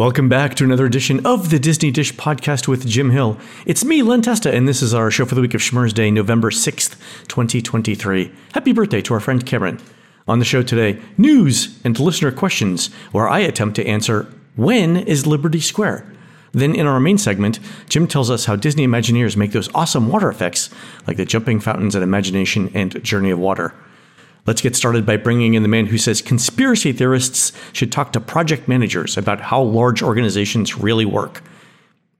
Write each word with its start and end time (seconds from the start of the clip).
Welcome 0.00 0.30
back 0.30 0.54
to 0.54 0.64
another 0.64 0.86
edition 0.86 1.26
of 1.26 1.50
the 1.50 1.58
Disney 1.58 1.90
Dish 1.90 2.14
podcast 2.14 2.66
with 2.66 2.88
Jim 2.88 3.10
Hill. 3.10 3.36
It's 3.66 3.84
me, 3.84 4.00
Len 4.02 4.22
Testa, 4.22 4.50
and 4.50 4.66
this 4.66 4.80
is 4.80 4.94
our 4.94 5.10
show 5.10 5.26
for 5.26 5.34
the 5.34 5.42
week 5.42 5.52
of 5.52 5.60
Schmurz 5.60 5.92
Day, 5.92 6.10
November 6.10 6.50
6th, 6.50 6.96
2023. 7.28 8.32
Happy 8.54 8.72
birthday 8.72 9.02
to 9.02 9.12
our 9.12 9.20
friend 9.20 9.44
Cameron. 9.44 9.78
On 10.26 10.38
the 10.38 10.46
show 10.46 10.62
today, 10.62 10.98
news 11.18 11.78
and 11.84 12.00
listener 12.00 12.32
questions, 12.32 12.86
where 13.12 13.28
I 13.28 13.40
attempt 13.40 13.76
to 13.76 13.86
answer 13.86 14.26
when 14.56 14.96
is 14.96 15.26
Liberty 15.26 15.60
Square? 15.60 16.10
Then, 16.52 16.74
in 16.74 16.86
our 16.86 16.98
main 16.98 17.18
segment, 17.18 17.60
Jim 17.90 18.06
tells 18.06 18.30
us 18.30 18.46
how 18.46 18.56
Disney 18.56 18.86
Imagineers 18.86 19.36
make 19.36 19.52
those 19.52 19.68
awesome 19.74 20.08
water 20.08 20.30
effects, 20.30 20.70
like 21.06 21.18
the 21.18 21.26
jumping 21.26 21.60
fountains 21.60 21.94
at 21.94 22.02
Imagination 22.02 22.70
and 22.72 23.04
Journey 23.04 23.32
of 23.32 23.38
Water. 23.38 23.74
Let's 24.46 24.60
get 24.60 24.76
started 24.76 25.06
by 25.06 25.16
bringing 25.16 25.54
in 25.54 25.62
the 25.62 25.68
man 25.68 25.86
who 25.86 25.98
says 25.98 26.22
conspiracy 26.22 26.92
theorists 26.92 27.52
should 27.72 27.92
talk 27.92 28.12
to 28.12 28.20
project 28.20 28.68
managers 28.68 29.16
about 29.16 29.40
how 29.40 29.62
large 29.62 30.02
organizations 30.02 30.78
really 30.78 31.04
work. 31.04 31.42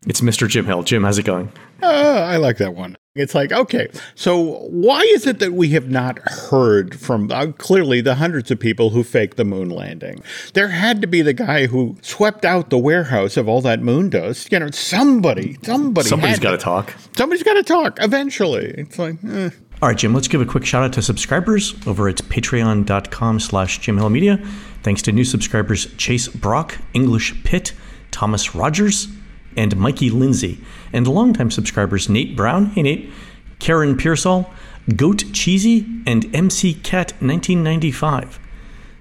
It's 0.06 0.22
Mr. 0.22 0.48
Jim 0.48 0.64
Hill. 0.64 0.82
Jim, 0.82 1.04
how's 1.04 1.18
it 1.18 1.24
going? 1.24 1.52
Uh, 1.82 2.24
I 2.26 2.36
like 2.36 2.56
that 2.56 2.74
one. 2.74 2.96
It's 3.14 3.34
like, 3.34 3.52
okay, 3.52 3.88
so 4.14 4.60
why 4.68 5.00
is 5.00 5.26
it 5.26 5.40
that 5.40 5.52
we 5.52 5.70
have 5.70 5.90
not 5.90 6.20
heard 6.20 6.98
from 6.98 7.30
uh, 7.30 7.48
clearly 7.58 8.00
the 8.00 8.14
hundreds 8.14 8.50
of 8.50 8.60
people 8.60 8.90
who 8.90 9.02
faked 9.02 9.36
the 9.36 9.44
moon 9.44 9.68
landing? 9.68 10.22
There 10.54 10.68
had 10.68 11.00
to 11.02 11.06
be 11.06 11.20
the 11.20 11.32
guy 11.32 11.66
who 11.66 11.98
swept 12.02 12.44
out 12.44 12.70
the 12.70 12.78
warehouse 12.78 13.36
of 13.36 13.48
all 13.48 13.60
that 13.62 13.82
moon 13.82 14.10
dust. 14.10 14.50
You 14.52 14.60
know, 14.60 14.70
somebody, 14.70 15.58
somebody. 15.62 16.08
Somebody's 16.08 16.38
got 16.38 16.52
to 16.52 16.58
talk. 16.58 16.94
Somebody's 17.16 17.42
got 17.42 17.54
to 17.54 17.62
talk 17.62 17.98
eventually. 18.00 18.66
It's 18.78 18.98
like, 18.98 19.16
eh. 19.24 19.50
All 19.82 19.88
right, 19.88 19.96
Jim, 19.96 20.12
let's 20.12 20.28
give 20.28 20.42
a 20.42 20.46
quick 20.46 20.66
shout 20.66 20.82
out 20.82 20.92
to 20.92 21.00
subscribers 21.00 21.74
over 21.86 22.06
at 22.06 22.16
patreon.com 22.16 23.40
slash 23.40 23.78
Jim 23.78 23.96
Hill 23.96 24.10
Media. 24.10 24.36
Thanks 24.82 25.00
to 25.02 25.12
new 25.12 25.24
subscribers 25.24 25.86
Chase 25.94 26.28
Brock, 26.28 26.76
English 26.92 27.42
Pitt, 27.44 27.72
Thomas 28.10 28.54
Rogers, 28.54 29.08
and 29.56 29.74
Mikey 29.78 30.10
Lindsay. 30.10 30.62
And 30.92 31.08
longtime 31.08 31.50
subscribers 31.50 32.10
Nate 32.10 32.36
Brown, 32.36 32.66
hey 32.66 32.82
Nate, 32.82 33.10
Karen 33.58 33.96
Pearsall, 33.96 34.52
Goat 34.96 35.24
Cheesy, 35.32 35.86
and 36.06 36.26
MC 36.34 36.74
Cat 36.74 37.12
1995. 37.20 38.38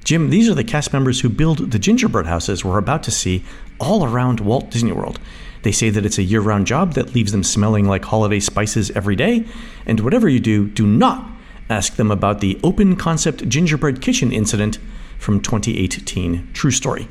Jim, 0.05 0.30
these 0.30 0.47
are 0.47 0.55
the 0.55 0.64
cast 0.64 0.93
members 0.93 1.19
who 1.19 1.27
build 1.27 1.71
the 1.71 1.80
gingerbread 1.80 2.25
houses 2.25 2.64
we're 2.64 2.77
about 2.77 3.03
to 3.03 3.11
see 3.11 3.43
all 3.81 4.05
around 4.05 4.39
Walt 4.39 4.71
Disney 4.71 4.93
World. 4.93 5.19
They 5.63 5.71
say 5.71 5.89
that 5.89 6.05
it's 6.05 6.17
a 6.17 6.23
year 6.23 6.41
round 6.41 6.67
job 6.67 6.93
that 6.93 7.13
leaves 7.13 7.31
them 7.31 7.43
smelling 7.43 7.88
like 7.88 8.05
holiday 8.05 8.39
spices 8.39 8.91
every 8.91 9.15
day. 9.15 9.45
And 9.85 9.99
whatever 9.99 10.29
you 10.29 10.39
do, 10.39 10.67
do 10.67 10.88
not 10.88 11.29
ask 11.69 11.95
them 11.95 12.11
about 12.11 12.39
the 12.39 12.59
open 12.63 12.95
concept 12.95 13.47
gingerbread 13.47 14.02
kitchen 14.02 14.31
incident 14.31 14.80
from 15.17 15.41
2018. 15.41 16.49
True 16.53 16.71
story. 16.71 17.07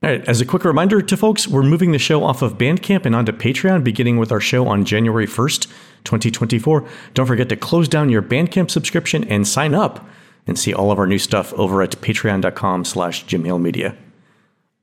All 0.00 0.10
right, 0.10 0.24
as 0.28 0.40
a 0.40 0.46
quick 0.46 0.64
reminder 0.64 1.02
to 1.02 1.16
folks, 1.16 1.48
we're 1.48 1.64
moving 1.64 1.90
the 1.90 1.98
show 1.98 2.22
off 2.22 2.40
of 2.40 2.56
Bandcamp 2.56 3.04
and 3.04 3.16
onto 3.16 3.32
Patreon, 3.32 3.82
beginning 3.82 4.16
with 4.16 4.30
our 4.30 4.40
show 4.40 4.68
on 4.68 4.84
January 4.84 5.26
1st, 5.26 5.66
2024. 6.04 6.86
Don't 7.14 7.26
forget 7.26 7.48
to 7.48 7.56
close 7.56 7.88
down 7.88 8.08
your 8.08 8.22
Bandcamp 8.22 8.70
subscription 8.70 9.24
and 9.24 9.46
sign 9.46 9.74
up 9.74 10.08
and 10.46 10.56
see 10.56 10.72
all 10.72 10.92
of 10.92 11.00
our 11.00 11.06
new 11.08 11.18
stuff 11.18 11.52
over 11.54 11.82
at 11.82 11.90
patreon.com 12.00 12.84
slash 12.84 13.30
Media. 13.32 13.96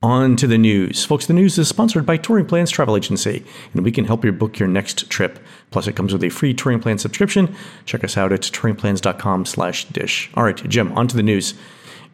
On 0.02 0.36
to 0.36 0.46
the 0.46 0.58
news. 0.58 1.06
Folks, 1.06 1.24
the 1.24 1.32
news 1.32 1.56
is 1.56 1.68
sponsored 1.68 2.04
by 2.04 2.18
Touring 2.18 2.44
Plans 2.44 2.70
Travel 2.70 2.98
Agency, 2.98 3.46
and 3.72 3.82
we 3.82 3.90
can 3.90 4.04
help 4.04 4.26
you 4.26 4.32
book 4.32 4.58
your 4.58 4.68
next 4.68 5.08
trip. 5.08 5.38
Plus, 5.70 5.86
it 5.86 5.96
comes 5.96 6.12
with 6.12 6.22
a 6.22 6.28
free 6.28 6.52
Touring 6.52 6.80
Plan 6.80 6.98
subscription. 6.98 7.56
Check 7.86 8.04
us 8.04 8.16
out 8.16 8.30
at 8.30 8.42
touringplans.com 8.42 9.46
slash 9.46 9.86
dish. 9.86 10.30
All 10.34 10.44
right, 10.44 10.56
Jim, 10.68 10.92
on 10.92 11.08
to 11.08 11.16
the 11.16 11.22
news. 11.22 11.54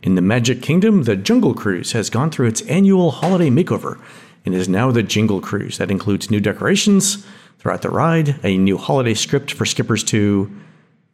In 0.00 0.14
the 0.14 0.22
Magic 0.22 0.62
Kingdom, 0.62 1.02
the 1.02 1.16
Jungle 1.16 1.54
Cruise 1.54 1.90
has 1.90 2.08
gone 2.08 2.30
through 2.30 2.46
its 2.46 2.62
annual 2.62 3.10
holiday 3.10 3.50
makeover 3.50 4.00
and 4.46 4.54
is 4.54 4.68
now 4.68 4.92
the 4.92 5.02
Jingle 5.02 5.40
Cruise. 5.40 5.78
That 5.78 5.90
includes 5.90 6.30
new 6.30 6.40
decorations 6.40 7.26
throughout 7.58 7.82
the 7.82 7.90
ride, 7.90 8.38
a 8.44 8.58
new 8.58 8.78
holiday 8.78 9.14
script 9.14 9.50
for 9.50 9.66
skippers 9.66 10.04
to, 10.04 10.50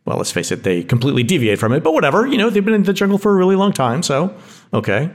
well, 0.04 0.18
let's 0.18 0.32
face 0.32 0.52
it, 0.52 0.64
they 0.64 0.82
completely 0.82 1.22
deviate 1.22 1.58
from 1.58 1.72
it, 1.72 1.82
but 1.82 1.92
whatever. 1.92 2.26
You 2.26 2.36
know, 2.36 2.50
they've 2.50 2.64
been 2.64 2.74
in 2.74 2.82
the 2.82 2.92
jungle 2.92 3.18
for 3.18 3.32
a 3.32 3.36
really 3.36 3.56
long 3.56 3.72
time, 3.72 4.02
so 4.02 4.36
okay. 4.74 5.10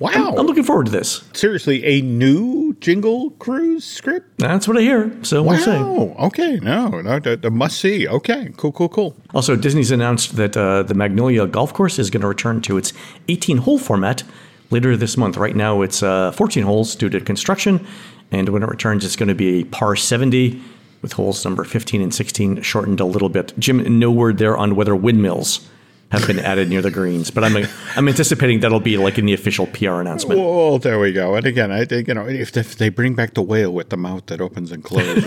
Wow. 0.00 0.10
I'm, 0.14 0.38
I'm, 0.38 0.46
looking 0.46 0.64
forward 0.64 0.86
to 0.86 0.92
this. 0.92 1.22
Seriously, 1.32 1.84
a 1.84 2.00
new 2.00 2.74
Jingle 2.80 3.30
Cruise 3.30 3.84
script? 3.84 4.38
That's 4.38 4.66
what 4.66 4.76
I 4.76 4.80
hear. 4.80 5.16
So 5.22 5.42
wow. 5.42 5.52
we'll 5.52 5.64
see. 5.64 6.14
Okay. 6.24 6.56
No, 6.60 6.88
no, 6.88 7.20
the, 7.20 7.36
the 7.36 7.50
must 7.50 7.80
see. 7.80 8.08
Okay. 8.08 8.50
Cool, 8.56 8.72
cool, 8.72 8.88
cool. 8.88 9.16
Also, 9.34 9.54
Disney's 9.56 9.90
announced 9.90 10.36
that 10.36 10.56
uh, 10.56 10.82
the 10.82 10.94
Magnolia 10.94 11.46
Golf 11.46 11.72
Course 11.72 11.98
is 11.98 12.10
going 12.10 12.22
to 12.22 12.28
return 12.28 12.60
to 12.62 12.76
its 12.76 12.92
18 13.28 13.58
hole 13.58 13.78
format 13.78 14.24
later 14.70 14.96
this 14.96 15.16
month. 15.16 15.36
Right 15.36 15.54
now, 15.54 15.82
it's 15.82 16.02
uh, 16.02 16.32
14 16.32 16.64
holes 16.64 16.96
due 16.96 17.08
to 17.10 17.20
construction. 17.20 17.86
And 18.32 18.48
when 18.48 18.62
it 18.62 18.68
returns, 18.68 19.04
it's 19.04 19.16
going 19.16 19.28
to 19.28 19.34
be 19.34 19.60
a 19.60 19.64
par 19.64 19.94
70 19.94 20.60
with 21.02 21.12
holes 21.12 21.44
number 21.44 21.64
15 21.64 22.00
and 22.00 22.14
16 22.14 22.62
shortened 22.62 22.98
a 22.98 23.04
little 23.04 23.28
bit. 23.28 23.52
Jim, 23.58 23.98
no 23.98 24.10
word 24.10 24.38
there 24.38 24.56
on 24.56 24.74
whether 24.74 24.96
windmills 24.96 25.68
have 26.10 26.26
been 26.26 26.38
added 26.38 26.68
near 26.68 26.82
the 26.82 26.90
greens. 26.90 27.30
But 27.30 27.44
I'm 27.44 27.66
I'm 27.96 28.08
anticipating 28.08 28.60
that'll 28.60 28.80
be 28.80 28.96
like 28.96 29.18
in 29.18 29.26
the 29.26 29.34
official 29.34 29.66
PR 29.66 30.00
announcement. 30.00 30.40
Well, 30.40 30.78
there 30.78 30.98
we 30.98 31.12
go. 31.12 31.34
And 31.34 31.46
again, 31.46 31.72
I 31.72 31.84
think 31.84 32.08
you 32.08 32.14
know 32.14 32.26
if, 32.26 32.56
if 32.56 32.76
they 32.76 32.88
bring 32.88 33.14
back 33.14 33.34
the 33.34 33.42
whale 33.42 33.72
with 33.72 33.90
the 33.90 33.96
mouth 33.96 34.26
that 34.26 34.40
opens 34.40 34.72
and 34.72 34.82
closes, 34.82 35.24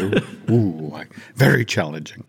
ooh, 0.49 0.53
ooh, 0.53 1.01
very 1.35 1.65
challenging. 1.65 2.23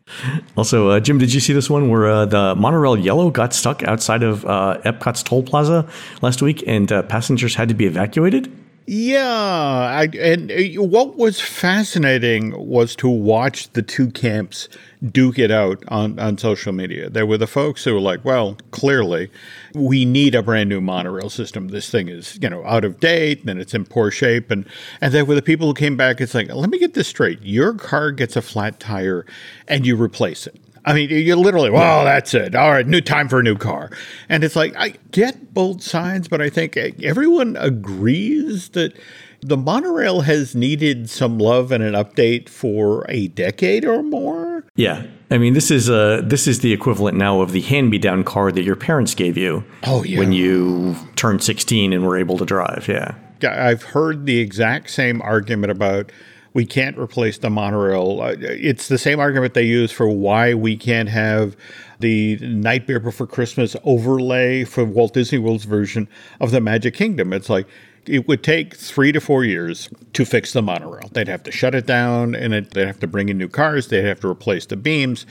Also, 0.56 0.88
uh, 0.88 1.00
Jim, 1.00 1.18
did 1.18 1.32
you 1.32 1.40
see 1.40 1.52
this 1.52 1.70
one 1.70 1.88
where 1.88 2.08
uh, 2.08 2.24
the 2.26 2.54
monorail 2.54 2.96
yellow 2.96 3.30
got 3.30 3.54
stuck 3.54 3.82
outside 3.84 4.22
of 4.22 4.44
uh, 4.44 4.80
Epcot's 4.84 5.22
toll 5.22 5.42
plaza 5.42 5.88
last 6.22 6.42
week, 6.42 6.64
and 6.66 6.90
uh, 6.92 7.02
passengers 7.02 7.54
had 7.54 7.68
to 7.68 7.74
be 7.74 7.86
evacuated? 7.86 8.52
Yeah, 8.90 9.22
I, 9.22 10.08
and 10.18 10.50
uh, 10.50 10.82
what 10.82 11.16
was 11.16 11.42
fascinating 11.42 12.54
was 12.56 12.96
to 12.96 13.08
watch 13.10 13.70
the 13.74 13.82
two 13.82 14.10
camps 14.10 14.66
duke 15.12 15.38
it 15.38 15.50
out 15.50 15.84
on, 15.88 16.18
on 16.18 16.38
social 16.38 16.72
media. 16.72 17.10
There 17.10 17.26
were 17.26 17.36
the 17.36 17.46
folks 17.46 17.84
who 17.84 17.92
were 17.92 18.00
like, 18.00 18.24
well, 18.24 18.56
clearly 18.70 19.30
we 19.74 20.06
need 20.06 20.34
a 20.34 20.42
brand 20.42 20.70
new 20.70 20.80
monorail 20.80 21.28
system. 21.28 21.68
This 21.68 21.90
thing 21.90 22.08
is, 22.08 22.38
you 22.40 22.48
know, 22.48 22.64
out 22.64 22.82
of 22.82 22.98
date 22.98 23.44
and 23.44 23.60
it's 23.60 23.74
in 23.74 23.84
poor 23.84 24.10
shape. 24.10 24.50
And, 24.50 24.64
and 25.02 25.12
there 25.12 25.26
were 25.26 25.34
the 25.34 25.42
people 25.42 25.66
who 25.66 25.74
came 25.74 25.98
back, 25.98 26.18
it's 26.22 26.32
like, 26.32 26.50
let 26.50 26.70
me 26.70 26.78
get 26.78 26.94
this 26.94 27.08
straight. 27.08 27.42
Your 27.42 27.74
car 27.74 28.10
gets 28.10 28.36
a 28.36 28.42
flat 28.42 28.80
tire 28.80 29.26
and 29.68 29.86
you 29.86 29.96
replace 29.96 30.46
it. 30.46 30.58
I 30.88 30.94
mean, 30.94 31.10
you're 31.10 31.36
literally, 31.36 31.68
well, 31.68 32.02
that's 32.02 32.32
it. 32.32 32.54
All 32.54 32.70
right, 32.70 32.86
new 32.86 33.02
time 33.02 33.28
for 33.28 33.40
a 33.40 33.42
new 33.42 33.58
car. 33.58 33.90
And 34.30 34.42
it's 34.42 34.56
like, 34.56 34.74
I 34.74 34.94
get 35.10 35.52
both 35.52 35.82
sides, 35.82 36.28
but 36.28 36.40
I 36.40 36.48
think 36.48 36.78
everyone 36.78 37.56
agrees 37.56 38.70
that 38.70 38.98
the 39.42 39.58
monorail 39.58 40.22
has 40.22 40.54
needed 40.54 41.10
some 41.10 41.36
love 41.36 41.72
and 41.72 41.84
an 41.84 41.92
update 41.92 42.48
for 42.48 43.04
a 43.10 43.28
decade 43.28 43.84
or 43.84 44.02
more. 44.02 44.64
Yeah. 44.76 45.06
I 45.30 45.36
mean, 45.36 45.52
this 45.52 45.70
is 45.70 45.90
uh, 45.90 46.22
this 46.24 46.46
is 46.46 46.60
the 46.60 46.72
equivalent 46.72 47.18
now 47.18 47.42
of 47.42 47.52
the 47.52 47.60
hand-me-down 47.60 48.24
car 48.24 48.50
that 48.50 48.62
your 48.62 48.74
parents 48.74 49.14
gave 49.14 49.36
you. 49.36 49.64
Oh, 49.84 50.02
yeah. 50.04 50.18
When 50.18 50.32
you 50.32 50.96
turned 51.16 51.42
16 51.42 51.92
and 51.92 52.06
were 52.06 52.16
able 52.16 52.38
to 52.38 52.46
drive. 52.46 52.88
Yeah. 52.88 53.14
I've 53.46 53.82
heard 53.82 54.24
the 54.24 54.38
exact 54.38 54.88
same 54.88 55.20
argument 55.20 55.70
about 55.70 56.10
we 56.54 56.64
can't 56.64 56.98
replace 56.98 57.38
the 57.38 57.50
monorail. 57.50 58.20
Uh, 58.20 58.34
it's 58.38 58.88
the 58.88 58.98
same 58.98 59.20
argument 59.20 59.54
they 59.54 59.64
use 59.64 59.92
for 59.92 60.08
why 60.08 60.54
we 60.54 60.76
can't 60.76 61.08
have 61.08 61.56
the 62.00 62.36
Nightmare 62.38 63.00
Before 63.00 63.26
Christmas 63.26 63.76
overlay 63.84 64.64
for 64.64 64.84
Walt 64.84 65.14
Disney 65.14 65.38
World's 65.38 65.64
version 65.64 66.08
of 66.40 66.50
the 66.50 66.60
Magic 66.60 66.94
Kingdom. 66.94 67.32
It's 67.32 67.50
like 67.50 67.66
it 68.08 68.26
would 68.26 68.42
take 68.42 68.74
three 68.74 69.12
to 69.12 69.20
four 69.20 69.44
years 69.44 69.88
to 70.14 70.24
fix 70.24 70.52
the 70.52 70.62
monorail. 70.62 71.08
They'd 71.12 71.28
have 71.28 71.42
to 71.44 71.52
shut 71.52 71.74
it 71.74 71.86
down 71.86 72.34
and 72.34 72.54
it, 72.54 72.70
they'd 72.72 72.86
have 72.86 73.00
to 73.00 73.06
bring 73.06 73.28
in 73.28 73.38
new 73.38 73.48
cars. 73.48 73.88
They'd 73.88 74.04
have 74.04 74.20
to 74.20 74.28
replace 74.28 74.66
the 74.66 74.76
beams. 74.76 75.26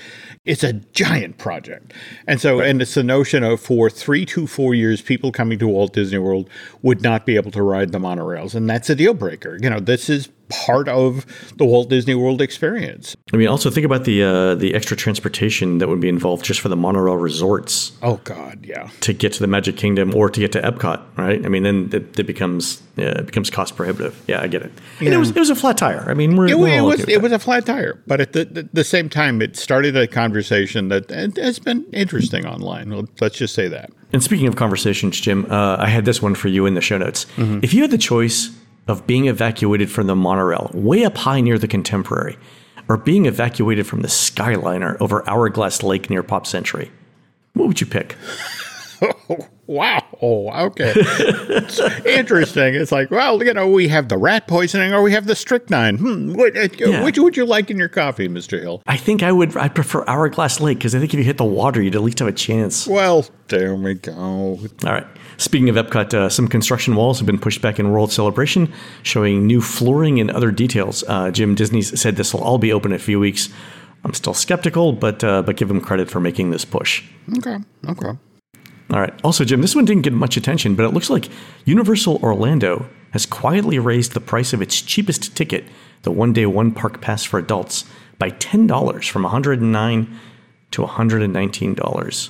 It's 0.46 0.64
a 0.64 0.74
giant 0.74 1.38
project. 1.38 1.94
And 2.28 2.40
so, 2.40 2.60
right. 2.60 2.70
and 2.70 2.82
it's 2.82 2.94
the 2.94 3.04
notion 3.04 3.44
of 3.44 3.60
for 3.60 3.90
three 3.90 4.26
to 4.28 4.48
four 4.48 4.76
years, 4.76 5.02
people 5.02 5.32
coming 5.32 5.60
to 5.60 5.68
Walt 5.68 5.94
Disney 5.94 6.20
World 6.20 6.50
would 6.82 7.02
not 7.02 7.26
be 7.26 7.36
able 7.36 7.52
to 7.52 7.64
ride 7.64 7.92
the 7.92 8.00
monorails. 8.00 8.54
And 8.54 8.70
that's 8.70 8.90
a 8.90 8.96
deal 8.96 9.14
breaker. 9.14 9.58
You 9.62 9.70
know, 9.70 9.80
this 9.80 10.10
is 10.10 10.30
part 10.50 10.88
of 10.88 11.26
the 11.58 11.66
Walt 11.66 11.90
Disney 11.90 12.16
World 12.16 12.42
experience. 12.42 13.16
I 13.34 13.38
mean, 13.38 13.48
also 13.48 13.70
think 13.70 13.86
about 13.86 14.06
the 14.06 14.24
uh, 14.24 14.56
the 14.56 14.74
extra 14.74 14.96
transportation 14.98 15.78
that 15.80 15.88
would 15.88 16.02
be 16.02 16.10
involved 16.10 16.46
just 16.46 16.60
for 16.60 16.70
the 16.70 16.76
monorail 16.76 17.18
resorts. 17.18 17.92
Oh 18.02 18.20
God, 18.24 18.66
yeah. 18.66 18.90
To 19.02 19.14
get 19.14 19.34
to 19.34 19.40
the 19.40 19.48
Magic 19.48 19.78
Kingdom 19.78 20.16
or 20.16 20.30
to 20.30 20.40
get 20.40 20.52
to 20.54 20.62
Epcot, 20.62 21.02
right? 21.18 21.46
I 21.46 21.50
mean, 21.50 21.64
then 21.64 21.90
it, 21.94 22.20
it 22.20 22.28
becomes 22.28 22.82
yeah, 22.96 23.20
it 23.20 23.28
becomes 23.28 23.50
cost 23.50 23.76
prohibitive. 23.76 24.22
Yeah, 24.28 24.42
I 24.42 24.48
get 24.48 24.64
it. 24.64 24.72
And 25.00 25.10
it 25.10 25.18
was 25.18 25.30
it 25.30 25.40
was 25.40 25.50
a 25.50 25.56
flat 25.56 25.78
tire. 25.78 26.10
I 26.10 26.14
mean, 26.14 26.36
we're, 26.36 26.48
it, 26.48 26.58
we're 26.58 26.78
it 26.78 26.82
was 26.82 27.08
it 27.08 27.22
was 27.22 27.32
a 27.32 27.40
flat 27.40 27.66
tire, 27.66 28.02
but 28.08 28.20
at 28.20 28.34
the, 28.34 28.46
the, 28.46 28.70
the, 28.74 28.84
same 28.84 29.10
time, 29.10 29.42
it 29.42 29.56
started 29.56 29.96
a 29.96 30.08
conversation 30.08 30.88
that 30.88 31.10
has 31.38 31.60
been 31.60 31.86
interesting 31.94 32.46
online. 32.46 33.08
Let's 33.22 33.38
just 33.38 33.54
say 33.54 33.68
that. 33.68 33.92
And 34.14 34.24
speaking 34.24 34.48
of 34.48 34.56
conversations, 34.56 35.20
Jim, 35.20 35.46
uh, 35.52 35.78
I 35.80 35.90
had 35.90 36.06
this 36.06 36.22
one 36.22 36.34
for 36.34 36.48
you 36.48 36.66
in 36.66 36.74
the 36.74 36.82
show 36.82 36.98
notes. 36.98 37.26
Mm-hmm. 37.36 37.60
If 37.62 37.74
you 37.74 37.82
had 37.82 37.92
the 37.92 37.98
choice 37.98 38.50
of 38.88 39.06
being 39.08 39.28
evacuated 39.28 39.92
from 39.92 40.08
the 40.08 40.16
monorail 40.16 40.72
way 40.74 41.04
up 41.04 41.18
high 41.18 41.42
near 41.42 41.58
the 41.58 41.68
Contemporary, 41.68 42.38
or 42.90 42.98
being 42.98 43.26
evacuated 43.26 43.86
from 43.86 44.02
the 44.02 44.08
Skyliner 44.08 45.00
over 45.02 45.28
Hourglass 45.30 45.84
Lake 45.84 46.10
near 46.10 46.24
Pop 46.24 46.48
Century, 46.48 46.92
what 47.54 47.68
would 47.68 47.82
you 47.82 47.88
pick? 47.88 48.16
Wow. 49.68 50.02
Oh, 50.22 50.50
okay. 50.68 50.94
it's 50.96 51.80
interesting. 52.06 52.74
It's 52.74 52.92
like, 52.92 53.12
well, 53.12 53.44
you 53.44 53.54
know, 53.54 53.68
we 53.70 53.90
have 53.90 54.08
the 54.08 54.18
rat 54.18 54.48
poisoning 54.48 54.94
or 54.94 55.02
we 55.02 55.12
have 55.12 55.28
the 55.28 55.36
strychnine. 55.36 55.98
Hmm. 55.98 56.34
What, 56.34 56.56
uh, 56.56 56.70
Yeah. 56.78 57.04
Which 57.04 57.20
would 57.20 57.36
you 57.36 57.46
like 57.46 57.70
in 57.70 57.78
your 57.78 57.90
coffee, 57.90 58.30
Mr. 58.30 58.62
Hill? 58.62 58.82
I 58.88 58.96
think 58.96 59.24
I 59.24 59.32
would. 59.34 59.58
I 59.58 59.68
prefer 59.68 60.06
Hourglass 60.08 60.62
Lake 60.62 60.78
because 60.78 60.96
I 60.96 61.00
think 61.00 61.14
if 61.14 61.18
you 61.18 61.26
hit 61.26 61.38
the 61.38 61.44
water, 61.44 61.82
you'd 61.82 61.96
at 61.96 62.02
least 62.02 62.20
have 62.20 62.30
a 62.30 62.32
chance. 62.34 62.88
Well, 62.88 63.26
there 63.50 63.76
we 63.76 63.96
go. 63.96 64.14
All 64.14 64.58
right. 64.84 65.06
Speaking 65.38 65.70
of 65.70 65.76
Epcot, 65.76 66.14
uh, 66.14 66.30
some 66.30 66.48
construction 66.48 66.96
walls 66.96 67.20
have 67.20 67.28
been 67.28 67.38
pushed 67.38 67.62
back 67.62 67.80
in 67.80 67.92
World 67.92 68.12
Celebration, 68.12 68.74
showing 69.04 69.46
new 69.46 69.62
flooring 69.62 70.20
and 70.20 70.32
other 70.32 70.52
details. 70.52 71.04
Uh, 71.08 71.30
Jim 71.30 71.54
Disney 71.54 71.84
said 71.84 72.16
this 72.16 72.34
will 72.34 72.42
all 72.42 72.58
be 72.58 72.74
open 72.74 72.92
in 72.92 72.96
a 72.96 73.00
few 73.00 73.20
weeks. 73.20 73.50
I'm 74.04 74.14
still 74.14 74.34
skeptical, 74.34 74.94
but 74.94 75.24
uh, 75.24 75.44
but 75.44 75.58
give 75.58 75.70
him 75.70 75.80
credit 75.80 76.10
for 76.10 76.20
making 76.20 76.52
this 76.52 76.66
push. 76.66 77.04
Okay. 77.38 77.58
Okay. 77.88 78.18
All 78.90 79.00
right. 79.02 79.14
Also, 79.24 79.44
Jim, 79.44 79.62
this 79.62 79.76
one 79.76 79.86
didn't 79.86 80.04
get 80.04 80.14
much 80.14 80.38
attention, 80.38 80.76
but 80.76 80.86
it 80.86 80.94
looks 80.94 81.10
like 81.10 81.30
Universal 81.66 82.18
Orlando 82.24 82.90
has 83.12 83.26
quietly 83.26 83.80
raised 83.80 84.14
the 84.14 84.22
price 84.22 84.54
of 84.54 84.62
its 84.62 84.82
cheapest 84.82 85.36
ticket, 85.36 85.66
the 86.04 86.12
one 86.12 86.34
day 86.34 86.46
one 86.46 86.72
park 86.72 87.02
pass 87.02 87.24
for 87.24 87.38
adults, 87.38 87.86
by 88.18 88.32
$10 88.32 89.10
from 89.10 89.24
109 89.24 90.20
to 90.72 90.82
$119. 90.82 92.30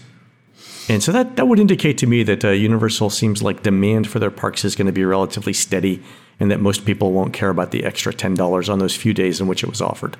And 0.89 1.03
so 1.03 1.11
that, 1.11 1.35
that 1.35 1.47
would 1.47 1.59
indicate 1.59 1.97
to 1.99 2.07
me 2.07 2.23
that 2.23 2.45
uh, 2.45 2.49
Universal 2.49 3.09
seems 3.09 3.41
like 3.41 3.63
demand 3.63 4.07
for 4.07 4.19
their 4.19 4.31
parks 4.31 4.63
is 4.63 4.75
going 4.75 4.85
to 4.85 4.93
be 4.93 5.03
relatively 5.03 5.53
steady 5.53 6.01
and 6.39 6.49
that 6.51 6.59
most 6.59 6.85
people 6.85 7.11
won't 7.11 7.33
care 7.33 7.49
about 7.49 7.71
the 7.71 7.83
extra 7.83 8.13
$10 8.13 8.69
on 8.69 8.79
those 8.79 8.95
few 8.95 9.13
days 9.13 9.41
in 9.41 9.47
which 9.47 9.63
it 9.63 9.69
was 9.69 9.81
offered. 9.81 10.17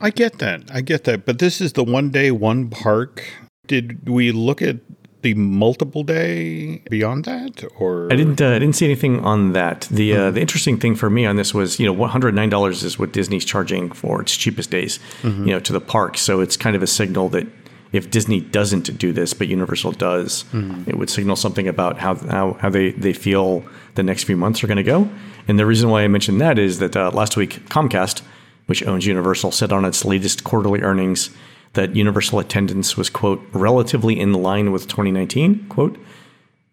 I 0.00 0.10
get 0.10 0.38
that. 0.38 0.70
I 0.72 0.80
get 0.80 1.04
that. 1.04 1.26
But 1.26 1.38
this 1.38 1.60
is 1.60 1.74
the 1.74 1.84
one 1.84 2.10
day, 2.10 2.30
one 2.30 2.70
park. 2.70 3.22
Did 3.66 4.08
we 4.08 4.32
look 4.32 4.62
at 4.62 4.78
the 5.22 5.34
multiple 5.34 6.02
day 6.02 6.82
beyond 6.90 7.24
that, 7.26 7.64
or 7.78 8.10
I 8.10 8.16
didn't. 8.16 8.40
Uh, 8.40 8.50
I 8.50 8.58
didn't 8.58 8.74
see 8.74 8.86
anything 8.86 9.20
on 9.20 9.52
that. 9.52 9.82
The 9.90 10.16
uh, 10.16 10.30
the 10.30 10.40
interesting 10.40 10.78
thing 10.78 10.94
for 10.94 11.10
me 11.10 11.26
on 11.26 11.36
this 11.36 11.52
was, 11.52 11.78
you 11.78 11.86
know, 11.86 11.92
one 11.92 12.08
hundred 12.08 12.34
nine 12.34 12.48
dollars 12.48 12.82
is 12.82 12.98
what 12.98 13.12
Disney's 13.12 13.44
charging 13.44 13.92
for 13.92 14.22
its 14.22 14.34
cheapest 14.34 14.70
days, 14.70 14.98
you 15.22 15.46
know, 15.46 15.60
to 15.60 15.72
the 15.72 15.80
park. 15.80 16.16
So 16.16 16.40
it's 16.40 16.56
kind 16.56 16.74
of 16.74 16.82
a 16.82 16.86
signal 16.86 17.28
that 17.30 17.46
if 17.92 18.10
Disney 18.10 18.40
doesn't 18.40 18.98
do 18.98 19.12
this, 19.12 19.34
but 19.34 19.48
Universal 19.48 19.92
does, 19.92 20.44
it 20.88 20.96
would 20.96 21.10
signal 21.10 21.36
something 21.36 21.68
about 21.68 21.98
how 21.98 22.14
how, 22.14 22.54
how 22.60 22.70
they 22.70 22.90
they 22.92 23.12
feel 23.12 23.64
the 23.94 24.02
next 24.02 24.24
few 24.24 24.36
months 24.36 24.62
are 24.62 24.66
going 24.66 24.76
to 24.76 24.82
go. 24.82 25.08
And 25.48 25.58
the 25.58 25.66
reason 25.66 25.90
why 25.90 26.02
I 26.02 26.08
mentioned 26.08 26.40
that 26.40 26.58
is 26.58 26.78
that 26.78 26.96
uh, 26.96 27.10
last 27.10 27.36
week 27.36 27.68
Comcast, 27.68 28.22
which 28.66 28.86
owns 28.86 29.06
Universal, 29.06 29.52
said 29.52 29.72
on 29.72 29.84
its 29.84 30.04
latest 30.04 30.44
quarterly 30.44 30.82
earnings 30.82 31.30
that 31.72 31.94
Universal 31.96 32.38
attendance 32.40 32.96
was 32.96 33.10
quote 33.10 33.40
relatively 33.52 34.18
in 34.18 34.32
line 34.32 34.72
with 34.72 34.88
2019 34.88 35.66
quote 35.68 35.98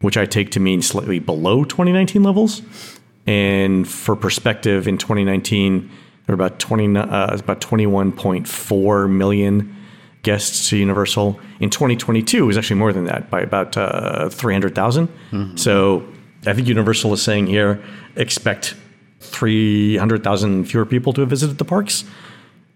which 0.01 0.17
I 0.17 0.25
take 0.25 0.51
to 0.51 0.59
mean 0.59 0.81
slightly 0.81 1.19
below 1.19 1.63
2019 1.63 2.23
levels. 2.23 2.61
And 3.25 3.87
for 3.87 4.15
perspective, 4.15 4.87
in 4.87 4.97
2019, 4.97 5.89
there 6.25 6.35
were 6.35 6.45
about 6.45 6.59
20, 6.59 6.97
uh, 6.97 7.35
about 7.35 7.61
21.4 7.61 9.09
million 9.09 9.75
guests 10.23 10.69
to 10.69 10.77
Universal. 10.77 11.39
In 11.59 11.69
2022, 11.69 12.43
it 12.43 12.45
was 12.45 12.57
actually 12.57 12.79
more 12.79 12.91
than 12.93 13.05
that 13.05 13.29
by 13.29 13.41
about 13.41 13.77
uh, 13.77 14.29
300,000. 14.29 15.57
So 15.57 16.05
I 16.45 16.53
think 16.53 16.67
Universal 16.67 17.13
is 17.13 17.21
saying 17.21 17.47
here, 17.47 17.81
expect 18.15 18.75
300,000 19.19 20.65
fewer 20.65 20.85
people 20.85 21.13
to 21.13 21.21
have 21.21 21.29
visited 21.29 21.57
the 21.57 21.65
parks, 21.65 22.03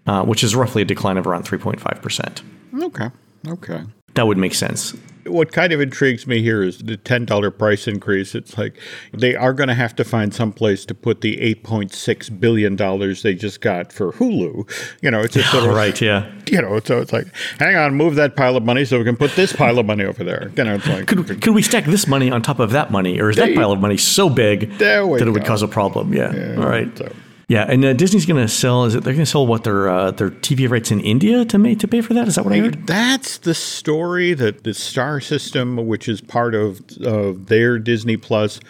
uh, 0.06 0.24
which 0.24 0.42
is 0.42 0.54
roughly 0.54 0.82
a 0.82 0.84
decline 0.84 1.16
of 1.16 1.26
around 1.26 1.44
3.5%. 1.44 2.42
okay, 2.84 3.10
okay. 3.48 3.82
That 4.14 4.26
would 4.26 4.38
make 4.38 4.54
sense. 4.54 4.94
What 5.24 5.52
kind 5.52 5.72
of 5.72 5.80
intrigues 5.80 6.26
me 6.26 6.42
here 6.42 6.64
is 6.64 6.78
the 6.78 6.96
ten 6.96 7.24
dollar 7.24 7.52
price 7.52 7.86
increase. 7.86 8.34
It's 8.34 8.58
like 8.58 8.76
they 9.12 9.36
are 9.36 9.52
going 9.52 9.68
to 9.68 9.74
have 9.74 9.94
to 9.96 10.04
find 10.04 10.34
some 10.34 10.52
place 10.52 10.84
to 10.86 10.94
put 10.94 11.20
the 11.20 11.40
eight 11.40 11.62
point 11.62 11.92
six 11.92 12.28
billion 12.28 12.74
dollars 12.74 13.22
they 13.22 13.34
just 13.34 13.60
got 13.60 13.92
for 13.92 14.12
Hulu. 14.12 14.68
You 15.00 15.10
know, 15.12 15.20
it's 15.20 15.34
just 15.34 15.50
sort 15.52 15.62
of 15.64 15.70
Right, 15.76 15.98
yeah. 16.00 16.28
You 16.50 16.60
know, 16.60 16.80
so 16.80 16.98
it's 17.00 17.12
like, 17.12 17.28
hang 17.60 17.76
on, 17.76 17.94
move 17.94 18.16
that 18.16 18.34
pile 18.34 18.56
of 18.56 18.64
money 18.64 18.84
so 18.84 18.98
we 18.98 19.04
can 19.04 19.16
put 19.16 19.30
this 19.36 19.52
pile 19.52 19.78
of 19.78 19.86
money 19.86 20.04
over 20.04 20.24
there. 20.24 20.50
You 20.56 20.64
know, 20.64 20.74
it's 20.74 20.88
like 20.88 21.06
Could, 21.06 21.40
could 21.40 21.54
we 21.54 21.62
stack 21.62 21.84
this 21.84 22.08
money 22.08 22.28
on 22.30 22.42
top 22.42 22.58
of 22.58 22.72
that 22.72 22.90
money, 22.90 23.20
or 23.20 23.30
is 23.30 23.36
that 23.36 23.54
pile 23.54 23.70
of 23.70 23.78
money 23.80 23.96
so 23.96 24.28
big 24.28 24.76
that 24.78 25.28
it 25.28 25.30
would 25.30 25.44
cause 25.44 25.62
a 25.62 25.68
problem? 25.68 26.12
Yeah. 26.12 26.56
All 26.58 26.66
right. 26.68 26.98
so- 26.98 27.12
Yeah, 27.48 27.64
and 27.68 27.84
uh, 27.84 27.92
Disney's 27.92 28.26
going 28.26 28.40
to 28.40 28.52
sell. 28.52 28.84
Is 28.84 28.94
it 28.94 29.04
they're 29.04 29.12
going 29.12 29.24
to 29.24 29.30
sell 29.30 29.46
what 29.46 29.64
their 29.64 29.88
uh, 29.88 30.10
their 30.10 30.30
TV 30.30 30.70
rights 30.70 30.90
in 30.90 31.00
India 31.00 31.44
to 31.44 31.58
make 31.58 31.80
to 31.80 31.88
pay 31.88 32.00
for 32.00 32.14
that? 32.14 32.28
Is 32.28 32.36
that 32.36 32.44
what 32.44 32.52
I 32.52 32.58
heard? 32.58 32.86
That's 32.86 33.38
the 33.38 33.54
story 33.54 34.34
that 34.34 34.64
the 34.64 34.74
Star 34.74 35.20
System, 35.20 35.86
which 35.86 36.08
is 36.08 36.20
part 36.20 36.54
of 36.54 36.80
of 37.02 37.46
their 37.46 37.78
Disney 37.78 38.16
Plus 38.16 38.60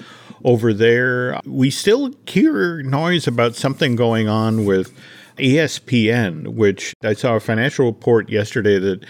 over 0.44 0.72
there, 0.72 1.38
we 1.44 1.70
still 1.70 2.12
hear 2.26 2.82
noise 2.82 3.26
about 3.26 3.54
something 3.54 3.94
going 3.94 4.28
on 4.28 4.64
with 4.64 4.92
ESPN, 5.38 6.48
which 6.48 6.94
I 7.02 7.14
saw 7.14 7.36
a 7.36 7.40
financial 7.40 7.86
report 7.86 8.28
yesterday 8.28 8.78
that 8.78 9.04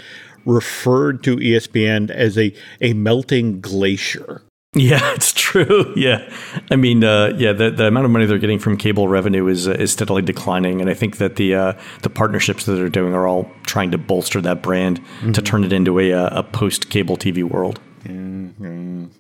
referred 0.44 1.22
to 1.24 1.36
ESPN 1.36 2.10
as 2.10 2.36
a 2.36 2.54
a 2.80 2.92
melting 2.94 3.60
glacier. 3.60 4.42
Yeah, 4.74 5.12
it's 5.14 5.34
true. 5.34 5.92
Yeah, 5.96 6.32
I 6.70 6.76
mean, 6.76 7.04
uh, 7.04 7.34
yeah, 7.36 7.52
the, 7.52 7.70
the 7.70 7.86
amount 7.88 8.06
of 8.06 8.10
money 8.10 8.24
they're 8.24 8.38
getting 8.38 8.58
from 8.58 8.78
cable 8.78 9.06
revenue 9.06 9.46
is 9.46 9.68
uh, 9.68 9.72
is 9.72 9.92
steadily 9.92 10.22
declining, 10.22 10.80
and 10.80 10.88
I 10.88 10.94
think 10.94 11.18
that 11.18 11.36
the 11.36 11.54
uh, 11.54 11.72
the 12.00 12.08
partnerships 12.08 12.64
that 12.64 12.72
they're 12.72 12.88
doing 12.88 13.12
are 13.12 13.26
all 13.26 13.50
trying 13.64 13.90
to 13.90 13.98
bolster 13.98 14.40
that 14.40 14.62
brand 14.62 15.00
to 15.34 15.42
turn 15.42 15.64
it 15.64 15.74
into 15.74 16.00
a, 16.00 16.12
uh, 16.12 16.40
a 16.40 16.42
post 16.42 16.88
cable 16.88 17.18
TV 17.18 17.42
world. 17.44 17.80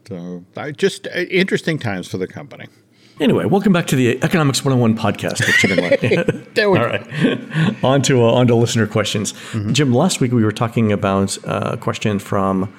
So 0.08 0.44
just 0.72 1.06
uh, 1.06 1.20
interesting 1.30 1.78
times 1.78 2.08
for 2.08 2.16
the 2.16 2.26
company. 2.26 2.68
Anyway, 3.20 3.44
welcome 3.44 3.74
back 3.74 3.86
to 3.88 3.96
the 3.96 4.22
Economics 4.24 4.64
101 4.64 4.96
podcast 4.96 5.46
with 5.46 5.56
Jim 5.58 5.78
and. 5.78 6.46
There 6.54 6.70
we 6.70 6.78
All 6.78 6.86
right. 6.86 7.84
on 7.84 8.02
to, 8.02 8.24
uh, 8.24 8.32
on 8.32 8.46
to 8.48 8.54
listener 8.54 8.86
questions. 8.86 9.32
Jim, 9.72 9.92
last 9.92 10.20
week 10.20 10.32
we 10.32 10.44
were 10.44 10.52
talking 10.52 10.92
about 10.92 11.38
uh, 11.46 11.72
a 11.72 11.76
question 11.76 12.18
from 12.18 12.72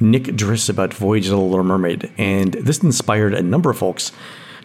Nick 0.00 0.24
Driss 0.24 0.68
about 0.68 0.94
Voyage 0.94 1.26
of 1.26 1.32
the 1.32 1.38
Little 1.38 1.64
Mermaid, 1.64 2.10
and 2.18 2.54
this 2.54 2.78
inspired 2.78 3.34
a 3.34 3.42
number 3.42 3.70
of 3.70 3.78
folks 3.78 4.12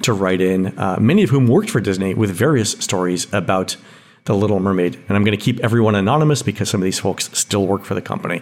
to 0.01 0.13
write 0.13 0.41
in, 0.41 0.77
uh, 0.77 0.97
many 0.99 1.23
of 1.23 1.29
whom 1.29 1.47
worked 1.47 1.69
for 1.69 1.79
Disney 1.79 2.13
with 2.13 2.29
various 2.31 2.71
stories 2.71 3.27
about 3.33 3.77
the 4.25 4.35
Little 4.35 4.59
Mermaid. 4.59 4.95
And 5.07 5.15
I'm 5.15 5.23
going 5.23 5.37
to 5.37 5.43
keep 5.43 5.59
everyone 5.59 5.95
anonymous 5.95 6.41
because 6.41 6.69
some 6.69 6.81
of 6.81 6.85
these 6.85 6.99
folks 6.99 7.29
still 7.37 7.67
work 7.67 7.83
for 7.85 7.93
the 7.93 8.01
company. 8.01 8.41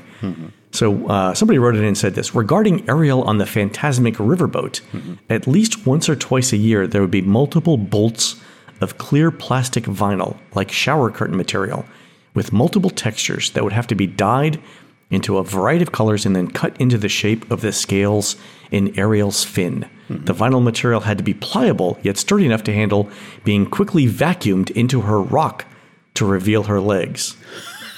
So 0.71 1.07
uh, 1.07 1.33
somebody 1.33 1.59
wrote 1.59 1.75
in 1.75 1.83
and 1.83 1.97
said 1.97 2.15
this 2.15 2.33
regarding 2.33 2.89
Ariel 2.89 3.21
on 3.23 3.37
the 3.37 3.45
Fantasmic 3.45 4.15
Riverboat. 4.15 4.81
At 5.29 5.45
least 5.45 5.85
once 5.85 6.07
or 6.09 6.15
twice 6.15 6.53
a 6.53 6.57
year, 6.57 6.87
there 6.87 7.01
would 7.01 7.11
be 7.11 7.21
multiple 7.21 7.77
bolts 7.77 8.41
of 8.81 8.97
clear 8.97 9.29
plastic 9.29 9.83
vinyl, 9.83 10.37
like 10.55 10.71
shower 10.71 11.11
curtain 11.11 11.37
material, 11.37 11.85
with 12.33 12.51
multiple 12.51 12.89
textures 12.89 13.51
that 13.51 13.63
would 13.63 13.73
have 13.73 13.87
to 13.87 13.95
be 13.95 14.07
dyed 14.07 14.59
into 15.09 15.37
a 15.37 15.43
variety 15.43 15.83
of 15.83 15.91
colors 15.91 16.25
and 16.25 16.35
then 16.35 16.49
cut 16.49 16.79
into 16.79 16.97
the 16.97 17.09
shape 17.09 17.49
of 17.51 17.61
the 17.61 17.71
scales 17.71 18.35
in 18.71 18.97
Ariel's 18.97 19.43
fin. 19.43 19.87
Mm-hmm. 20.09 20.25
The 20.25 20.33
vinyl 20.33 20.63
material 20.63 21.01
had 21.01 21.17
to 21.17 21.23
be 21.23 21.33
pliable 21.33 21.99
yet 22.01 22.17
sturdy 22.17 22.45
enough 22.45 22.63
to 22.63 22.73
handle 22.73 23.09
being 23.43 23.65
quickly 23.65 24.07
vacuumed 24.07 24.71
into 24.71 25.01
her 25.01 25.21
rock 25.21 25.65
to 26.15 26.25
reveal 26.25 26.63
her 26.63 26.79
legs. 26.79 27.37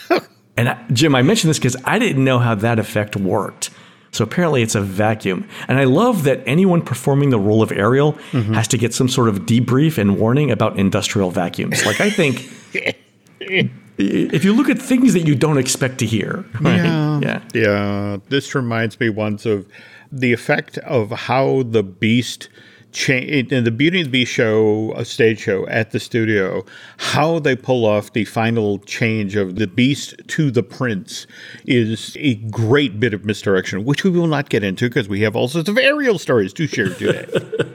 And 0.58 0.70
I, 0.70 0.82
Jim, 0.94 1.16
I 1.16 1.22
mentioned 1.22 1.50
this 1.50 1.60
because 1.60 1.76
I 1.84 2.00
didn't 2.00 2.24
know 2.24 2.40
how 2.40 2.56
that 2.56 2.80
effect 2.80 3.18
worked. 3.18 3.72
So 4.12 4.24
apparently 4.24 4.62
it's 4.62 4.76
a 4.76 4.80
vacuum. 4.80 5.50
And 5.68 5.78
I 5.78 5.84
love 5.84 6.24
that 6.24 6.42
anyone 6.46 6.82
performing 6.82 7.30
the 7.30 7.40
role 7.40 7.62
of 7.62 7.74
Ariel 7.74 8.14
mm-hmm. 8.32 8.54
has 8.54 8.66
to 8.70 8.78
get 8.78 8.94
some 8.94 9.10
sort 9.10 9.28
of 9.28 9.40
debrief 9.40 9.98
and 9.98 10.18
warning 10.18 10.52
about 10.52 10.80
industrial 10.80 11.32
vacuums. 11.32 11.86
Like 11.86 12.00
I 12.00 12.10
think 12.10 12.50
if 13.98 14.44
you 14.44 14.54
look 14.54 14.70
at 14.70 14.80
things 14.80 15.14
that 15.14 15.22
you 15.22 15.36
don't 15.36 15.58
expect 15.58 15.98
to 16.00 16.06
hear, 16.06 16.46
right? 16.60 16.78
Yeah. 16.78 17.20
yeah. 17.22 17.42
Yeah. 17.54 18.18
This 18.30 18.54
reminds 18.56 19.00
me 19.00 19.10
once 19.10 19.46
of 19.46 19.68
the 20.12 20.34
effect 20.34 20.78
of 20.80 21.12
how 21.12 21.64
the 21.64 21.84
Beast 21.84 22.50
change 22.96 23.52
in 23.52 23.66
the 23.66 23.72
Beauty 23.72 24.00
and 24.00 24.08
the 24.08 24.12
Beast 24.12 24.32
show, 24.32 24.94
a 24.96 25.04
stage 25.04 25.42
show 25.42 25.68
at 25.68 25.92
the 25.92 26.00
studio, 26.00 26.66
how 26.98 27.40
they 27.40 27.56
pull 27.56 27.86
off 27.86 28.14
the 28.14 28.24
final 28.24 28.80
change 28.80 29.36
of 29.36 29.58
the 29.58 29.68
Beast 29.68 30.16
to 30.28 30.50
the 30.50 30.64
Prince 30.64 31.28
is 31.66 32.16
a 32.22 32.36
great 32.36 32.98
bit 32.98 33.14
of 33.14 33.26
misdirection, 33.26 33.84
which 33.84 34.06
we 34.06 34.10
will 34.10 34.28
not 34.28 34.48
get 34.48 34.64
into 34.64 34.88
because 34.88 35.10
we 35.10 35.20
have 35.22 35.36
all 35.36 35.50
sorts 35.50 35.68
of 35.68 35.78
Ariel 35.78 36.18
stories 36.18 36.54
to 36.54 36.66
share 36.68 36.90
today. 36.90 37.28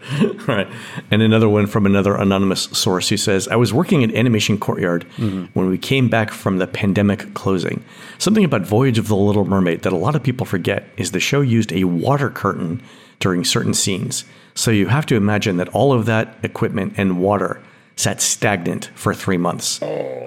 Right. 0.49 0.67
And 1.11 1.23
another 1.23 1.49
one 1.49 1.67
from 1.67 1.87
another 1.87 2.17
anonymous 2.17 2.63
source 2.73 3.09
who 3.11 3.17
says, 3.17 3.47
I 3.47 3.57
was 3.57 3.73
working 3.73 4.03
at 4.03 4.13
Animation 4.13 4.59
Courtyard 4.59 5.07
mm-hmm. 5.17 5.45
when 5.53 5.69
we 5.69 5.79
came 5.79 6.09
back 6.09 6.33
from 6.33 6.59
the 6.59 6.67
pandemic 6.67 7.35
closing. 7.35 7.85
Something 8.19 8.45
about 8.45 8.63
Voyage 8.63 8.99
of 8.99 9.07
the 9.07 9.15
Little 9.15 9.45
Mermaid 9.45 9.83
that 9.83 9.93
a 9.93 9.97
lot 9.97 10.17
of 10.17 10.23
people 10.23 10.47
forget 10.47 10.89
is 10.97 11.13
the 11.13 11.21
show 11.21 11.43
used 11.43 11.73
a 11.73 11.85
water 11.85 12.31
curtain 12.31 12.83
during 13.21 13.45
certain 13.45 13.75
scenes. 13.75 14.25
So 14.61 14.71
you 14.71 14.89
have 14.89 15.07
to 15.07 15.17
imagine 15.17 15.57
that 15.57 15.71
all 15.71 15.91
of 15.91 16.05
that 16.05 16.37
equipment 16.43 16.93
and 16.99 17.19
water 17.19 17.63
sat 17.97 18.21
stagnant 18.21 18.91
for 18.95 19.15
three 19.15 19.39
months. 19.39 19.81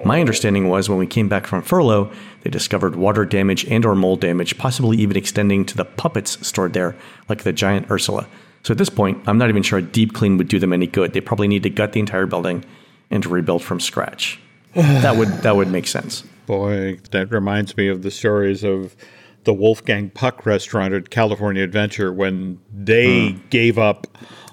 My 0.04 0.18
understanding 0.18 0.68
was 0.68 0.88
when 0.88 0.98
we 0.98 1.06
came 1.06 1.28
back 1.28 1.46
from 1.46 1.62
furlough, 1.62 2.10
they 2.42 2.50
discovered 2.50 2.96
water 2.96 3.24
damage 3.24 3.64
and 3.66 3.86
or 3.86 3.94
mold 3.94 4.20
damage, 4.20 4.58
possibly 4.58 4.96
even 4.96 5.16
extending 5.16 5.64
to 5.66 5.76
the 5.76 5.84
puppets 5.84 6.44
stored 6.44 6.72
there, 6.72 6.96
like 7.28 7.44
the 7.44 7.52
giant 7.52 7.88
Ursula. 7.92 8.26
So 8.64 8.72
at 8.72 8.78
this 8.78 8.90
point, 8.90 9.22
I'm 9.28 9.38
not 9.38 9.50
even 9.50 9.62
sure 9.62 9.78
a 9.78 9.82
deep 9.82 10.14
clean 10.14 10.36
would 10.38 10.48
do 10.48 10.58
them 10.58 10.72
any 10.72 10.88
good. 10.88 11.12
They 11.12 11.20
probably 11.20 11.46
need 11.46 11.62
to 11.62 11.70
gut 11.70 11.92
the 11.92 12.00
entire 12.00 12.26
building 12.26 12.64
and 13.12 13.24
rebuild 13.24 13.62
from 13.62 13.78
scratch. 13.78 14.40
that 14.74 15.16
would 15.16 15.28
that 15.28 15.54
would 15.54 15.68
make 15.68 15.86
sense. 15.86 16.24
Boy, 16.46 16.98
that 17.12 17.30
reminds 17.30 17.76
me 17.76 17.86
of 17.86 18.02
the 18.02 18.10
stories 18.10 18.64
of 18.64 18.96
the 19.44 19.54
Wolfgang 19.54 20.10
Puck 20.10 20.44
restaurant 20.46 20.94
at 20.94 21.10
California 21.10 21.62
Adventure 21.62 22.12
when 22.12 22.58
they 22.72 23.30
Hmm. 23.30 23.38
gave 23.50 23.78
up 23.78 24.06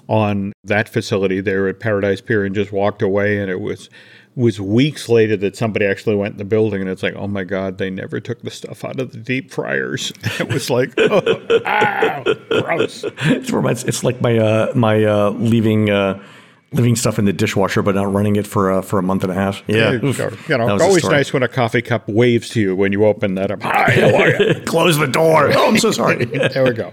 on 0.08 0.52
that 0.64 0.88
facility 0.88 1.40
there 1.40 1.68
at 1.68 1.80
Paradise 1.80 2.20
Pier 2.20 2.44
and 2.44 2.54
just 2.54 2.72
walked 2.72 3.02
away 3.02 3.38
and 3.38 3.50
it 3.50 3.60
was 3.60 3.88
was 4.34 4.58
weeks 4.58 5.10
later 5.10 5.36
that 5.36 5.54
somebody 5.54 5.84
actually 5.84 6.16
went 6.16 6.32
in 6.32 6.38
the 6.38 6.44
building 6.44 6.80
and 6.80 6.88
it's 6.88 7.02
like, 7.02 7.12
oh 7.16 7.26
my 7.28 7.44
God, 7.44 7.76
they 7.76 7.90
never 7.90 8.18
took 8.18 8.40
the 8.40 8.50
stuff 8.50 8.82
out 8.82 8.98
of 8.98 9.12
the 9.12 9.18
deep 9.18 9.50
fryers. 9.52 10.10
It 10.40 10.48
was 10.48 10.70
like, 10.70 10.94
oh, 10.96 11.60
ow, 11.66 12.24
gross. 12.62 13.04
It 13.26 13.52
reminds, 13.52 13.84
it's 13.84 14.02
like 14.02 14.22
my 14.22 14.38
uh, 14.38 14.72
my 14.74 15.04
uh, 15.04 15.30
leaving 15.32 15.90
uh, 15.90 16.18
leaving 16.72 16.96
stuff 16.96 17.18
in 17.18 17.24
the 17.24 17.32
dishwasher, 17.32 17.82
but 17.82 17.94
not 17.94 18.12
running 18.12 18.36
it 18.36 18.46
for 18.46 18.70
uh, 18.72 18.82
for 18.82 18.98
a 18.98 19.02
month 19.02 19.22
and 19.22 19.32
a 19.32 19.34
half. 19.34 19.62
Yeah, 19.66 19.92
You 19.92 19.98
know, 19.98 20.06
you 20.08 20.12
That 20.12 20.58
know 20.58 20.66
was 20.66 20.78
the 20.80 20.84
always 20.86 21.04
nice 21.04 21.32
when 21.32 21.42
a 21.42 21.48
coffee 21.48 21.82
cup 21.82 22.08
waves 22.08 22.48
to 22.50 22.60
you 22.60 22.76
when 22.76 22.92
you 22.92 23.04
open 23.04 23.34
that 23.36 23.50
up. 23.50 23.62
Hi, 23.62 23.90
how 23.92 24.16
are 24.16 24.28
you? 24.42 24.60
Close 24.66 24.98
the 24.98 25.06
door. 25.06 25.50
Oh, 25.52 25.68
I'm 25.68 25.78
so 25.78 25.90
sorry. 25.90 26.24
there 26.24 26.64
we 26.64 26.72
go. 26.72 26.92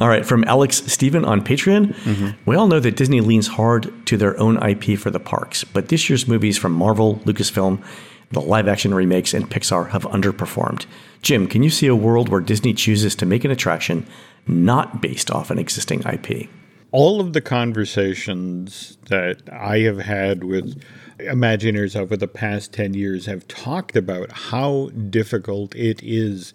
All 0.00 0.08
right, 0.08 0.24
from 0.24 0.44
Alex 0.44 0.76
Steven 0.92 1.24
on 1.24 1.42
Patreon. 1.44 2.36
We 2.46 2.54
all 2.56 2.68
know 2.68 2.78
that 2.80 2.96
Disney 2.96 3.20
leans 3.20 3.48
hard 3.48 3.92
to 4.06 4.16
their 4.16 4.38
own 4.38 4.62
IP 4.62 4.96
for 4.98 5.10
the 5.10 5.18
parks, 5.20 5.64
but 5.64 5.88
this 5.88 6.08
year's 6.08 6.28
movies 6.28 6.56
from 6.56 6.72
Marvel, 6.72 7.16
Lucasfilm, 7.24 7.82
the 8.30 8.40
live 8.40 8.68
action 8.68 8.94
remakes, 8.94 9.34
and 9.34 9.50
Pixar 9.50 9.90
have 9.90 10.04
underperformed. 10.04 10.86
Jim, 11.22 11.48
can 11.48 11.62
you 11.64 11.70
see 11.70 11.88
a 11.88 11.96
world 11.96 12.28
where 12.28 12.40
Disney 12.40 12.72
chooses 12.72 13.16
to 13.16 13.26
make 13.26 13.44
an 13.44 13.50
attraction 13.50 14.06
not 14.46 15.02
based 15.02 15.30
off 15.32 15.50
an 15.50 15.58
existing 15.58 16.02
IP? 16.02 16.48
All 16.92 17.20
of 17.20 17.32
the 17.32 17.40
conversations 17.40 18.98
that 19.08 19.42
I 19.52 19.78
have 19.80 19.98
had 19.98 20.44
with 20.44 20.82
Imagineers 21.18 21.96
over 21.96 22.16
the 22.16 22.28
past 22.28 22.72
10 22.72 22.94
years 22.94 23.26
have 23.26 23.46
talked 23.46 23.96
about 23.96 24.32
how 24.32 24.88
difficult 25.10 25.74
it 25.74 26.02
is 26.02 26.54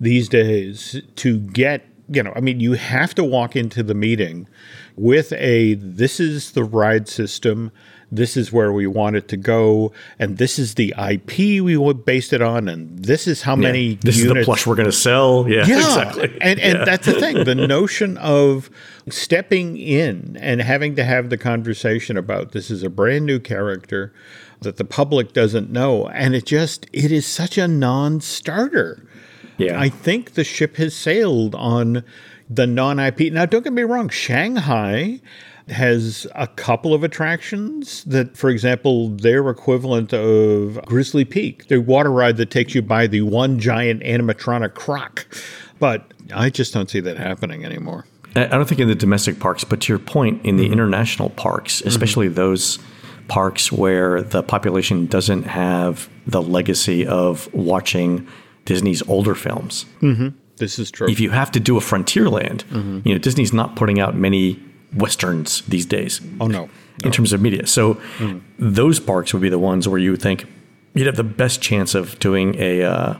these 0.00 0.28
days 0.28 1.02
to 1.16 1.38
get, 1.38 1.86
you 2.08 2.22
know, 2.22 2.32
I 2.34 2.40
mean, 2.40 2.60
you 2.60 2.72
have 2.72 3.14
to 3.16 3.24
walk 3.24 3.56
into 3.56 3.82
the 3.82 3.94
meeting 3.94 4.48
with 4.96 5.32
a 5.34 5.74
this 5.74 6.18
is 6.18 6.52
the 6.52 6.64
ride 6.64 7.08
system. 7.08 7.70
This 8.10 8.36
is 8.36 8.52
where 8.52 8.72
we 8.72 8.86
want 8.86 9.16
it 9.16 9.26
to 9.28 9.36
go, 9.36 9.92
and 10.18 10.38
this 10.38 10.60
is 10.60 10.76
the 10.76 10.94
IP 10.96 11.60
we 11.60 11.76
would 11.76 12.04
based 12.04 12.32
it 12.32 12.40
on, 12.40 12.68
and 12.68 13.02
this 13.02 13.26
is 13.26 13.42
how 13.42 13.56
many 13.56 13.96
This 13.96 14.16
is 14.16 14.22
the 14.22 14.28
units 14.28 14.44
plush 14.44 14.64
we're 14.64 14.76
going 14.76 14.86
to 14.86 14.92
sell. 14.92 15.46
Yeah, 15.48 15.64
yeah, 15.66 15.78
exactly. 15.78 16.38
and 16.40 16.60
and 16.60 16.86
that's 16.86 17.06
the 17.06 17.14
thing. 17.14 17.42
The 17.42 17.54
notion 17.66 18.16
of 18.18 18.70
stepping 19.08 19.76
in 19.76 20.38
and 20.40 20.62
having 20.62 20.94
to 20.96 21.04
have 21.04 21.30
the 21.30 21.36
conversation 21.36 22.16
about 22.16 22.52
this 22.52 22.70
is 22.70 22.84
a 22.84 22.90
brand 22.90 23.26
new 23.26 23.40
character 23.40 24.12
that 24.60 24.76
the 24.76 24.84
public 24.84 25.32
doesn't 25.32 25.70
know, 25.70 26.06
and 26.08 26.36
it 26.36 26.46
just 26.46 26.86
it 26.92 27.10
is 27.10 27.26
such 27.26 27.58
a 27.58 27.66
non-starter. 27.66 29.04
Yeah. 29.58 29.80
I 29.80 29.88
think 29.88 30.34
the 30.34 30.44
ship 30.44 30.76
has 30.76 30.94
sailed 30.94 31.54
on 31.56 32.04
the 32.48 32.66
non-IP. 32.66 33.32
Now, 33.32 33.46
don't 33.46 33.64
get 33.64 33.72
me 33.72 33.82
wrong, 33.82 34.10
Shanghai 34.10 35.20
has 35.68 36.26
a 36.34 36.46
couple 36.46 36.94
of 36.94 37.02
attractions 37.02 38.04
that, 38.04 38.36
for 38.36 38.50
example, 38.50 39.08
their 39.08 39.48
equivalent 39.48 40.12
of 40.12 40.80
Grizzly 40.86 41.24
Peak, 41.24 41.66
the 41.68 41.78
water 41.78 42.12
ride 42.12 42.36
that 42.36 42.50
takes 42.50 42.74
you 42.74 42.82
by 42.82 43.06
the 43.06 43.22
one 43.22 43.58
giant 43.58 44.02
animatronic 44.02 44.74
croc. 44.74 45.26
But 45.78 46.12
I 46.34 46.50
just 46.50 46.72
don't 46.72 46.88
see 46.88 47.00
that 47.00 47.16
happening 47.16 47.64
anymore. 47.64 48.06
I 48.36 48.46
don't 48.46 48.68
think 48.68 48.80
in 48.80 48.88
the 48.88 48.94
domestic 48.94 49.40
parks, 49.40 49.64
but 49.64 49.80
to 49.82 49.92
your 49.92 49.98
point, 49.98 50.44
in 50.44 50.56
the 50.56 50.64
mm-hmm. 50.64 50.74
international 50.74 51.30
parks, 51.30 51.78
mm-hmm. 51.78 51.88
especially 51.88 52.28
those 52.28 52.78
parks 53.28 53.72
where 53.72 54.22
the 54.22 54.42
population 54.42 55.06
doesn't 55.06 55.44
have 55.44 56.08
the 56.26 56.42
legacy 56.42 57.06
of 57.06 57.52
watching 57.52 58.26
Disney's 58.66 59.02
older 59.08 59.34
films. 59.34 59.86
Mm-hmm. 60.00 60.28
This 60.58 60.78
is 60.78 60.90
true. 60.90 61.08
If 61.08 61.18
you 61.18 61.30
have 61.30 61.50
to 61.52 61.60
do 61.60 61.76
a 61.76 61.80
Frontierland, 61.80 62.64
you 63.04 63.12
know 63.12 63.18
Disney's 63.18 63.52
not 63.52 63.76
putting 63.76 64.00
out 64.00 64.16
many 64.16 64.62
westerns 64.94 65.62
these 65.62 65.86
days 65.86 66.20
oh 66.40 66.46
no. 66.46 66.68
in 67.04 67.12
terms 67.12 67.32
of 67.32 67.40
media. 67.40 67.66
So 67.66 68.00
those 68.58 69.00
parks 69.00 69.32
would 69.32 69.42
be 69.42 69.48
the 69.48 69.58
ones 69.58 69.88
where 69.88 69.98
you 69.98 70.12
would 70.12 70.22
think 70.22 70.46
you'd 70.94 71.06
have 71.06 71.16
the 71.16 71.24
best 71.24 71.60
chance 71.60 71.94
of 71.94 72.18
doing 72.18 72.54
a 72.58 72.82
uh, 72.82 73.18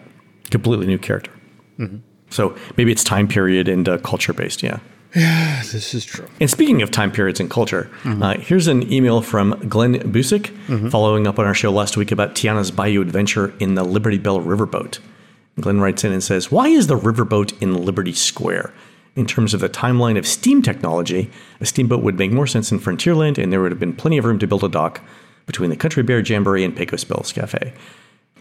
completely 0.50 0.86
new 0.86 0.98
character. 0.98 1.30
So 2.30 2.56
maybe 2.76 2.90
it's 2.90 3.04
time 3.04 3.28
period 3.28 3.68
and 3.68 3.88
uh, 3.88 3.98
culture 3.98 4.32
based. 4.32 4.62
Yeah. 4.62 4.78
Yeah, 5.14 5.62
this 5.72 5.94
is 5.94 6.04
true. 6.04 6.26
And 6.40 6.50
speaking 6.50 6.82
of 6.82 6.90
time 6.90 7.10
periods 7.10 7.40
and 7.40 7.50
culture, 7.50 7.90
uh, 8.04 8.36
here's 8.38 8.66
an 8.66 8.92
email 8.92 9.22
from 9.22 9.52
Glenn 9.66 9.94
Busick 10.12 10.50
following 10.90 11.26
up 11.26 11.38
on 11.38 11.46
our 11.46 11.54
show 11.54 11.70
last 11.70 11.96
week 11.96 12.12
about 12.12 12.34
Tiana's 12.34 12.70
Bayou 12.70 13.00
adventure 13.00 13.54
in 13.58 13.76
the 13.76 13.84
Liberty 13.84 14.18
Bell 14.18 14.40
Riverboat. 14.40 14.98
Glenn 15.58 15.80
writes 15.80 16.04
in 16.04 16.12
and 16.12 16.22
says, 16.22 16.50
Why 16.50 16.68
is 16.68 16.86
the 16.86 16.98
riverboat 16.98 17.60
in 17.62 17.82
Liberty 17.82 18.12
Square? 18.12 18.74
In 19.16 19.26
terms 19.26 19.54
of 19.54 19.60
the 19.60 19.68
timeline 19.68 20.18
of 20.18 20.26
steam 20.26 20.60
technology, 20.60 21.30
a 21.58 21.66
steamboat 21.66 22.02
would 22.02 22.18
make 22.18 22.30
more 22.30 22.46
sense 22.46 22.70
in 22.70 22.78
Frontierland, 22.78 23.38
and 23.38 23.50
there 23.50 23.62
would 23.62 23.72
have 23.72 23.80
been 23.80 23.96
plenty 23.96 24.18
of 24.18 24.26
room 24.26 24.38
to 24.38 24.46
build 24.46 24.62
a 24.62 24.68
dock 24.68 25.00
between 25.46 25.70
the 25.70 25.76
Country 25.76 26.02
Bear 26.02 26.20
Jamboree 26.20 26.64
and 26.64 26.76
Pecos 26.76 27.04
Bills 27.04 27.32
Cafe. 27.32 27.72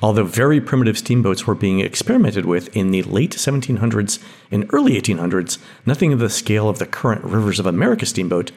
Although 0.01 0.25
very 0.25 0.59
primitive 0.59 0.97
steamboats 0.97 1.47
were 1.47 1.55
being 1.55 1.79
experimented 1.79 2.45
with 2.45 2.75
in 2.75 2.91
the 2.91 3.03
late 3.03 3.31
1700s 3.31 4.21
and 4.51 4.65
early 4.73 4.99
1800s, 4.99 5.57
nothing 5.85 6.11
of 6.11 6.19
the 6.19 6.29
scale 6.29 6.67
of 6.67 6.79
the 6.79 6.85
current 6.85 7.23
Rivers 7.23 7.59
of 7.59 7.65
America 7.65 8.05
steamboat 8.05 8.51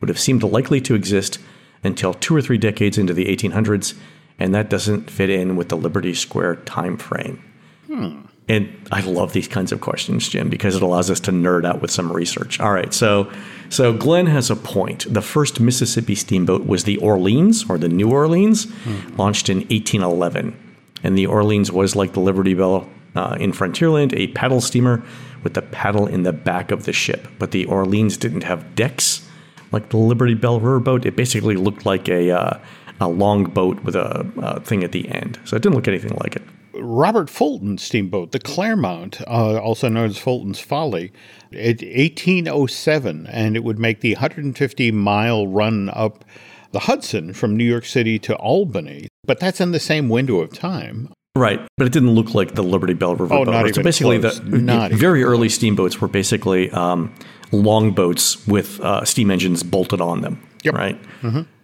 would 0.00 0.08
have 0.08 0.20
seemed 0.20 0.44
likely 0.44 0.80
to 0.82 0.94
exist 0.94 1.40
until 1.82 2.14
two 2.14 2.36
or 2.36 2.40
three 2.40 2.58
decades 2.58 2.96
into 2.96 3.12
the 3.12 3.26
1800s, 3.26 3.94
and 4.38 4.54
that 4.54 4.70
doesn't 4.70 5.10
fit 5.10 5.30
in 5.30 5.56
with 5.56 5.68
the 5.68 5.76
Liberty 5.76 6.14
Square 6.14 6.56
time 6.56 6.96
frame. 6.96 7.42
Hmm. 7.88 8.20
And 8.46 8.68
I 8.92 9.00
love 9.00 9.32
these 9.32 9.48
kinds 9.48 9.72
of 9.72 9.80
questions, 9.80 10.28
Jim, 10.28 10.50
because 10.50 10.76
it 10.76 10.82
allows 10.82 11.10
us 11.10 11.18
to 11.20 11.32
nerd 11.32 11.64
out 11.64 11.80
with 11.80 11.90
some 11.90 12.12
research. 12.12 12.60
All 12.60 12.72
right, 12.72 12.92
so 12.92 13.30
so 13.70 13.92
Glenn 13.94 14.26
has 14.26 14.50
a 14.50 14.56
point. 14.56 15.06
The 15.12 15.22
first 15.22 15.60
Mississippi 15.60 16.14
steamboat 16.14 16.66
was 16.66 16.84
the 16.84 16.98
Orleans 16.98 17.64
or 17.70 17.78
the 17.78 17.88
New 17.88 18.10
Orleans, 18.10 18.66
launched 19.16 19.48
in 19.48 19.58
1811, 19.58 20.54
and 21.02 21.16
the 21.16 21.26
Orleans 21.26 21.72
was 21.72 21.96
like 21.96 22.12
the 22.12 22.20
Liberty 22.20 22.52
Bell 22.52 22.86
uh, 23.16 23.36
in 23.40 23.52
Frontierland, 23.52 24.12
a 24.14 24.26
paddle 24.28 24.60
steamer 24.60 25.02
with 25.42 25.54
the 25.54 25.62
paddle 25.62 26.06
in 26.06 26.24
the 26.24 26.32
back 26.32 26.70
of 26.70 26.84
the 26.84 26.92
ship. 26.92 27.28
But 27.38 27.52
the 27.52 27.64
Orleans 27.64 28.18
didn't 28.18 28.42
have 28.42 28.74
decks 28.74 29.26
like 29.72 29.88
the 29.88 29.96
Liberty 29.96 30.34
Bell 30.34 30.60
riverboat. 30.60 31.06
It 31.06 31.16
basically 31.16 31.56
looked 31.56 31.86
like 31.86 32.08
a 32.08 32.30
uh, 32.30 32.58
a 33.00 33.08
long 33.08 33.44
boat 33.44 33.82
with 33.84 33.96
a, 33.96 34.30
a 34.38 34.60
thing 34.60 34.84
at 34.84 34.92
the 34.92 35.08
end, 35.08 35.38
so 35.44 35.56
it 35.56 35.62
didn't 35.62 35.76
look 35.76 35.88
anything 35.88 36.16
like 36.22 36.36
it. 36.36 36.42
Robert 36.76 37.30
Fulton 37.30 37.78
steamboat, 37.78 38.32
the 38.32 38.38
Clermont, 38.38 39.20
uh, 39.26 39.58
also 39.58 39.88
known 39.88 40.06
as 40.06 40.18
Fulton's 40.18 40.60
Folly, 40.60 41.12
it, 41.50 41.82
1807, 41.82 43.26
and 43.26 43.56
it 43.56 43.64
would 43.64 43.78
make 43.78 44.00
the 44.00 44.14
150 44.14 44.90
mile 44.92 45.46
run 45.46 45.90
up 45.92 46.24
the 46.72 46.80
Hudson 46.80 47.32
from 47.32 47.56
New 47.56 47.64
York 47.64 47.84
City 47.84 48.18
to 48.20 48.34
Albany. 48.36 49.08
But 49.24 49.40
that's 49.40 49.60
in 49.60 49.70
the 49.70 49.80
same 49.80 50.08
window 50.08 50.40
of 50.40 50.52
time. 50.52 51.12
Right, 51.36 51.60
but 51.76 51.86
it 51.86 51.92
didn't 51.92 52.14
look 52.14 52.34
like 52.34 52.54
the 52.54 52.62
Liberty 52.62 52.94
Bell 52.94 53.16
riverboat. 53.16 53.48
Oh, 53.48 53.50
not 53.50 53.74
so 53.74 53.82
basically, 53.82 54.20
close. 54.20 54.38
the 54.38 54.58
Not 54.58 54.90
even 54.90 54.98
very 54.98 55.24
early 55.24 55.48
steamboats 55.48 56.00
were 56.00 56.06
basically 56.06 56.70
um, 56.70 57.12
long 57.50 57.90
boats 57.90 58.46
with 58.46 58.80
uh, 58.80 59.04
steam 59.04 59.30
engines 59.30 59.62
bolted 59.64 60.00
on 60.00 60.20
them. 60.20 60.40
Yep. 60.62 60.74
Right. 60.74 61.00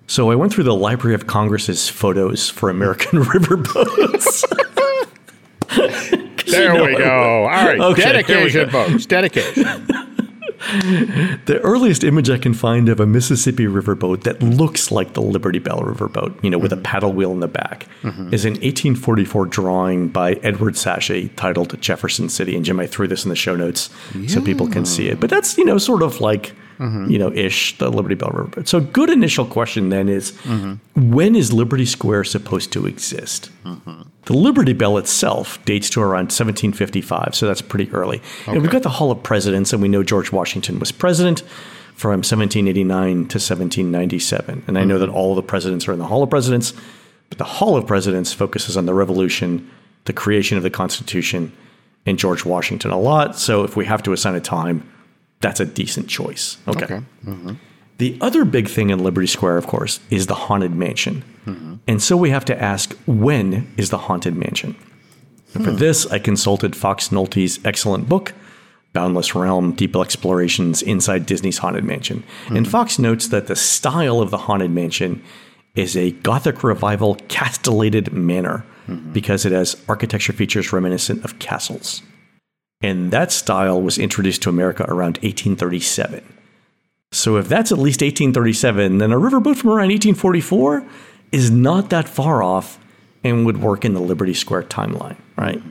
So 0.08 0.32
I 0.32 0.34
went 0.34 0.52
through 0.52 0.64
the 0.64 0.74
Library 0.74 1.14
of 1.14 1.28
Congress's 1.28 1.88
photos 1.88 2.50
for 2.50 2.68
American 2.68 3.20
riverboats. 3.22 4.42
There 6.46 6.84
we 6.84 6.96
go. 6.96 7.44
All 7.44 7.46
right. 7.46 7.80
Okay, 7.80 8.02
dedication, 8.02 8.70
folks. 8.70 9.06
Dedication. 9.06 9.86
the 11.46 11.58
earliest 11.62 12.04
image 12.04 12.28
I 12.28 12.36
can 12.36 12.52
find 12.52 12.88
of 12.88 13.00
a 13.00 13.06
Mississippi 13.06 13.64
riverboat 13.64 14.24
that 14.24 14.42
looks 14.42 14.90
like 14.90 15.14
the 15.14 15.22
Liberty 15.22 15.58
Bell 15.58 15.80
riverboat, 15.80 16.42
you 16.44 16.50
know, 16.50 16.58
with 16.58 16.72
a 16.72 16.76
mm-hmm. 16.76 16.82
paddle 16.82 17.12
wheel 17.12 17.32
in 17.32 17.40
the 17.40 17.48
back, 17.48 17.86
mm-hmm. 18.02 18.32
is 18.32 18.44
an 18.44 18.52
1844 18.54 19.46
drawing 19.46 20.08
by 20.08 20.34
Edward 20.34 20.76
Sachet 20.76 21.28
titled 21.36 21.80
Jefferson 21.80 22.28
City. 22.28 22.56
And 22.56 22.64
Jim, 22.64 22.78
I 22.78 22.86
threw 22.86 23.08
this 23.08 23.24
in 23.24 23.30
the 23.30 23.36
show 23.36 23.56
notes 23.56 23.88
so 24.28 24.42
people 24.42 24.68
can 24.68 24.84
see 24.84 25.08
it. 25.08 25.18
But 25.18 25.30
that's, 25.30 25.56
you 25.56 25.64
know, 25.64 25.78
sort 25.78 26.02
of 26.02 26.20
like, 26.20 26.52
Mm-hmm. 26.80 27.10
you 27.10 27.18
know, 27.18 27.30
ish, 27.32 27.76
the 27.76 27.90
Liberty 27.90 28.14
Bell 28.14 28.30
riverboat. 28.30 28.66
So, 28.66 28.80
good 28.80 29.10
initial 29.10 29.44
question 29.44 29.90
then 29.90 30.08
is 30.08 30.32
mm-hmm. 30.32 31.12
when 31.12 31.36
is 31.36 31.52
Liberty 31.52 31.84
Square 31.84 32.24
supposed 32.24 32.72
to 32.72 32.86
exist? 32.86 33.50
Mm-hmm. 33.64 34.02
The 34.24 34.32
Liberty 34.32 34.72
Bell 34.72 34.96
itself 34.96 35.62
dates 35.66 35.90
to 35.90 36.00
around 36.00 36.32
1755, 36.32 37.34
so 37.34 37.46
that's 37.46 37.60
pretty 37.60 37.92
early. 37.92 38.22
And 38.46 38.62
we've 38.62 38.70
got 38.70 38.82
the 38.82 38.88
Hall 38.88 39.10
of 39.10 39.22
Presidents, 39.22 39.74
and 39.74 39.82
we 39.82 39.88
know 39.88 40.02
George 40.02 40.32
Washington 40.32 40.78
was 40.78 40.90
president. 40.90 41.42
from 42.00 42.20
1789 42.20 43.12
to 43.12 43.36
1797. 43.36 44.64
And 44.66 44.78
I 44.78 44.84
know 44.84 44.98
that 44.98 45.10
all 45.10 45.32
of 45.32 45.36
the 45.36 45.42
presidents 45.42 45.86
are 45.86 45.92
in 45.92 45.98
the 45.98 46.06
Hall 46.06 46.22
of 46.22 46.30
Presidents, 46.30 46.72
but 47.28 47.36
the 47.36 47.44
Hall 47.44 47.76
of 47.76 47.86
Presidents 47.86 48.32
focuses 48.32 48.78
on 48.78 48.86
the 48.86 48.94
Revolution, 48.94 49.70
the 50.06 50.14
creation 50.14 50.56
of 50.56 50.62
the 50.62 50.70
Constitution, 50.70 51.52
and 52.06 52.18
George 52.18 52.46
Washington 52.46 52.90
a 52.90 52.98
lot. 52.98 53.36
So 53.36 53.64
if 53.64 53.76
we 53.76 53.84
have 53.84 54.02
to 54.04 54.12
assign 54.12 54.34
a 54.34 54.40
time, 54.40 54.90
that's 55.40 55.60
a 55.60 55.66
decent 55.66 56.08
choice. 56.08 56.58
Okay. 56.68 56.84
Okay. 56.84 57.00
Mm-hmm. 57.24 57.54
The 57.98 58.16
other 58.20 58.44
big 58.44 58.68
thing 58.68 58.90
in 58.90 59.04
Liberty 59.04 59.26
Square, 59.26 59.58
of 59.58 59.66
course, 59.66 60.00
is 60.10 60.26
the 60.26 60.34
Haunted 60.34 60.72
Mansion. 60.72 61.22
Mm-hmm. 61.46 61.74
And 61.86 62.02
so 62.02 62.16
we 62.16 62.30
have 62.30 62.44
to 62.46 62.62
ask 62.62 62.96
when 63.06 63.70
is 63.76 63.90
the 63.90 63.98
Haunted 63.98 64.36
Mansion? 64.36 64.74
And 65.54 65.64
for 65.64 65.72
hmm. 65.72 65.78
this, 65.78 66.06
I 66.06 66.18
consulted 66.18 66.76
Foxx 66.76 67.10
Nolte's 67.10 67.58
excellent 67.64 68.08
book, 68.08 68.32
Boundless 68.92 69.34
Realm 69.34 69.72
Deep 69.72 69.96
Explorations 69.96 70.80
Inside 70.80 71.26
Disney's 71.26 71.58
Haunted 71.58 71.84
Mansion. 71.84 72.22
And 72.46 72.66
hmm. 72.66 72.70
Foxx 72.70 72.98
notes 72.98 73.28
that 73.28 73.48
the 73.48 73.56
style 73.56 74.20
of 74.20 74.30
the 74.30 74.38
Haunted 74.38 74.70
Mansion 74.70 75.22
is 75.74 75.96
a 75.96 76.12
Gothic 76.12 76.62
revival 76.64 77.16
castellated 77.28 78.12
manor 78.12 78.64
mm-hmm. 78.86 79.12
because 79.12 79.44
it 79.44 79.52
has 79.52 79.76
architecture 79.88 80.32
features 80.32 80.72
reminiscent 80.72 81.24
of 81.24 81.38
castles. 81.38 82.02
And 82.80 83.10
that 83.10 83.30
style 83.30 83.80
was 83.80 83.98
introduced 83.98 84.42
to 84.42 84.48
America 84.48 84.84
around 84.84 85.18
1837. 85.18 86.24
So 87.12 87.36
if 87.36 87.48
that's 87.48 87.72
at 87.72 87.78
least 87.78 88.00
1837, 88.00 88.98
then 88.98 89.12
a 89.12 89.16
riverboat 89.16 89.56
from 89.56 89.70
around 89.70 89.90
1844 89.90 90.86
is 91.32 91.50
not 91.50 91.90
that 91.90 92.08
far 92.08 92.42
off 92.42 92.78
and 93.22 93.44
would 93.44 93.60
work 93.60 93.84
in 93.84 93.94
the 93.94 94.00
Liberty 94.00 94.34
Square 94.34 94.64
timeline, 94.64 95.16
right? 95.36 95.62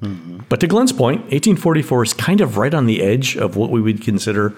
Mm-hmm. 0.00 0.40
But 0.48 0.60
to 0.60 0.66
Glenn's 0.66 0.92
point, 0.92 1.20
1844 1.22 2.02
is 2.04 2.12
kind 2.14 2.40
of 2.40 2.56
right 2.56 2.72
on 2.72 2.86
the 2.86 3.02
edge 3.02 3.36
of 3.36 3.56
what 3.56 3.70
we 3.70 3.80
would 3.80 4.02
consider 4.02 4.54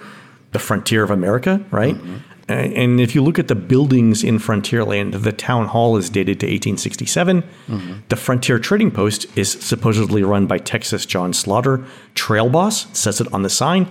the 0.53 0.59
frontier 0.59 1.03
of 1.03 1.11
America, 1.11 1.65
right? 1.71 1.97
A- 1.97 2.38
Uh, 2.49 2.55
and 2.55 3.01
if 3.01 3.15
you 3.15 3.23
look 3.23 3.39
at 3.39 3.49
the 3.49 3.55
buildings 3.55 4.25
in 4.25 4.39
Frontierland, 4.39 5.23
the 5.23 5.33
town 5.33 5.67
hall 5.67 5.97
is 5.97 6.09
dated 6.09 6.41
to 6.41 6.47
1867. 6.47 7.43
Mm-hmm. 7.43 7.93
The 8.09 8.17
Frontier 8.17 8.59
Trading 8.59 8.91
Post 8.91 9.27
is 9.37 9.53
supposedly 9.53 10.23
run 10.23 10.47
by 10.47 10.59
Texas 10.59 11.05
John 11.05 11.33
Slaughter, 11.33 11.85
trail 12.15 12.49
boss, 12.49 12.87
says 12.99 13.21
it 13.21 13.33
on 13.33 13.43
the 13.43 13.51
sign. 13.51 13.87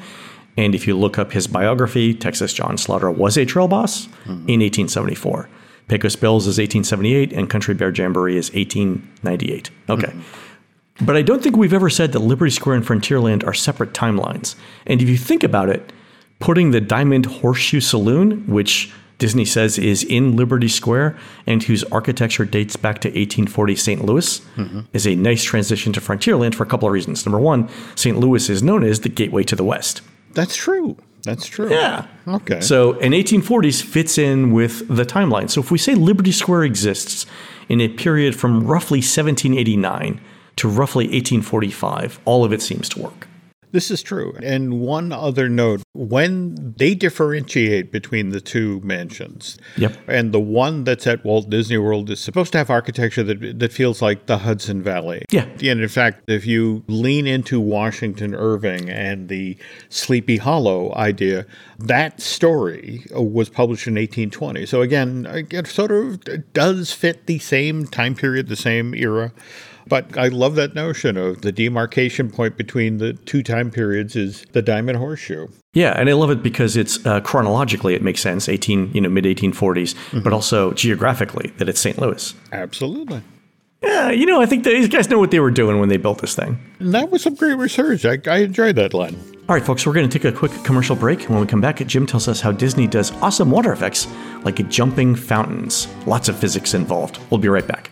And 0.58 0.74
if 0.74 0.88
you 0.88 0.98
look 0.98 1.20
up 1.20 1.34
his 1.34 1.46
biography, 1.46 2.16
Texas 2.16 2.52
John 2.52 2.78
Slaughter 2.78 3.12
was 3.12 3.38
a 3.38 3.46
trail 3.46 3.68
boss 3.68 4.08
mm-hmm. 4.08 4.50
in 4.50 4.60
1874. 4.62 5.50
Pecos 5.88 6.16
Bills 6.16 6.48
is 6.48 6.58
1878, 6.58 7.32
and 7.32 7.50
Country 7.50 7.74
Bear 7.74 7.92
Jamboree 7.92 8.38
is 8.38 8.52
1898. 8.54 9.70
Okay. 9.90 10.08
Mm-hmm. 10.08 11.06
But 11.06 11.16
I 11.16 11.22
don't 11.22 11.44
think 11.44 11.56
we've 11.56 11.74
ever 11.74 11.90
said 11.90 12.12
that 12.14 12.20
Liberty 12.20 12.52
Square 12.52 12.78
and 12.78 12.86
Frontierland 12.86 13.46
are 13.46 13.54
separate 13.54 13.94
timelines. 13.94 14.56
And 14.88 15.02
if 15.02 15.08
you 15.08 15.18
think 15.18 15.44
about 15.44 15.70
it, 15.70 15.94
putting 16.40 16.72
the 16.72 16.82
Diamond 16.82 17.26
Horseshoe 17.26 17.80
Saloon, 17.80 18.46
which 18.48 18.92
Disney 19.18 19.46
says 19.46 19.78
is 19.80 20.04
in 20.04 20.36
Liberty 20.36 20.68
Square 20.68 21.18
and 21.48 21.64
whose 21.64 21.84
architecture 21.86 22.46
dates 22.46 22.76
back 22.76 23.00
to 23.00 23.08
1840 23.08 23.76
St. 23.76 24.06
Louis, 24.06 24.40
mm-hmm. 24.56 24.82
is 24.94 25.08
a 25.08 25.16
nice 25.16 25.44
transition 25.44 25.92
to 25.94 26.02
Frontierland 26.02 26.54
for 26.54 26.64
a 26.64 26.68
couple 26.68 26.88
of 26.88 26.94
reasons. 26.94 27.26
Number 27.26 27.40
one, 27.40 27.70
St. 27.96 28.20
Louis 28.20 28.50
is 28.50 28.62
known 28.62 28.84
as 28.84 29.02
the 29.02 29.10
gateway 29.10 29.44
to 29.44 29.56
the 29.56 29.64
West. 29.64 30.02
That's 30.34 30.56
true. 30.56 30.98
That's 31.24 31.48
true. 31.48 31.70
Yeah. 31.70 32.06
Okay. 32.28 32.62
So, 32.62 32.94
an 33.00 33.12
1840s 33.12 33.84
fits 33.84 34.18
in 34.18 34.52
with 34.52 34.88
the 34.88 35.04
timeline. 35.04 35.50
So, 35.50 35.60
if 35.62 35.72
we 35.72 35.78
say 35.78 35.96
Liberty 35.96 36.32
Square 36.32 36.64
exists 36.64 37.26
in 37.68 37.82
a 37.82 37.90
period 37.90 38.36
from 38.36 38.66
roughly 38.66 39.00
1789 39.00 40.22
to 40.58 40.70
roughly 40.70 41.06
1845, 41.06 42.20
all 42.24 42.46
of 42.46 42.54
it 42.54 42.62
seems 42.62 42.88
to 42.90 43.02
work. 43.02 43.27
This 43.78 43.92
is 43.92 44.02
true. 44.02 44.36
And 44.42 44.80
one 44.80 45.12
other 45.12 45.48
note 45.48 45.84
when 45.94 46.74
they 46.80 46.96
differentiate 46.96 47.92
between 47.92 48.30
the 48.30 48.42
two 48.42 48.82
mansions, 48.84 49.56
Yep. 49.78 49.96
and 50.08 50.32
the 50.32 50.40
one 50.40 50.84
that's 50.84 51.06
at 51.06 51.24
Walt 51.24 51.52
Disney 51.52 51.78
World 51.78 52.10
is 52.10 52.20
supposed 52.20 52.52
to 52.54 52.58
have 52.58 52.72
architecture 52.72 53.22
that, 53.22 53.60
that 53.60 53.72
feels 53.72 54.02
like 54.02 54.26
the 54.26 54.40
Hudson 54.40 54.82
Valley. 54.82 55.26
Yeah. 55.30 55.46
And 55.62 55.80
in 55.80 55.88
fact, 55.90 56.24
if 56.28 56.48
you 56.48 56.86
lean 56.88 57.28
into 57.28 57.60
Washington 57.60 58.34
Irving 58.34 58.90
and 58.90 59.30
the 59.30 59.56
Sleepy 59.90 60.38
Hollow 60.38 60.92
idea, 60.96 61.46
that 61.78 62.20
story 62.20 63.06
was 63.12 63.48
published 63.48 63.86
in 63.86 63.94
1820. 63.94 64.66
So 64.66 64.82
again, 64.82 65.28
it 65.52 65.68
sort 65.68 65.92
of 65.92 66.24
does 66.54 66.92
fit 66.92 67.28
the 67.28 67.38
same 67.38 67.86
time 67.86 68.16
period, 68.16 68.48
the 68.48 68.56
same 68.56 68.96
era. 68.96 69.34
But 69.88 70.18
I 70.18 70.28
love 70.28 70.56
that 70.56 70.76
notion 70.76 71.18
of 71.18 71.42
the 71.42 71.52
demarcation 71.52 72.30
point 72.30 72.58
between 72.58 72.98
the 72.98 73.14
two 73.14 73.44
time 73.44 73.72
periods 73.72 74.16
is 74.16 74.44
the 74.52 74.62
Diamond 74.62 74.98
Horseshoe. 74.98 75.48
Yeah, 75.74 75.94
and 75.98 76.10
I 76.10 76.14
love 76.14 76.32
it 76.32 76.42
because 76.42 76.76
it's 76.76 77.06
uh, 77.06 77.22
chronologically 77.22 77.94
it 77.94 78.02
makes 78.02 78.22
sense, 78.22 78.50
18, 78.50 78.92
you 78.94 79.02
know, 79.02 79.10
mid 79.10 79.26
1840s, 79.26 80.24
but 80.24 80.34
also 80.34 80.74
geographically 80.74 81.52
that 81.58 81.70
it's 81.70 81.80
St. 81.80 82.00
Louis. 82.00 82.34
Absolutely. 82.52 83.22
Yeah, 83.84 84.10
you 84.10 84.26
know, 84.26 84.42
I 84.42 84.48
think 84.48 84.64
these 84.64 84.88
guys 84.88 85.08
know 85.10 85.20
what 85.20 85.30
they 85.30 85.40
were 85.40 85.52
doing 85.52 85.80
when 85.80 85.90
they 85.90 85.98
built 85.98 86.20
this 86.20 86.36
thing. 86.36 86.60
And 86.80 86.94
that 86.96 87.12
was 87.12 87.22
some 87.22 87.36
great 87.36 87.58
research. 87.58 88.06
I, 88.06 88.18
I 88.26 88.40
enjoyed 88.40 88.76
that, 88.76 88.94
Len. 88.94 89.16
All 89.48 89.56
right, 89.56 89.64
folks, 89.64 89.86
we're 89.86 89.94
going 89.94 90.10
to 90.10 90.20
take 90.20 90.26
a 90.26 90.36
quick 90.36 90.52
commercial 90.64 90.96
break. 90.96 91.22
When 91.30 91.40
we 91.40 91.46
come 91.46 91.62
back, 91.62 91.78
Jim 91.86 92.08
tells 92.08 92.28
us 92.28 92.42
how 92.42 92.52
Disney 92.52 92.88
does 92.88 93.12
awesome 93.22 93.52
water 93.52 93.72
effects 93.72 94.08
like 94.44 94.68
jumping 94.68 95.16
fountains. 95.16 95.88
Lots 96.08 96.28
of 96.28 96.38
physics 96.38 96.74
involved. 96.74 97.20
We'll 97.30 97.40
be 97.40 97.50
right 97.50 97.68
back. 97.68 97.92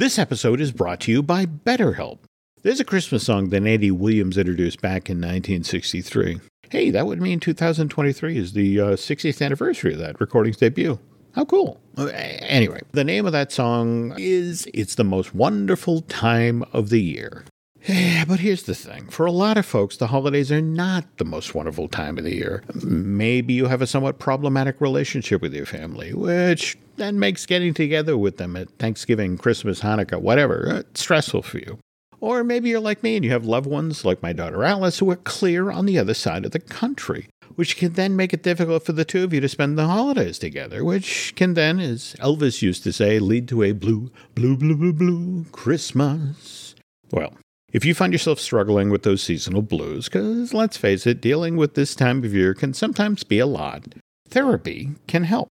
This 0.00 0.18
episode 0.18 0.62
is 0.62 0.72
brought 0.72 1.00
to 1.00 1.12
you 1.12 1.22
by 1.22 1.44
BetterHelp. 1.44 2.20
There's 2.62 2.80
a 2.80 2.86
Christmas 2.86 3.22
song 3.22 3.50
that 3.50 3.66
Andy 3.66 3.90
Williams 3.90 4.38
introduced 4.38 4.80
back 4.80 5.10
in 5.10 5.18
1963. 5.18 6.40
Hey, 6.70 6.88
that 6.88 7.04
would 7.04 7.20
mean 7.20 7.38
2023 7.38 8.38
is 8.38 8.54
the 8.54 8.80
uh, 8.80 8.84
60th 8.92 9.44
anniversary 9.44 9.92
of 9.92 9.98
that 9.98 10.18
recording's 10.18 10.56
debut. 10.56 10.98
How 11.32 11.44
cool. 11.44 11.82
Uh, 11.98 12.06
Anyway, 12.14 12.80
the 12.92 13.04
name 13.04 13.26
of 13.26 13.32
that 13.32 13.52
song 13.52 14.14
is 14.16 14.66
It's 14.72 14.94
the 14.94 15.04
Most 15.04 15.34
Wonderful 15.34 16.00
Time 16.00 16.64
of 16.72 16.88
the 16.88 17.02
Year. 17.02 17.44
But 17.86 18.40
here's 18.40 18.62
the 18.62 18.74
thing. 18.74 19.08
For 19.08 19.26
a 19.26 19.32
lot 19.32 19.58
of 19.58 19.66
folks, 19.66 19.98
the 19.98 20.06
holidays 20.06 20.50
are 20.50 20.60
not 20.62 21.04
the 21.18 21.24
most 21.24 21.54
wonderful 21.54 21.88
time 21.88 22.16
of 22.16 22.24
the 22.24 22.34
year. 22.34 22.62
Maybe 22.74 23.52
you 23.54 23.66
have 23.66 23.82
a 23.82 23.86
somewhat 23.86 24.18
problematic 24.18 24.80
relationship 24.80 25.42
with 25.42 25.54
your 25.54 25.66
family, 25.66 26.12
which 26.12 26.78
then 27.00 27.18
makes 27.18 27.46
getting 27.46 27.72
together 27.72 28.16
with 28.16 28.36
them 28.36 28.54
at 28.56 28.68
Thanksgiving, 28.78 29.38
Christmas, 29.38 29.80
Hanukkah, 29.80 30.20
whatever, 30.20 30.68
uh, 30.70 30.82
stressful 30.94 31.42
for 31.42 31.58
you. 31.58 31.78
Or 32.20 32.44
maybe 32.44 32.68
you're 32.68 32.80
like 32.80 33.02
me 33.02 33.16
and 33.16 33.24
you 33.24 33.30
have 33.30 33.46
loved 33.46 33.66
ones, 33.66 34.04
like 34.04 34.22
my 34.22 34.34
daughter 34.34 34.62
Alice, 34.62 34.98
who 34.98 35.10
are 35.10 35.16
clear 35.16 35.70
on 35.70 35.86
the 35.86 35.98
other 35.98 36.12
side 36.12 36.44
of 36.44 36.52
the 36.52 36.60
country, 36.60 37.28
which 37.54 37.78
can 37.78 37.94
then 37.94 38.14
make 38.14 38.34
it 38.34 38.42
difficult 38.42 38.84
for 38.84 38.92
the 38.92 39.06
two 39.06 39.24
of 39.24 39.32
you 39.32 39.40
to 39.40 39.48
spend 39.48 39.78
the 39.78 39.86
holidays 39.86 40.38
together, 40.38 40.84
which 40.84 41.34
can 41.34 41.54
then, 41.54 41.80
as 41.80 42.14
Elvis 42.20 42.60
used 42.60 42.84
to 42.84 42.92
say, 42.92 43.18
lead 43.18 43.48
to 43.48 43.62
a 43.62 43.72
blue, 43.72 44.12
blue, 44.34 44.56
blue, 44.56 44.76
blue, 44.76 44.92
blue 44.92 45.46
Christmas. 45.52 46.74
Well, 47.10 47.32
if 47.72 47.86
you 47.86 47.94
find 47.94 48.12
yourself 48.12 48.38
struggling 48.38 48.90
with 48.90 49.04
those 49.04 49.22
seasonal 49.22 49.62
blues, 49.62 50.04
because 50.04 50.52
let's 50.52 50.76
face 50.76 51.06
it, 51.06 51.22
dealing 51.22 51.56
with 51.56 51.74
this 51.74 51.94
time 51.94 52.22
of 52.24 52.34
year 52.34 52.52
can 52.52 52.74
sometimes 52.74 53.24
be 53.24 53.38
a 53.38 53.46
lot, 53.46 53.94
therapy 54.28 54.90
can 55.06 55.24
help. 55.24 55.48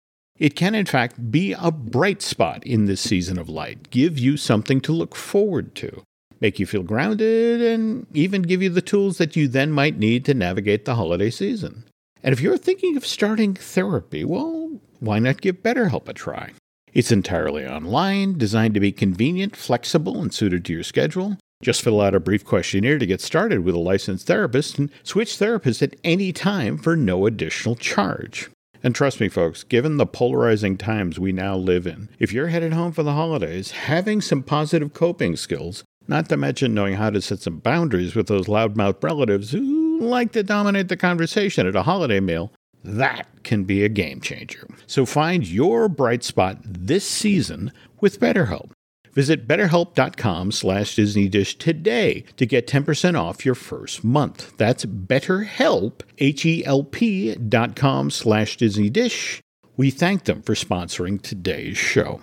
It 0.42 0.56
can, 0.56 0.74
in 0.74 0.86
fact, 0.86 1.30
be 1.30 1.52
a 1.56 1.70
bright 1.70 2.20
spot 2.20 2.66
in 2.66 2.86
this 2.86 3.00
season 3.00 3.38
of 3.38 3.48
light, 3.48 3.90
give 3.90 4.18
you 4.18 4.36
something 4.36 4.80
to 4.80 4.90
look 4.90 5.14
forward 5.14 5.76
to, 5.76 6.02
make 6.40 6.58
you 6.58 6.66
feel 6.66 6.82
grounded, 6.82 7.62
and 7.62 8.08
even 8.12 8.42
give 8.42 8.60
you 8.60 8.68
the 8.68 8.82
tools 8.82 9.18
that 9.18 9.36
you 9.36 9.46
then 9.46 9.70
might 9.70 10.00
need 10.00 10.24
to 10.24 10.34
navigate 10.34 10.84
the 10.84 10.96
holiday 10.96 11.30
season. 11.30 11.84
And 12.24 12.32
if 12.32 12.40
you're 12.40 12.58
thinking 12.58 12.96
of 12.96 13.06
starting 13.06 13.54
therapy, 13.54 14.24
well, 14.24 14.80
why 14.98 15.20
not 15.20 15.42
give 15.42 15.62
BetterHelp 15.62 16.08
a 16.08 16.12
try? 16.12 16.50
It's 16.92 17.12
entirely 17.12 17.64
online, 17.64 18.36
designed 18.36 18.74
to 18.74 18.80
be 18.80 18.90
convenient, 18.90 19.54
flexible, 19.54 20.20
and 20.20 20.34
suited 20.34 20.64
to 20.64 20.72
your 20.72 20.82
schedule. 20.82 21.36
Just 21.62 21.82
fill 21.82 22.00
out 22.00 22.16
a 22.16 22.18
brief 22.18 22.44
questionnaire 22.44 22.98
to 22.98 23.06
get 23.06 23.20
started 23.20 23.60
with 23.60 23.76
a 23.76 23.78
licensed 23.78 24.26
therapist 24.26 24.76
and 24.76 24.90
switch 25.04 25.36
therapists 25.36 25.82
at 25.82 25.94
any 26.02 26.32
time 26.32 26.78
for 26.78 26.96
no 26.96 27.26
additional 27.26 27.76
charge. 27.76 28.50
And 28.84 28.94
trust 28.94 29.20
me, 29.20 29.28
folks, 29.28 29.62
given 29.62 29.96
the 29.96 30.06
polarizing 30.06 30.76
times 30.76 31.18
we 31.18 31.32
now 31.32 31.56
live 31.56 31.86
in, 31.86 32.08
if 32.18 32.32
you're 32.32 32.48
headed 32.48 32.72
home 32.72 32.92
for 32.92 33.02
the 33.02 33.12
holidays, 33.12 33.70
having 33.70 34.20
some 34.20 34.42
positive 34.42 34.92
coping 34.92 35.36
skills 35.36 35.84
Not 36.08 36.28
to 36.28 36.36
mention 36.36 36.74
knowing 36.74 36.94
how 36.94 37.10
to 37.10 37.20
set 37.20 37.40
some 37.40 37.58
boundaries 37.58 38.14
with 38.14 38.26
those 38.26 38.46
loudmouth 38.46 39.02
relatives 39.02 39.52
who 39.52 40.00
like 40.00 40.32
to 40.32 40.42
dominate 40.42 40.88
the 40.88 40.96
conversation 40.96 41.66
at 41.66 41.76
a 41.76 41.82
holiday 41.82 42.20
meal. 42.20 42.52
That 42.84 43.28
can 43.44 43.64
be 43.64 43.84
a 43.84 43.88
game 43.88 44.20
changer. 44.20 44.66
So 44.86 45.06
find 45.06 45.46
your 45.46 45.88
bright 45.88 46.24
spot 46.24 46.58
this 46.64 47.08
season 47.08 47.72
with 48.00 48.18
BetterHelp. 48.18 48.70
Visit 49.12 49.46
betterhelp.com 49.46 50.52
slash 50.52 50.96
Disney 50.96 51.28
Dish 51.28 51.56
today 51.56 52.24
to 52.36 52.46
get 52.46 52.66
10% 52.66 53.18
off 53.18 53.44
your 53.44 53.54
first 53.54 54.02
month. 54.02 54.56
That's 54.56 54.86
betterhelp, 54.86 56.00
H-E-L-P 56.18 57.34
dot 57.34 57.76
com 57.76 58.10
slash 58.10 58.56
Disney 58.56 58.88
Dish. 58.88 59.40
We 59.76 59.90
thank 59.90 60.24
them 60.24 60.42
for 60.42 60.54
sponsoring 60.54 61.20
today's 61.20 61.76
show. 61.76 62.20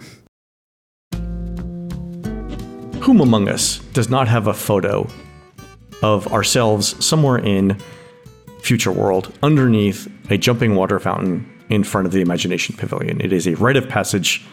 Whom 3.01 3.21
among 3.21 3.47
us 3.49 3.79
does 3.93 4.09
not 4.09 4.27
have 4.27 4.47
a 4.47 4.53
photo 4.53 5.07
of 6.01 6.27
ourselves 6.27 7.03
somewhere 7.03 7.37
in 7.37 7.77
future 8.61 8.91
world 8.91 9.33
underneath 9.41 10.07
a 10.29 10.37
jumping 10.37 10.75
water 10.75 10.99
fountain 10.99 11.49
in 11.69 11.83
front 11.83 12.07
of 12.07 12.13
the 12.13 12.21
Imagination 12.21 12.75
Pavilion? 12.75 13.21
It 13.21 13.31
is 13.31 13.47
a 13.47 13.55
rite 13.55 13.77
of 13.77 13.87
passage 13.87 14.45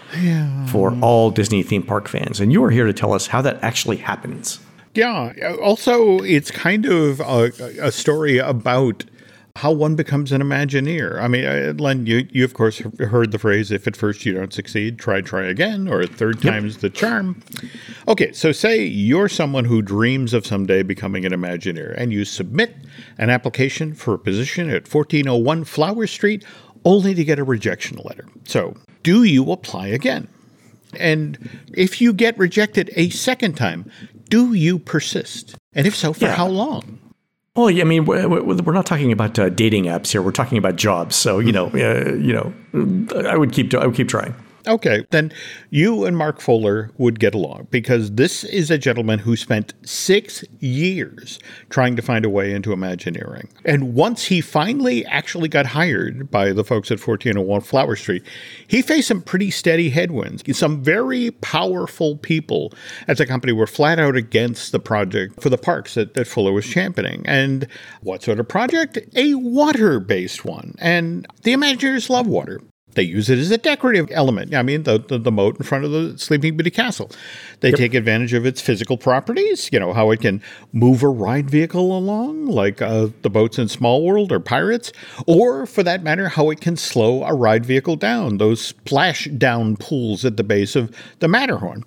for 0.68 0.96
all 1.02 1.30
Disney 1.30 1.62
theme 1.62 1.82
park 1.82 2.08
fans. 2.08 2.40
And 2.40 2.52
you 2.52 2.62
are 2.64 2.70
here 2.70 2.86
to 2.86 2.92
tell 2.92 3.12
us 3.12 3.26
how 3.26 3.42
that 3.42 3.62
actually 3.62 3.96
happens. 3.96 4.60
Yeah. 4.94 5.32
Also, 5.62 6.18
it's 6.18 6.50
kind 6.50 6.86
of 6.86 7.20
a, 7.20 7.50
a 7.80 7.92
story 7.92 8.38
about 8.38 9.04
how 9.56 9.72
one 9.72 9.96
becomes 9.96 10.32
an 10.32 10.42
Imagineer. 10.42 11.18
I 11.18 11.28
mean, 11.28 11.44
uh, 11.46 11.72
Len, 11.78 12.06
you, 12.06 12.28
you 12.30 12.44
of 12.44 12.52
course 12.52 12.78
have 12.78 12.98
heard 12.98 13.32
the 13.32 13.38
phrase, 13.38 13.70
if 13.70 13.86
at 13.86 13.96
first 13.96 14.26
you 14.26 14.34
don't 14.34 14.52
succeed, 14.52 14.98
try, 14.98 15.22
try 15.22 15.46
again, 15.46 15.88
or 15.88 16.06
third 16.06 16.42
time's 16.42 16.78
the 16.78 16.90
charm. 16.90 17.42
Okay, 18.06 18.32
so 18.32 18.52
say 18.52 18.84
you're 18.84 19.30
someone 19.30 19.64
who 19.64 19.80
dreams 19.80 20.34
of 20.34 20.46
someday 20.46 20.82
becoming 20.82 21.24
an 21.24 21.32
Imagineer, 21.32 21.94
and 21.96 22.12
you 22.12 22.26
submit 22.26 22.76
an 23.16 23.30
application 23.30 23.94
for 23.94 24.14
a 24.14 24.18
position 24.18 24.68
at 24.68 24.92
1401 24.92 25.64
Flower 25.64 26.06
Street 26.06 26.44
only 26.86 27.12
to 27.14 27.24
get 27.24 27.38
a 27.38 27.44
rejection 27.44 27.98
letter. 28.02 28.24
So, 28.44 28.74
do 29.02 29.24
you 29.24 29.52
apply 29.52 29.88
again? 29.88 30.28
And 30.98 31.50
if 31.74 32.00
you 32.00 32.14
get 32.14 32.38
rejected 32.38 32.90
a 32.96 33.10
second 33.10 33.56
time, 33.56 33.90
do 34.30 34.54
you 34.54 34.78
persist? 34.78 35.56
And 35.74 35.86
if 35.86 35.94
so, 35.94 36.14
for 36.14 36.24
Yeah. 36.24 36.34
how 36.36 36.46
long? 36.46 36.98
Well, 37.54 37.70
yeah, 37.70 37.82
I 37.82 37.86
mean, 37.86 38.04
we're, 38.04 38.72
not 38.72 38.86
talking 38.86 39.12
about 39.12 39.38
uh, 39.38 39.48
dating 39.48 39.84
apps 39.84 40.12
here. 40.12 40.20
We're 40.22 40.30
talking 40.30 40.58
about 40.58 40.76
jobs. 40.76 41.16
So 41.16 41.38
you 41.38 41.52
know, 41.52 41.66
uh, 41.68 42.14
you 42.14 42.32
know, 42.32 42.52
I 43.28 43.36
would 43.36 43.52
keep 43.52 43.74
I 43.74 43.86
would 43.86 43.96
keep 43.96 44.08
trying. 44.08 44.34
Okay, 44.66 45.06
then 45.10 45.32
you 45.70 46.04
and 46.04 46.16
Mark 46.16 46.40
Fuller 46.40 46.90
would 46.98 47.20
get 47.20 47.34
along 47.34 47.68
because 47.70 48.12
this 48.12 48.42
is 48.42 48.70
a 48.70 48.78
gentleman 48.78 49.20
who 49.20 49.36
spent 49.36 49.74
six 49.84 50.44
years 50.58 51.38
trying 51.70 51.94
to 51.94 52.02
find 52.02 52.24
a 52.24 52.30
way 52.30 52.52
into 52.52 52.72
Imagineering. 52.72 53.48
And 53.64 53.94
once 53.94 54.24
he 54.24 54.40
finally 54.40 55.06
actually 55.06 55.48
got 55.48 55.66
hired 55.66 56.30
by 56.30 56.52
the 56.52 56.64
folks 56.64 56.90
at 56.90 56.98
1401 56.98 57.60
Flower 57.60 57.94
Street, 57.94 58.24
he 58.66 58.82
faced 58.82 59.08
some 59.08 59.22
pretty 59.22 59.50
steady 59.50 59.90
headwinds. 59.90 60.42
Some 60.56 60.82
very 60.82 61.30
powerful 61.30 62.16
people 62.16 62.72
at 63.06 63.18
the 63.18 63.26
company 63.26 63.52
were 63.52 63.66
flat 63.66 63.98
out 63.98 64.16
against 64.16 64.72
the 64.72 64.80
project 64.80 65.40
for 65.40 65.48
the 65.48 65.58
parks 65.58 65.94
that, 65.94 66.14
that 66.14 66.26
Fuller 66.26 66.52
was 66.52 66.66
championing. 66.66 67.22
And 67.26 67.68
what 68.00 68.22
sort 68.24 68.40
of 68.40 68.48
project? 68.48 68.98
A 69.14 69.34
water 69.34 70.00
based 70.00 70.44
one. 70.44 70.74
And 70.78 71.26
the 71.42 71.52
Imagineers 71.52 72.10
love 72.10 72.26
water. 72.26 72.60
They 72.96 73.02
use 73.02 73.30
it 73.30 73.38
as 73.38 73.50
a 73.50 73.58
decorative 73.58 74.08
element. 74.10 74.54
I 74.54 74.62
mean, 74.62 74.82
the, 74.82 74.98
the, 74.98 75.18
the 75.18 75.30
moat 75.30 75.58
in 75.58 75.64
front 75.64 75.84
of 75.84 75.92
the 75.92 76.18
Sleeping 76.18 76.56
Beauty 76.56 76.70
Castle. 76.70 77.10
They 77.60 77.70
take 77.70 77.94
advantage 77.94 78.32
of 78.32 78.44
its 78.44 78.60
physical 78.60 78.96
properties, 78.96 79.70
you 79.70 79.78
know, 79.78 79.92
how 79.92 80.10
it 80.10 80.20
can 80.20 80.42
move 80.72 81.02
a 81.02 81.08
ride 81.08 81.50
vehicle 81.50 81.96
along, 81.96 82.46
like 82.46 82.80
uh, 82.80 83.08
the 83.22 83.30
boats 83.30 83.58
in 83.58 83.68
Small 83.68 84.02
World 84.02 84.32
or 84.32 84.40
Pirates, 84.40 84.92
or 85.26 85.66
for 85.66 85.82
that 85.82 86.02
matter, 86.02 86.28
how 86.28 86.50
it 86.50 86.60
can 86.60 86.76
slow 86.76 87.22
a 87.24 87.34
ride 87.34 87.64
vehicle 87.66 87.96
down, 87.96 88.38
those 88.38 88.62
splash 88.62 89.26
down 89.36 89.76
pools 89.76 90.24
at 90.24 90.36
the 90.36 90.44
base 90.44 90.74
of 90.74 90.94
the 91.20 91.28
Matterhorn. 91.28 91.84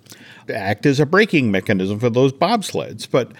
Act 0.48 0.86
as 0.86 0.98
a 0.98 1.06
braking 1.06 1.50
mechanism 1.50 2.00
for 2.00 2.10
those 2.10 2.32
bobsleds. 2.32 3.08
But 3.08 3.32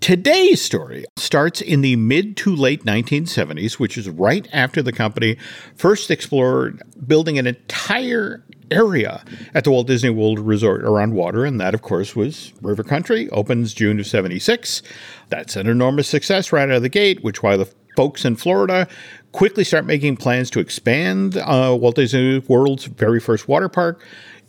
Today's 0.00 0.62
story 0.62 1.04
starts 1.16 1.60
in 1.60 1.80
the 1.80 1.96
mid 1.96 2.36
to 2.38 2.54
late 2.54 2.84
1970s, 2.84 3.74
which 3.74 3.98
is 3.98 4.08
right 4.08 4.48
after 4.52 4.80
the 4.80 4.92
company 4.92 5.36
first 5.74 6.10
explored 6.10 6.82
building 7.06 7.38
an 7.38 7.46
entire 7.46 8.44
area 8.70 9.24
at 9.54 9.64
the 9.64 9.70
Walt 9.70 9.86
Disney 9.86 10.10
World 10.10 10.38
Resort 10.38 10.82
around 10.82 11.14
water, 11.14 11.44
and 11.44 11.60
that, 11.60 11.74
of 11.74 11.82
course, 11.82 12.14
was 12.14 12.52
River 12.62 12.84
Country. 12.84 13.28
Opens 13.30 13.74
June 13.74 13.98
of 13.98 14.06
76. 14.06 14.82
That's 15.30 15.56
an 15.56 15.66
enormous 15.66 16.08
success 16.08 16.52
right 16.52 16.68
out 16.68 16.76
of 16.76 16.82
the 16.82 16.88
gate, 16.88 17.22
which 17.24 17.42
why 17.42 17.56
the 17.56 17.68
folks 17.96 18.24
in 18.24 18.36
Florida 18.36 18.86
quickly 19.32 19.64
start 19.64 19.84
making 19.84 20.16
plans 20.16 20.50
to 20.50 20.60
expand 20.60 21.36
uh, 21.36 21.76
Walt 21.78 21.96
Disney 21.96 22.38
World's 22.46 22.84
very 22.84 23.18
first 23.18 23.48
water 23.48 23.68
park. 23.68 24.00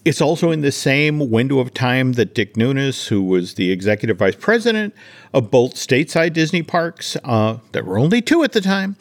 It's 0.05 0.21
also 0.21 0.51
in 0.51 0.61
the 0.61 0.71
same 0.71 1.29
window 1.29 1.59
of 1.59 1.73
time 1.73 2.13
that 2.13 2.33
Dick 2.33 2.55
Nunes, 2.55 3.07
who 3.07 3.21
was 3.21 3.55
the 3.55 3.69
executive 3.69 4.17
vice 4.17 4.35
president 4.35 4.95
of 5.33 5.51
both 5.51 5.75
stateside 5.75 6.33
Disney 6.33 6.63
parks, 6.63 7.17
uh, 7.25 7.57
there 7.73 7.83
were 7.83 7.99
only 7.99 8.21
two 8.21 8.43
at 8.43 8.53
the 8.53 8.61
time, 8.61 8.95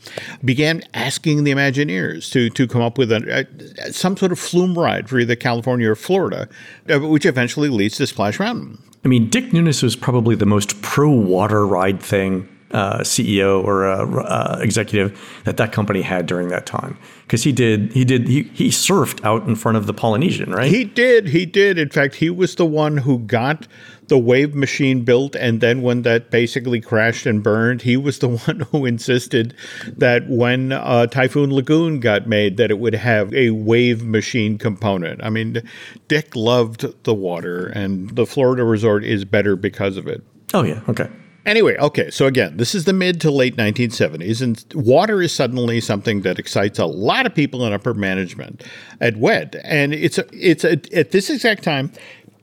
began 0.45 0.83
asking 0.95 1.45
the 1.45 1.53
Imagineers 1.53 2.31
to, 2.33 2.51
to 2.51 2.67
come 2.67 2.83
up 2.83 2.99
with 2.99 3.13
a, 3.13 3.47
a, 3.79 3.93
some 3.93 4.17
sort 4.17 4.33
of 4.33 4.41
flume 4.41 4.77
ride 4.77 5.09
for 5.09 5.21
either 5.21 5.37
California 5.37 5.89
or 5.89 5.95
Florida, 5.95 6.49
uh, 6.91 6.99
which 6.99 7.25
eventually 7.25 7.69
leads 7.69 7.97
to 7.97 8.07
Splash 8.07 8.41
Mountain. 8.41 8.83
I 9.05 9.09
mean, 9.09 9.31
Dick 9.31 9.53
Nunes 9.53 9.83
was 9.83 9.95
probably 9.95 10.35
the 10.35 10.47
most 10.47 10.83
pro 10.83 11.11
water 11.11 11.65
ride 11.65 12.03
thing 12.03 12.49
uh, 12.73 12.99
CEO 12.99 13.65
or 13.65 13.87
uh, 13.87 14.23
uh, 14.23 14.59
executive 14.61 15.41
that 15.45 15.57
that 15.57 15.73
company 15.73 16.03
had 16.03 16.27
during 16.27 16.49
that 16.49 16.67
time 16.67 16.99
because 17.29 17.45
he 17.45 17.53
did 17.53 17.93
he 17.93 18.07
did 18.07 18.27
he 18.27 18.45
he 18.55 18.69
surfed 18.71 19.23
out 19.23 19.47
in 19.47 19.55
front 19.55 19.77
of 19.77 19.87
the 19.87 19.93
Polynesian, 19.93 20.51
right? 20.51 20.71
He 20.71 20.85
did. 20.85 21.29
He 21.29 21.45
did. 21.45 21.79
In 21.79 21.91
fact, 21.91 22.15
he 22.15 22.31
was 22.31 22.55
the 22.55 22.65
one 22.65 22.97
who 22.97 23.19
got 23.19 23.69
the 24.07 24.17
wave 24.17 24.55
machine 24.55 25.05
built. 25.05 25.37
And 25.37 25.61
then 25.61 25.83
when 25.83 26.03
that 26.03 26.31
basically 26.31 26.81
crashed 26.81 27.27
and 27.27 27.43
burned, 27.43 27.83
he 27.83 27.99
was 27.99 28.19
the 28.19 28.29
one 28.47 28.61
who 28.73 28.87
insisted 28.87 29.55
that 29.87 30.27
when 30.27 30.73
uh, 30.73 31.07
Typhoon 31.07 31.53
Lagoon 31.53 32.01
got 32.01 32.27
made, 32.27 32.57
that 32.57 32.71
it 32.71 32.79
would 32.79 32.95
have 32.95 33.35
a 33.35 33.51
wave 33.51 34.03
machine 34.03 34.57
component. 34.57 35.23
I 35.23 35.29
mean, 35.29 35.63
Dick 36.09 36.35
loved 36.35 37.05
the 37.05 37.15
water, 37.15 37.67
and 37.67 38.09
the 38.17 38.25
Florida 38.25 38.65
resort 38.65 39.05
is 39.05 39.27
better 39.27 39.55
because 39.55 39.99
of 39.99 40.07
it. 40.07 40.23
oh 40.55 40.63
yeah, 40.63 40.81
okay. 40.89 41.11
Anyway, 41.49 41.75
okay, 41.79 42.11
so 42.11 42.27
again, 42.27 42.59
this 42.59 42.75
is 42.75 42.85
the 42.85 42.93
mid 42.93 43.23
to 43.23 43.31
late 43.31 43.57
1970s, 43.57 44.43
and 44.43 44.67
water 44.75 45.23
is 45.23 45.35
suddenly 45.35 45.81
something 45.81 46.21
that 46.21 46.39
excites 46.39 46.79
a 46.79 46.85
lot 46.85 47.25
of 47.25 47.35
people 47.35 47.65
in 47.65 47.73
upper 47.73 47.95
management 47.95 48.63
at 49.01 49.17
WED. 49.17 49.59
And 49.65 49.95
it's 49.95 50.19
a, 50.19 50.27
it's 50.31 50.63
a, 50.63 50.73
at 50.95 51.13
this 51.13 51.31
exact 51.31 51.63
time, 51.63 51.91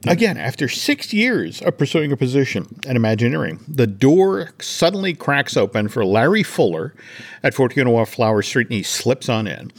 again, 0.07 0.37
after 0.37 0.67
six 0.67 1.13
years 1.13 1.61
of 1.61 1.77
pursuing 1.77 2.11
a 2.11 2.17
position 2.17 2.65
in 2.87 2.95
Imagineering, 2.95 3.63
the 3.67 3.85
door 3.85 4.53
suddenly 4.59 5.13
cracks 5.13 5.55
open 5.55 5.87
for 5.87 6.03
Larry 6.03 6.41
Fuller 6.41 6.95
at 7.43 7.55
1401 7.55 8.07
Flower 8.07 8.41
Street, 8.41 8.65
and 8.69 8.73
he 8.73 8.81
slips 8.81 9.29
on 9.29 9.45
in 9.45 9.71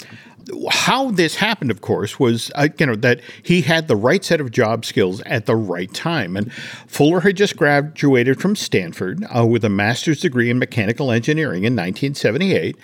how 0.71 1.11
this 1.11 1.37
happened, 1.37 1.71
of 1.71 1.81
course, 1.81 2.19
was 2.21 2.51
uh, 2.55 2.69
you 2.79 2.87
know 2.87 2.95
that 2.97 3.21
he 3.43 3.63
had 3.63 3.89
the 3.89 3.97
right 3.97 4.25
set 4.25 4.41
of 4.41 4.51
job 4.51 4.85
skills 4.85 5.21
at 5.23 5.47
the 5.47 5.57
right 5.57 5.93
time. 5.93 6.37
And 6.37 6.53
Fuller 6.87 7.21
had 7.21 7.37
just 7.37 7.57
graduated 7.57 8.41
from 8.41 8.55
Stanford 8.57 9.25
uh, 9.37 9.45
with 9.47 9.65
a 9.65 9.69
master's 9.69 10.21
degree 10.21 10.51
in 10.51 10.59
mechanical 10.59 11.11
engineering 11.11 11.65
in 11.65 11.75
1978. 11.75 12.77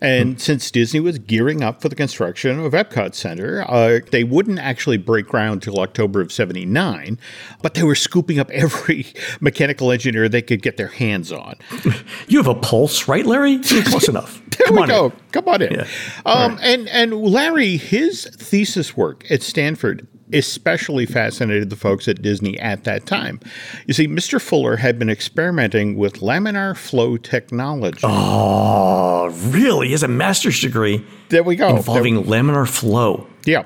And 0.00 0.40
since 0.40 0.70
Disney 0.70 1.00
was 1.00 1.18
gearing 1.18 1.62
up 1.64 1.82
for 1.82 1.88
the 1.88 1.96
construction 1.96 2.60
of 2.60 2.72
Epcot 2.72 3.16
Center, 3.16 3.64
uh, 3.68 3.98
they 4.12 4.22
wouldn't 4.22 4.60
actually 4.60 4.96
break 4.96 5.26
ground 5.26 5.60
till 5.62 5.80
October 5.80 6.20
of 6.20 6.30
'79, 6.32 7.18
but 7.62 7.74
they 7.74 7.82
were 7.82 7.96
scooping 7.96 8.38
up 8.38 8.48
every 8.52 9.06
mechanical 9.40 9.90
engineer 9.90 10.28
they 10.28 10.42
could 10.42 10.62
get 10.62 10.76
their 10.76 10.86
hands 10.88 11.32
on. 11.32 11.56
You 12.28 12.38
have 12.38 12.46
a 12.46 12.54
pulse, 12.54 13.08
right, 13.08 13.24
Larry? 13.24 13.52
You're 13.64 13.82
close 13.84 14.08
enough. 14.08 14.40
There 14.56 14.66
Come 14.66 14.76
we 14.76 14.82
on 14.82 14.88
go. 14.88 15.06
in. 15.06 15.12
Come 15.32 15.48
on 15.48 15.62
in. 15.62 15.72
Yeah. 15.72 15.86
Um, 16.26 16.58
And 16.60 16.88
and 16.88 17.07
Larry, 17.10 17.76
his 17.76 18.24
thesis 18.24 18.96
work 18.96 19.24
at 19.30 19.42
Stanford 19.42 20.06
especially 20.32 21.06
fascinated 21.06 21.70
the 21.70 21.76
folks 21.76 22.08
at 22.08 22.20
Disney 22.22 22.58
at 22.58 22.84
that 22.84 23.06
time. 23.06 23.40
You 23.86 23.94
see, 23.94 24.06
Mr. 24.06 24.40
Fuller 24.40 24.76
had 24.76 24.98
been 24.98 25.10
experimenting 25.10 25.96
with 25.96 26.14
laminar 26.20 26.76
flow 26.76 27.16
technology. 27.16 28.00
Oh, 28.02 29.28
really? 29.48 29.86
He 29.86 29.92
has 29.92 30.02
a 30.02 30.08
master's 30.08 30.60
degree 30.60 31.04
there 31.28 31.42
we 31.42 31.56
go. 31.56 31.76
involving 31.76 32.24
laminar 32.24 32.68
flow. 32.68 33.26
Yeah. 33.44 33.64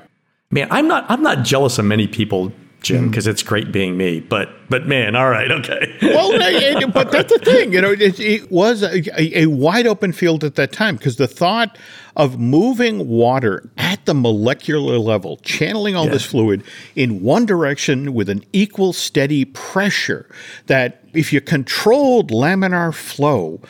Man, 0.51 0.67
I'm 0.71 0.87
not 0.87 1.05
I'm 1.09 1.23
not 1.23 1.43
jealous 1.43 1.79
of 1.79 1.85
many 1.85 2.07
people 2.07 2.51
Jim, 2.83 2.97
mm-hmm. 2.97 3.09
because 3.09 3.27
it's 3.27 3.41
great 3.41 3.71
being 3.71 3.97
me. 3.97 4.19
But 4.19 4.49
but 4.69 4.85
man, 4.85 5.15
all 5.15 5.29
right, 5.29 5.49
okay. 5.49 5.97
well, 6.01 6.31
but 6.91 7.11
that's 7.11 7.31
the 7.31 7.39
thing, 7.39 7.73
you 7.73 7.81
know, 7.81 7.91
it, 7.91 8.19
it 8.19 8.51
was 8.51 8.83
a, 8.83 8.97
a, 9.19 9.43
a 9.43 9.45
wide 9.47 9.87
open 9.87 10.11
field 10.11 10.43
at 10.43 10.55
that 10.55 10.71
time 10.71 10.97
because 10.97 11.15
the 11.15 11.27
thought 11.27 11.77
of 12.15 12.39
moving 12.39 13.07
water 13.07 13.69
at 13.77 14.05
the 14.05 14.13
molecular 14.13 14.97
level, 14.97 15.37
channeling 15.37 15.95
all 15.95 16.07
this 16.07 16.25
fluid 16.25 16.63
in 16.95 17.23
one 17.23 17.45
direction 17.45 18.13
with 18.13 18.29
an 18.29 18.43
equal 18.51 18.93
steady 18.93 19.45
pressure, 19.45 20.29
that 20.67 21.03
if 21.13 21.31
you 21.31 21.41
controlled 21.41 22.31
laminar 22.31 22.93
flow, 22.93 23.61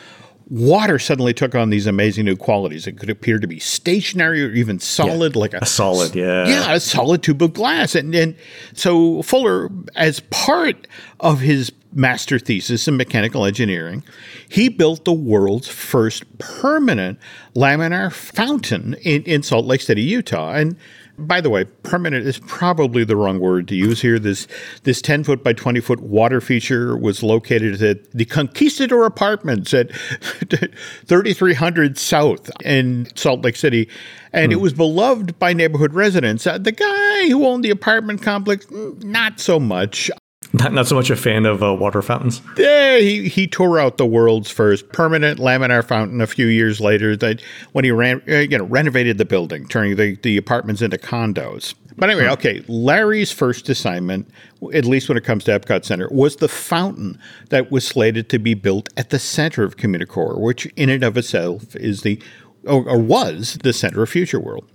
water 0.48 0.98
suddenly 0.98 1.32
took 1.32 1.54
on 1.54 1.70
these 1.70 1.86
amazing 1.86 2.24
new 2.24 2.36
qualities. 2.36 2.86
It 2.86 2.98
could 2.98 3.10
appear 3.10 3.38
to 3.38 3.46
be 3.46 3.58
stationary 3.58 4.44
or 4.44 4.50
even 4.50 4.78
solid, 4.78 5.36
like 5.36 5.54
a, 5.54 5.58
A 5.62 5.66
solid, 5.66 6.14
yeah. 6.14 6.46
yeah, 6.46 6.74
a 6.74 6.80
solid 6.80 7.22
tube 7.22 7.42
of 7.42 7.52
glass. 7.52 7.94
And, 7.94 8.14
and 8.14 8.36
so 8.74 9.22
Fuller, 9.22 9.70
as 9.96 10.20
part 10.30 10.86
of 11.20 11.40
his 11.40 11.72
master 11.92 12.38
thesis 12.38 12.88
in 12.88 12.96
mechanical 12.96 13.44
engineering, 13.44 14.02
he 14.48 14.68
built 14.68 15.04
the 15.04 15.12
world's 15.12 15.68
first 15.68 16.38
permanent 16.38 17.18
laminar 17.54 18.12
fountain 18.12 18.94
in, 19.02 19.22
in 19.22 19.42
Salt 19.42 19.64
Lake 19.64 19.80
City, 19.80 20.02
Utah. 20.02 20.52
And 20.52 20.76
by 21.18 21.40
the 21.40 21.50
way, 21.50 21.64
permanent 21.64 22.26
is 22.26 22.38
probably 22.40 23.04
the 23.04 23.16
wrong 23.16 23.38
word 23.38 23.68
to 23.68 23.74
use 23.74 24.00
here. 24.00 24.18
This 24.18 24.46
this 24.82 25.00
10 25.00 25.24
foot 25.24 25.44
by 25.44 25.52
20 25.52 25.80
foot 25.80 26.00
water 26.00 26.40
feature 26.40 26.96
was 26.96 27.22
located 27.22 27.82
at 27.82 28.10
the 28.12 28.24
Conquistador 28.24 29.06
Apartments 29.06 29.72
at 29.74 29.94
3300 29.96 31.98
South 31.98 32.50
in 32.64 33.06
Salt 33.14 33.42
Lake 33.42 33.56
City. 33.56 33.88
And 34.32 34.52
it 34.52 34.56
was 34.56 34.72
beloved 34.72 35.38
by 35.38 35.52
neighborhood 35.52 35.94
residents. 35.94 36.44
Uh, 36.44 36.58
the 36.58 36.72
guy 36.72 37.28
who 37.28 37.46
owned 37.46 37.62
the 37.62 37.70
apartment 37.70 38.20
complex, 38.20 38.66
mm, 38.66 39.00
not 39.04 39.38
so 39.38 39.60
much. 39.60 40.10
Not, 40.54 40.72
not 40.72 40.86
so 40.86 40.94
much 40.94 41.10
a 41.10 41.16
fan 41.16 41.46
of 41.46 41.64
uh, 41.64 41.74
water 41.74 42.00
fountains. 42.00 42.40
Yeah, 42.56 42.98
he, 42.98 43.28
he 43.28 43.48
tore 43.48 43.80
out 43.80 43.98
the 43.98 44.06
world's 44.06 44.52
first 44.52 44.88
permanent 44.92 45.40
laminar 45.40 45.84
fountain 45.84 46.20
a 46.20 46.28
few 46.28 46.46
years 46.46 46.80
later 46.80 47.16
that 47.16 47.42
when 47.72 47.84
he 47.84 47.90
ran, 47.90 48.22
uh, 48.28 48.36
you 48.36 48.56
know, 48.56 48.64
renovated 48.64 49.18
the 49.18 49.24
building, 49.24 49.66
turning 49.66 49.96
the, 49.96 50.14
the 50.22 50.36
apartments 50.36 50.80
into 50.80 50.96
condos. 50.96 51.74
But 51.96 52.08
anyway, 52.08 52.28
okay, 52.28 52.64
Larry's 52.68 53.32
first 53.32 53.68
assignment, 53.68 54.28
at 54.72 54.84
least 54.84 55.08
when 55.08 55.18
it 55.18 55.24
comes 55.24 55.42
to 55.44 55.58
Epcot 55.58 55.84
Center, 55.84 56.08
was 56.10 56.36
the 56.36 56.48
fountain 56.48 57.18
that 57.50 57.72
was 57.72 57.84
slated 57.84 58.28
to 58.30 58.38
be 58.38 58.54
built 58.54 58.88
at 58.96 59.10
the 59.10 59.18
center 59.18 59.64
of 59.64 59.76
Communicore, 59.76 60.38
which 60.38 60.66
in 60.76 60.88
and 60.88 61.02
of 61.02 61.16
itself 61.16 61.74
is 61.74 62.02
the, 62.02 62.22
or, 62.64 62.88
or 62.88 62.98
was 62.98 63.58
the 63.64 63.72
center 63.72 64.04
of 64.04 64.08
Future 64.08 64.40
World. 64.40 64.70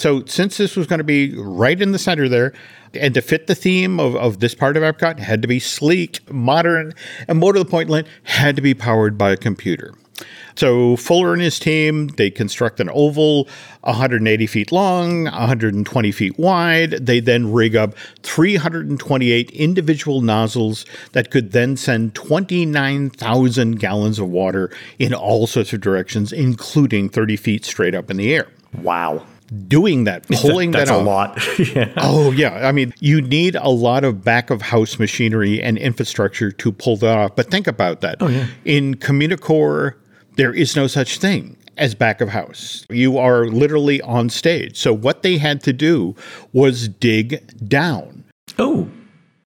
So 0.00 0.24
since 0.24 0.56
this 0.56 0.76
was 0.76 0.86
going 0.86 0.98
to 1.00 1.04
be 1.04 1.34
right 1.34 1.78
in 1.78 1.92
the 1.92 1.98
center 1.98 2.26
there, 2.26 2.54
and 2.94 3.12
to 3.12 3.20
fit 3.20 3.48
the 3.48 3.54
theme 3.54 4.00
of, 4.00 4.16
of 4.16 4.40
this 4.40 4.54
part 4.54 4.78
of 4.78 4.82
Epcot, 4.82 5.18
it 5.18 5.22
had 5.22 5.42
to 5.42 5.48
be 5.48 5.60
sleek, 5.60 6.20
modern, 6.32 6.94
and 7.28 7.38
more 7.38 7.52
to 7.52 7.58
the 7.58 7.66
point, 7.66 7.90
Lynn, 7.90 8.06
had 8.22 8.56
to 8.56 8.62
be 8.62 8.72
powered 8.72 9.18
by 9.18 9.30
a 9.30 9.36
computer. 9.36 9.92
So 10.56 10.96
Fuller 10.96 11.34
and 11.34 11.42
his 11.42 11.58
team, 11.58 12.08
they 12.08 12.30
construct 12.30 12.80
an 12.80 12.88
oval 12.94 13.46
180 13.82 14.46
feet 14.46 14.72
long, 14.72 15.24
120 15.24 16.12
feet 16.12 16.38
wide. 16.38 16.92
They 16.92 17.20
then 17.20 17.52
rig 17.52 17.76
up 17.76 17.94
328 18.22 19.50
individual 19.50 20.22
nozzles 20.22 20.86
that 21.12 21.30
could 21.30 21.52
then 21.52 21.76
send 21.76 22.14
29,000 22.14 23.78
gallons 23.78 24.18
of 24.18 24.30
water 24.30 24.70
in 24.98 25.12
all 25.12 25.46
sorts 25.46 25.74
of 25.74 25.82
directions, 25.82 26.32
including 26.32 27.10
30 27.10 27.36
feet 27.36 27.66
straight 27.66 27.94
up 27.94 28.10
in 28.10 28.16
the 28.16 28.34
air. 28.34 28.48
Wow. 28.82 29.26
Doing 29.66 30.04
that, 30.04 30.28
pulling 30.28 30.70
That's 30.70 30.90
that 30.90 31.00
a 31.00 31.02
lot. 31.02 31.42
yeah. 31.74 31.92
Oh 31.96 32.30
yeah, 32.30 32.68
I 32.68 32.72
mean, 32.72 32.94
you 33.00 33.20
need 33.20 33.56
a 33.56 33.68
lot 33.68 34.04
of 34.04 34.22
back 34.22 34.50
of 34.50 34.62
house 34.62 34.98
machinery 34.98 35.60
and 35.60 35.76
infrastructure 35.76 36.52
to 36.52 36.70
pull 36.72 36.96
that 36.98 37.18
off. 37.18 37.34
But 37.34 37.50
think 37.50 37.66
about 37.66 38.00
that. 38.00 38.18
Oh, 38.20 38.28
yeah. 38.28 38.46
In 38.64 38.94
Communicore, 38.94 39.94
there 40.36 40.54
is 40.54 40.76
no 40.76 40.86
such 40.86 41.18
thing 41.18 41.56
as 41.76 41.94
back 41.94 42.20
of 42.20 42.28
house. 42.28 42.86
You 42.90 43.18
are 43.18 43.46
literally 43.46 44.00
on 44.02 44.28
stage. 44.28 44.78
So 44.78 44.92
what 44.92 45.22
they 45.22 45.38
had 45.38 45.62
to 45.64 45.72
do 45.72 46.14
was 46.52 46.86
dig 46.86 47.42
down. 47.66 48.24
Oh, 48.58 48.88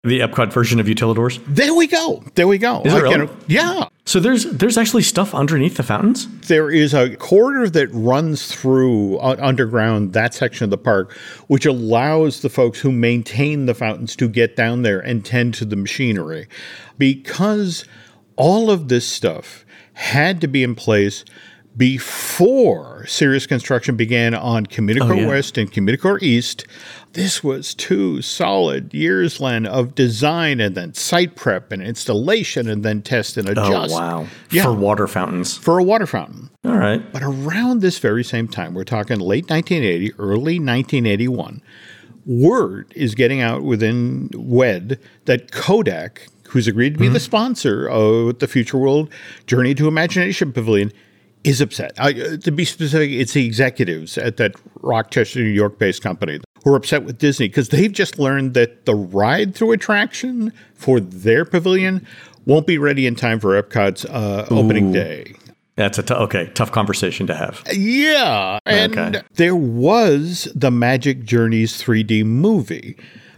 the 0.03 0.19
Epcot 0.19 0.51
version 0.51 0.81
of 0.81 0.85
Utilidors. 0.87 1.41
There 1.47 1.73
we 1.73 1.87
go. 1.87 2.21
There 2.35 2.47
we 2.47 2.57
go. 2.57 2.81
Is 2.83 2.93
it 2.93 3.03
really? 3.03 3.29
yeah. 3.47 3.87
So 4.05 4.19
there's 4.19 4.43
there's 4.43 4.77
actually 4.77 5.03
stuff 5.03 5.33
underneath 5.33 5.77
the 5.77 5.83
fountains. 5.83 6.27
There 6.41 6.69
is 6.69 6.93
a 6.93 7.15
corridor 7.15 7.69
that 7.69 7.87
runs 7.93 8.53
through 8.53 9.17
uh, 9.19 9.37
underground 9.39 10.11
that 10.11 10.33
section 10.33 10.65
of 10.65 10.71
the 10.71 10.77
park, 10.77 11.13
which 11.47 11.65
allows 11.65 12.41
the 12.41 12.49
folks 12.49 12.81
who 12.81 12.91
maintain 12.91 13.65
the 13.65 13.73
fountains 13.73 14.17
to 14.17 14.27
get 14.27 14.57
down 14.57 14.81
there 14.81 14.99
and 14.99 15.23
tend 15.25 15.53
to 15.55 15.65
the 15.65 15.77
machinery. 15.77 16.49
Because 16.97 17.85
all 18.35 18.69
of 18.69 18.89
this 18.89 19.07
stuff 19.07 19.63
had 19.93 20.41
to 20.41 20.47
be 20.47 20.63
in 20.63 20.75
place 20.75 21.23
before 21.75 23.05
serious 23.07 23.47
construction 23.47 23.95
began 23.95 24.33
on 24.33 24.65
Communicore 24.65 25.11
oh, 25.11 25.21
yeah. 25.21 25.27
West 25.27 25.57
and 25.57 25.71
Communicore 25.71 26.21
East. 26.21 26.65
This 27.13 27.43
was 27.43 27.73
two 27.73 28.21
solid 28.21 28.93
years, 28.93 29.39
Len, 29.39 29.65
of 29.65 29.95
design 29.95 30.59
and 30.59 30.75
then 30.75 30.93
site 30.93 31.35
prep 31.35 31.71
and 31.71 31.81
installation 31.81 32.67
and 32.67 32.83
then 32.83 33.01
test 33.01 33.37
and 33.37 33.47
oh, 33.47 33.51
adjust. 33.51 33.93
Oh 33.93 33.99
wow. 33.99 34.27
Yeah. 34.51 34.63
For 34.63 34.73
water 34.73 35.07
fountains. 35.07 35.57
For 35.57 35.79
a 35.79 35.83
water 35.83 36.05
fountain. 36.05 36.49
All 36.63 36.77
right. 36.77 37.01
But 37.11 37.23
around 37.23 37.81
this 37.81 37.99
very 37.99 38.23
same 38.23 38.47
time, 38.47 38.73
we're 38.73 38.83
talking 38.83 39.19
late 39.19 39.49
1980, 39.49 40.13
early 40.19 40.59
1981, 40.59 41.61
word 42.25 42.91
is 42.95 43.15
getting 43.15 43.41
out 43.41 43.63
within 43.63 44.29
WED 44.33 44.99
that 45.25 45.51
Kodak, 45.51 46.27
who's 46.49 46.67
agreed 46.67 46.93
to 46.93 46.99
be 46.99 47.05
mm-hmm. 47.05 47.13
the 47.13 47.19
sponsor 47.19 47.87
of 47.89 48.39
the 48.39 48.47
Future 48.47 48.77
World 48.77 49.09
Journey 49.47 49.75
to 49.75 49.87
Imagination 49.87 50.53
Pavilion, 50.53 50.91
is 51.43 51.61
upset. 51.61 51.91
I, 51.97 52.11
uh, 52.11 52.37
to 52.37 52.51
be 52.51 52.65
specific, 52.65 53.11
it's 53.11 53.33
the 53.33 53.45
executives 53.45 54.17
at 54.17 54.37
that 54.37 54.55
Rochester, 54.81 55.39
New 55.39 55.45
York 55.45 55.77
based 55.77 56.01
company 56.01 56.39
who 56.63 56.73
are 56.73 56.77
upset 56.77 57.03
with 57.03 57.17
Disney 57.17 57.47
because 57.49 57.69
they've 57.69 57.91
just 57.91 58.17
learned 58.19 58.53
that 58.53 58.85
the 58.85 58.95
ride 58.95 59.53
through 59.55 59.71
attraction 59.73 60.53
for 60.73 60.99
their 60.99 61.43
pavilion 61.45 62.05
won't 62.45 62.67
be 62.67 62.77
ready 62.77 63.05
in 63.07 63.15
time 63.15 63.39
for 63.39 63.61
Epcot's 63.61 64.05
uh, 64.05 64.47
opening 64.49 64.91
day. 64.91 65.33
That's 65.75 65.97
a 65.97 66.03
t- 66.03 66.13
okay. 66.13 66.51
Tough 66.53 66.71
conversation 66.71 67.25
to 67.27 67.33
have. 67.35 67.63
Yeah. 67.73 68.59
And 68.65 68.95
Okay. 68.97 69.21
there 69.35 69.55
was 69.55 70.47
the 70.53 70.69
Magic 70.69 71.23
Journeys 71.23 71.81
3D 71.81 72.23
movie. 72.25 72.95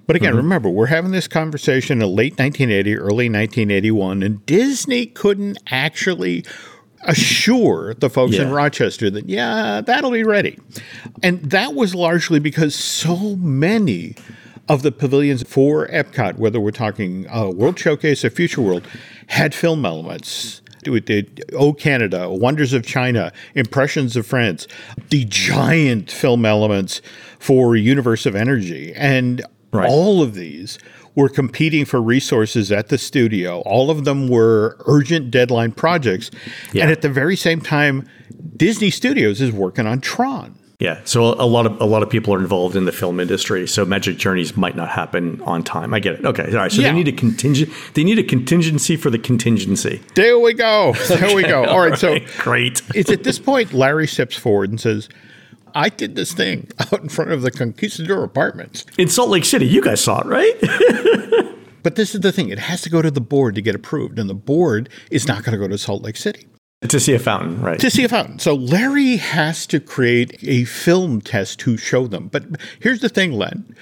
But 0.07 0.15
again, 0.15 0.35
remember, 0.35 0.69
we're 0.69 0.85
having 0.87 1.11
this 1.11 1.27
conversation 1.27 1.99
in 2.01 2.07
late 2.09 2.33
1980, 2.33 2.95
early 2.97 3.27
1981, 3.29 4.21
and 4.21 4.45
Disney 4.45 5.07
couldn't 5.07 5.57
actually 5.71 6.45
assure 7.05 7.93
the 7.93 8.09
folks 8.09 8.35
in 8.35 8.51
Rochester 8.51 9.09
that, 9.09 9.29
yeah, 9.29 9.81
that'll 9.81 10.11
be 10.11 10.23
ready. 10.23 10.59
And 11.23 11.41
that 11.51 11.73
was 11.73 11.95
largely 11.95 12.39
because 12.39 12.75
so 12.75 13.35
many 13.37 14.15
of 14.67 14.81
the 14.81 14.91
pavilions 14.91 15.43
for 15.43 15.87
Epcot, 15.87 16.37
whether 16.37 16.59
we're 16.59 16.71
talking 16.71 17.27
uh, 17.29 17.49
World 17.49 17.77
Showcase 17.79 18.25
or 18.25 18.29
Future 18.29 18.61
World, 18.61 18.87
had 19.27 19.53
film 19.53 19.85
elements. 19.85 20.61
We 20.85 20.99
did 20.99 21.43
Oh 21.53 21.73
Canada, 21.73 22.29
Wonders 22.29 22.73
of 22.73 22.85
China, 22.85 23.31
Impressions 23.55 24.15
of 24.15 24.27
France, 24.27 24.67
the 25.09 25.25
giant 25.25 26.11
film 26.11 26.45
elements 26.45 27.01
for 27.39 27.75
Universe 27.75 28.25
of 28.25 28.35
Energy. 28.35 28.93
And 28.95 29.43
Right. 29.71 29.89
all 29.89 30.21
of 30.21 30.35
these 30.35 30.77
were 31.15 31.29
competing 31.29 31.85
for 31.85 32.01
resources 32.01 32.71
at 32.71 32.89
the 32.89 32.97
studio. 32.97 33.61
All 33.61 33.89
of 33.89 34.03
them 34.05 34.27
were 34.27 34.77
urgent 34.85 35.31
deadline 35.31 35.71
projects. 35.71 36.29
Yeah. 36.73 36.83
And 36.83 36.91
at 36.91 37.01
the 37.01 37.09
very 37.09 37.35
same 37.35 37.61
time, 37.61 38.07
Disney 38.57 38.89
Studios 38.89 39.41
is 39.41 39.51
working 39.51 39.87
on 39.87 40.01
Tron. 40.01 40.57
Yeah. 40.79 40.99
So 41.05 41.23
a 41.23 41.47
lot 41.47 41.65
of 41.65 41.79
a 41.79 41.85
lot 41.85 42.03
of 42.03 42.09
people 42.09 42.33
are 42.33 42.39
involved 42.39 42.75
in 42.75 42.83
the 42.83 42.91
film 42.91 43.21
industry. 43.21 43.65
So 43.65 43.85
Magic 43.85 44.17
Journeys 44.17 44.57
might 44.57 44.75
not 44.75 44.89
happen 44.89 45.41
on 45.43 45.63
time. 45.63 45.93
I 45.93 46.01
get 46.01 46.15
it. 46.15 46.25
Okay. 46.25 46.47
All 46.51 46.57
right. 46.57 46.69
So 46.71 46.81
Yeah. 46.81 46.89
they 46.89 46.95
need 46.97 47.07
a 47.07 47.13
contingent. 47.13 47.69
They 47.93 48.03
need 48.03 48.19
a 48.19 48.23
contingency 48.23 48.97
for 48.97 49.09
the 49.09 49.17
contingency. 49.17 50.01
There 50.15 50.37
we 50.37 50.53
go. 50.53 50.91
There 51.07 51.33
we 51.33 51.43
go. 51.43 51.63
All 51.63 51.79
right. 51.79 51.97
So 51.97 52.17
Great. 52.39 52.81
it's 52.93 53.09
at 53.09 53.23
this 53.23 53.39
point 53.39 53.71
Larry 53.71 54.05
steps 54.05 54.35
forward 54.35 54.69
and 54.69 54.79
says, 54.79 55.07
I 55.75 55.89
did 55.89 56.15
this 56.15 56.33
thing 56.33 56.69
out 56.79 57.01
in 57.01 57.09
front 57.09 57.31
of 57.31 57.41
the 57.41 57.51
Conquistador 57.51 58.23
apartments. 58.23 58.85
In 58.97 59.09
Salt 59.09 59.29
Lake 59.29 59.45
City, 59.45 59.67
you 59.67 59.81
guys 59.81 60.01
saw 60.01 60.21
it, 60.21 60.25
right? 60.25 61.51
But 61.85 61.97
this 61.97 62.15
is 62.15 62.21
the 62.21 62.31
thing, 62.31 62.49
it 62.49 62.57
has 62.57 62.81
to 62.81 62.89
go 62.89 63.03
to 63.03 63.11
the 63.11 63.21
board 63.21 63.53
to 63.53 63.61
get 63.61 63.75
approved, 63.75 64.17
and 64.17 64.27
the 64.27 64.33
board 64.33 64.89
is 65.11 65.27
not 65.27 65.43
going 65.43 65.51
to 65.51 65.59
go 65.59 65.67
to 65.67 65.77
Salt 65.77 66.01
Lake 66.01 66.17
City 66.17 66.47
to 66.81 66.99
see 66.99 67.13
a 67.13 67.19
fountain, 67.19 67.61
right? 67.61 67.79
to 67.79 67.91
see 67.91 68.03
a 68.03 68.09
fountain. 68.09 68.39
So 68.39 68.55
Larry 68.55 69.17
has 69.17 69.67
to 69.67 69.79
create 69.79 70.35
a 70.43 70.63
film 70.63 71.21
test 71.21 71.59
to 71.59 71.77
show 71.77 72.07
them. 72.07 72.27
But 72.29 72.43
here's 72.79 73.01
the 73.01 73.09
thing, 73.09 73.33
Len. 73.33 73.75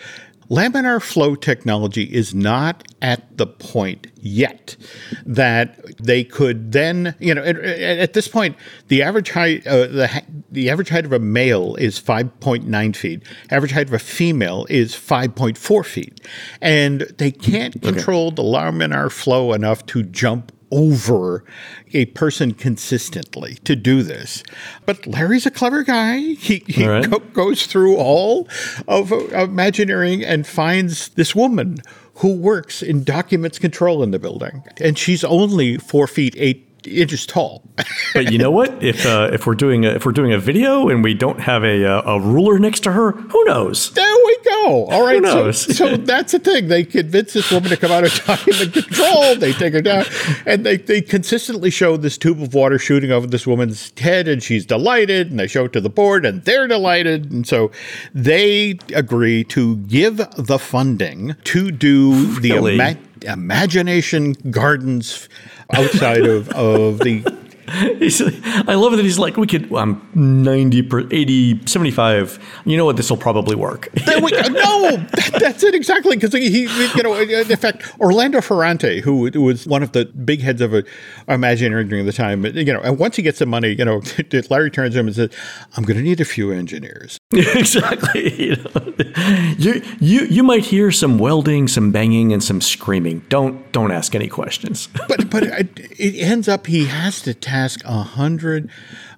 Laminar 0.50 1.02
flow 1.02 1.36
technology 1.36 2.04
is 2.04 2.34
not 2.34 2.84
at 3.02 3.38
the 3.38 3.46
point 3.46 4.08
yet 4.16 4.78
that 5.26 5.78
they 6.02 6.24
could 6.24 6.72
then, 6.72 7.16
you 7.20 7.36
know, 7.36 7.44
at, 7.44 7.58
at 7.58 8.14
this 8.14 8.28
point, 8.28 8.56
the 8.88 9.04
average 9.04 9.32
height, 9.32 9.68
uh, 9.68 9.88
the 9.88 10.24
the 10.52 10.70
average 10.70 10.90
height 10.90 11.06
of 11.06 11.12
a 11.12 11.20
male 11.20 11.76
is 11.76 12.00
5.9 12.00 12.96
feet. 12.96 13.24
Average 13.50 13.72
height 13.72 13.88
of 13.88 13.94
a 13.94 14.00
female 14.00 14.66
is 14.70 14.94
5.4 14.94 15.86
feet, 15.86 16.22
and 16.62 17.02
they 17.18 17.32
can't 17.32 17.82
control 17.82 18.32
the 18.32 18.44
laminar 18.44 19.12
flow 19.12 19.52
enough 19.54 19.86
to 19.88 20.04
jump 20.04 20.53
over 20.74 21.46
a 21.94 22.06
person 22.08 22.54
consistently 22.54 23.56
to 23.64 23.76
do 23.76 24.02
this. 24.02 24.44
But 24.86 25.06
Larry's 25.06 25.46
a 25.46 25.52
clever 25.52 25.84
guy. 25.84 26.18
He, 26.18 26.64
he 26.68 26.88
right. 26.88 27.10
go- 27.10 27.20
goes 27.20 27.68
through 27.68 27.96
all 27.96 28.48
of 28.88 29.12
Imagineering 29.12 30.24
and 30.24 30.48
finds 30.48 31.10
this 31.10 31.36
woman 31.36 31.78
who 32.16 32.36
works 32.36 32.82
in 32.82 33.04
documents 33.04 33.60
control 33.60 34.04
in 34.04 34.12
the 34.12 34.20
building. 34.20 34.64
And 34.82 34.98
she's 34.98 35.24
only 35.24 35.78
four 35.78 36.08
feet 36.08 36.36
eight 36.38 36.68
inches 36.88 37.26
tall. 37.26 37.64
But 38.14 38.32
you 38.32 38.38
know 38.38 38.52
what? 38.52 38.84
If 38.84 39.08
uh, 39.08 39.32
if 39.34 39.48
we're 39.48 39.56
doing 39.56 39.86
a, 39.86 39.90
if 39.90 40.06
we're 40.06 40.12
doing 40.12 40.34
a 40.34 40.38
video 40.38 40.88
and 40.90 41.04
we 41.04 41.16
don't 41.16 41.40
have 41.40 41.64
a 41.64 41.84
uh, 41.84 42.04
a 42.06 42.20
ruler 42.20 42.60
next 42.60 42.82
to 42.82 42.92
her, 42.92 43.14
who 43.14 43.44
knows? 43.46 43.90
There 43.92 44.16
we 44.26 44.38
go. 44.44 44.86
All 44.86 45.04
right. 45.04 45.24
So, 45.24 45.34
knows? 45.46 45.78
so 45.78 45.98
that's 46.12 46.32
the 46.34 46.38
thing. 46.38 46.68
They 46.68 46.84
convince 46.84 47.34
this 47.34 47.50
woman 47.52 47.72
to 47.72 47.78
come 47.78 47.92
out 47.92 48.04
of 48.04 48.14
time 48.14 48.38
and 48.62 48.72
control. 48.72 49.36
They 49.36 49.52
take 49.54 49.74
her 49.74 49.82
down, 49.82 50.06
and 50.46 50.64
they, 50.64 50.78
they 50.78 51.02
consistently 51.02 51.72
show 51.72 51.98
this 51.98 52.20
tube 52.20 52.40
of 52.40 52.54
water 52.54 52.78
shooting 52.78 53.12
over 53.12 53.26
this 53.26 53.48
woman's 53.48 53.92
head, 53.98 54.28
and 54.28 54.44
she's 54.44 54.64
delighted. 54.64 55.32
And 55.32 55.40
they 55.40 55.48
show 55.48 55.66
it 55.66 55.74
to 55.74 55.82
the 55.82 55.90
board, 55.90 56.24
and 56.24 56.44
they're 56.44 56.68
delighted. 56.68 57.32
And 57.32 57.48
so 57.48 57.72
they 58.14 58.78
agree 58.94 59.44
to 59.46 59.78
give 59.78 60.18
the 60.38 60.60
funding 60.60 61.36
to 61.46 61.72
do 61.72 62.40
the 62.40 62.52
ima- 62.52 62.98
imagination 63.24 64.34
gardens 64.52 65.30
outside 65.74 66.26
of, 66.26 66.50
of 66.50 67.00
the 67.00 67.24
He's, 67.98 68.22
I 68.22 68.74
love 68.76 68.92
that 68.92 69.04
he's 69.04 69.18
like, 69.18 69.38
we 69.38 69.48
could, 69.48 69.72
I'm 69.74 70.06
90, 70.14 70.82
per, 70.84 71.08
80, 71.10 71.66
75. 71.66 72.62
You 72.66 72.76
know 72.76 72.84
what? 72.84 72.98
This 72.98 73.10
will 73.10 73.18
probably 73.18 73.56
work. 73.56 73.88
We. 74.22 74.32
No, 74.32 74.98
that, 74.98 75.38
that's 75.40 75.64
it 75.64 75.74
exactly. 75.74 76.16
Because 76.18 76.34
he, 76.34 76.50
he- 76.52 76.94
you 76.98 77.04
know, 77.04 77.16
in 77.16 77.56
fact, 77.56 77.90
Orlando 78.00 78.42
Ferrante, 78.42 79.00
who 79.00 79.22
was 79.42 79.66
one 79.66 79.82
of 79.82 79.94
the 79.94 80.06
big 80.06 80.42
heads 80.42 80.62
of 80.62 80.74
a, 80.74 80.84
Imagineering 81.28 81.88
during 81.88 82.06
the 82.06 82.12
time, 82.12 82.46
you 82.46 82.66
know, 82.66 82.82
and 82.82 83.00
once 83.00 83.16
he 83.16 83.22
gets 83.22 83.40
the 83.40 83.46
money, 83.46 83.70
you 83.70 83.86
know, 83.86 84.02
Larry 84.50 84.70
turns 84.70 84.94
to 84.94 85.00
him 85.00 85.08
and 85.08 85.16
says, 85.16 85.30
"I'm 85.78 85.84
going 85.84 85.98
to 85.98 86.04
need 86.04 86.20
a 86.20 86.26
few 86.26 86.52
engineers." 86.52 87.18
exactly. 87.56 88.34
You, 88.44 88.56
know? 88.56 88.94
you, 89.58 89.82
you, 90.00 90.26
you 90.26 90.44
might 90.44 90.66
hear 90.66 90.92
some 90.92 91.18
welding, 91.18 91.68
some 91.68 91.92
banging, 91.92 92.34
and 92.34 92.44
some 92.44 92.62
screaming. 92.62 93.24
Don't, 93.30 93.72
don't 93.72 93.92
ask 93.92 94.16
any 94.16 94.28
questions. 94.28 94.88
But 95.08 95.30
but 95.30 95.44
it 95.44 95.80
it 96.00 96.16
ends 96.22 96.48
up 96.48 96.68
he 96.68 96.86
has 96.86 97.22
to 97.24 97.34
task 97.34 97.82
a 97.86 98.04
hundred 98.04 98.70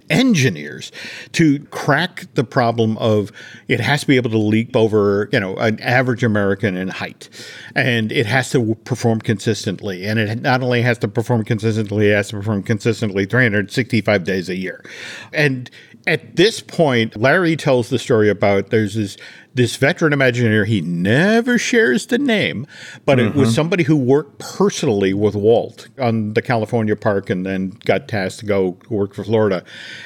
engineers 0.10 0.92
to 1.32 1.60
crack 1.66 2.26
the 2.36 2.44
problem 2.44 2.98
of 2.98 3.32
it 3.68 3.80
has 3.80 4.02
to 4.02 4.08
be 4.08 4.16
able 4.16 4.30
to 4.30 4.38
leap 4.38 4.76
over 4.76 5.30
you 5.32 5.40
know 5.40 5.56
an 5.58 5.80
average 5.80 6.24
american 6.24 6.76
in 6.76 6.88
height. 6.88 7.30
And 7.76 8.12
it 8.12 8.26
has 8.26 8.50
to 8.52 8.76
perform 8.84 9.22
consistently. 9.22 10.06
And 10.06 10.20
it 10.20 10.42
not 10.42 10.62
only 10.62 10.82
has 10.82 10.98
to 11.00 11.08
perform 11.08 11.44
consistently 11.44 12.10
it 12.10 12.16
has 12.16 12.30
to 12.30 12.38
perform 12.38 12.64
consistently 12.64 13.26
365 13.26 14.24
days 14.24 14.50
a 14.50 14.56
year. 14.56 14.84
And 15.34 15.70
at 16.08 16.36
this 16.36 16.62
point 16.62 17.16
larry 17.16 17.56
tells 17.56 17.90
the 17.90 18.00
story 18.00 18.30
about 18.30 18.70
there's 18.70 18.96
this 18.96 19.18
this 19.56 19.76
veteran 19.76 20.14
imagineer 20.14 20.66
he 20.66 20.82
never 20.82 21.58
shares 21.58 22.08
the 22.08 22.18
name 22.18 22.68
but 23.06 23.20
it 23.20 23.34
was 23.34 23.50
mm-hmm. 23.50 23.56
somebody 23.56 23.84
who 23.84 23.96
worked 23.96 24.38
personally 24.40 25.14
with 25.14 25.36
walt 25.36 25.88
on 26.00 26.34
the 26.34 26.42
california 26.42 26.96
park 26.96 27.30
and 27.30 27.46
then 27.46 27.70
got 27.86 28.08
tasked 28.08 28.42
to 28.42 28.46
go 28.46 28.78
work 28.90 29.14
for 29.14 29.24
florida 29.24 29.64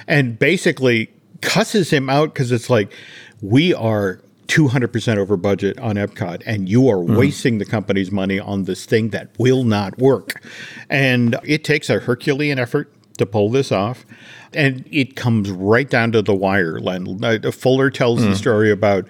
and 0.07 0.39
basically 0.39 1.11
cusses 1.41 1.89
him 1.91 2.09
out 2.09 2.33
because 2.33 2.51
it's 2.51 2.69
like 2.69 2.93
we 3.41 3.73
are 3.73 4.21
200% 4.49 5.17
over 5.17 5.37
budget 5.37 5.79
on 5.79 5.95
Epcot 5.95 6.41
and 6.45 6.67
you 6.67 6.89
are 6.89 6.95
mm-hmm. 6.95 7.15
wasting 7.15 7.59
the 7.59 7.65
company's 7.65 8.11
money 8.11 8.39
on 8.39 8.63
this 8.63 8.85
thing 8.85 9.09
that 9.09 9.29
will 9.37 9.63
not 9.63 9.97
work. 9.99 10.43
And 10.89 11.37
it 11.43 11.63
takes 11.63 11.89
a 11.89 11.99
Herculean 11.99 12.57
effort 12.57 12.91
to 13.19 13.25
pull 13.27 13.51
this 13.51 13.71
off. 13.71 14.05
And 14.53 14.87
it 14.91 15.15
comes 15.15 15.51
right 15.51 15.89
down 15.89 16.11
to 16.13 16.21
the 16.21 16.33
wire. 16.33 16.79
Len. 16.79 17.23
Uh, 17.23 17.51
Fuller 17.51 17.89
tells 17.89 18.21
the 18.21 18.35
story 18.35 18.71
about 18.71 19.05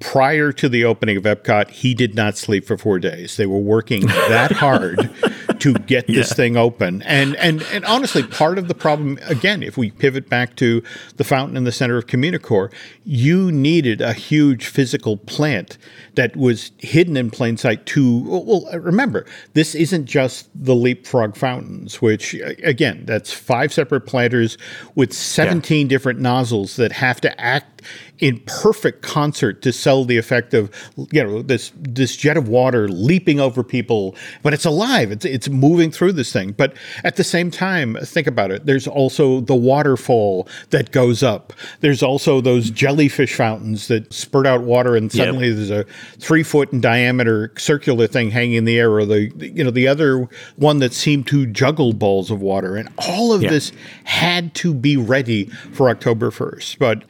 prior 0.00 0.52
to 0.52 0.68
the 0.68 0.84
opening 0.84 1.16
of 1.16 1.24
Epcot, 1.24 1.70
he 1.70 1.94
did 1.94 2.14
not 2.14 2.36
sleep 2.36 2.64
for 2.64 2.76
four 2.76 2.98
days. 2.98 3.36
They 3.36 3.46
were 3.46 3.58
working 3.58 4.06
that 4.06 4.52
hard 4.52 5.10
to 5.60 5.74
get 5.74 6.06
this 6.08 6.28
Yeah. 6.30 6.34
thing 6.34 6.56
open. 6.56 7.02
And 7.02 7.36
and 7.36 7.62
and 7.72 7.84
honestly, 7.84 8.22
part 8.22 8.58
of 8.58 8.68
the 8.68 8.74
problem 8.74 9.18
again, 9.26 9.62
if 9.62 9.76
we 9.76 9.90
pivot 9.90 10.28
back 10.28 10.56
to 10.56 10.82
the 11.16 11.24
fountain 11.24 11.56
in 11.56 11.64
the 11.64 11.72
center 11.72 11.96
of 11.96 12.06
Communicore, 12.06 12.72
you 13.04 13.50
needed 13.52 14.00
a 14.00 14.12
huge 14.12 14.66
physical 14.66 15.16
plant 15.16 15.78
that 16.14 16.36
was 16.36 16.72
hidden 16.78 17.16
in 17.16 17.30
plain 17.30 17.56
sight 17.56 17.86
to 17.86 18.20
well 18.26 18.68
remember, 18.78 19.24
this 19.54 19.74
isn't 19.74 20.06
just 20.06 20.48
the 20.54 20.74
leapfrog 20.74 21.36
fountains, 21.36 22.00
which 22.02 22.34
again, 22.62 23.04
that's 23.06 23.32
five 23.32 23.72
separate 23.72 24.02
planters 24.02 24.58
with 24.94 25.12
17 25.12 25.88
different 25.88 26.20
nozzles 26.20 26.76
that 26.76 26.92
have 26.92 27.20
to 27.20 27.40
act 27.40 27.77
in 28.18 28.40
perfect 28.46 29.02
concert 29.02 29.62
to 29.62 29.72
sell 29.72 30.04
the 30.04 30.16
effect 30.16 30.54
of 30.54 30.70
you 31.12 31.22
know 31.22 31.42
this 31.42 31.72
this 31.76 32.16
jet 32.16 32.36
of 32.36 32.48
water 32.48 32.88
leaping 32.88 33.40
over 33.40 33.62
people. 33.62 34.14
But 34.42 34.54
it's 34.54 34.64
alive. 34.64 35.12
It's 35.12 35.24
it's 35.24 35.48
moving 35.48 35.90
through 35.90 36.12
this 36.12 36.32
thing. 36.32 36.52
But 36.52 36.76
at 37.04 37.16
the 37.16 37.24
same 37.24 37.50
time 37.50 37.96
think 38.02 38.26
about 38.26 38.50
it. 38.50 38.66
There's 38.66 38.86
also 38.86 39.40
the 39.40 39.54
waterfall 39.54 40.48
that 40.70 40.90
goes 40.90 41.22
up. 41.22 41.52
There's 41.80 42.02
also 42.02 42.40
those 42.40 42.70
jellyfish 42.70 43.34
fountains 43.34 43.88
that 43.88 44.12
spurt 44.12 44.46
out 44.46 44.62
water 44.62 44.96
and 44.96 45.10
suddenly 45.10 45.52
there's 45.52 45.70
a 45.70 45.84
3 46.18 46.42
foot 46.42 46.72
in 46.72 46.80
diameter 46.80 47.52
circular 47.56 48.06
thing 48.06 48.30
hanging 48.30 48.54
in 48.54 48.64
the 48.64 48.78
air 48.78 48.90
or 48.92 49.04
the 49.04 49.32
you 49.38 49.64
know 49.64 49.70
the 49.70 49.86
other 49.88 50.28
one 50.56 50.78
that 50.78 50.92
seemed 50.92 51.26
to 51.28 51.46
juggle 51.46 51.92
balls 51.92 52.30
of 52.30 52.40
water. 52.40 52.76
And 52.76 52.88
all 53.08 53.32
of 53.32 53.40
this 53.40 53.72
had 54.04 54.54
to 54.56 54.74
be 54.74 54.96
ready 54.96 55.46
for 55.72 55.88
October 55.88 56.30
1st 56.30 56.78
but 56.78 57.04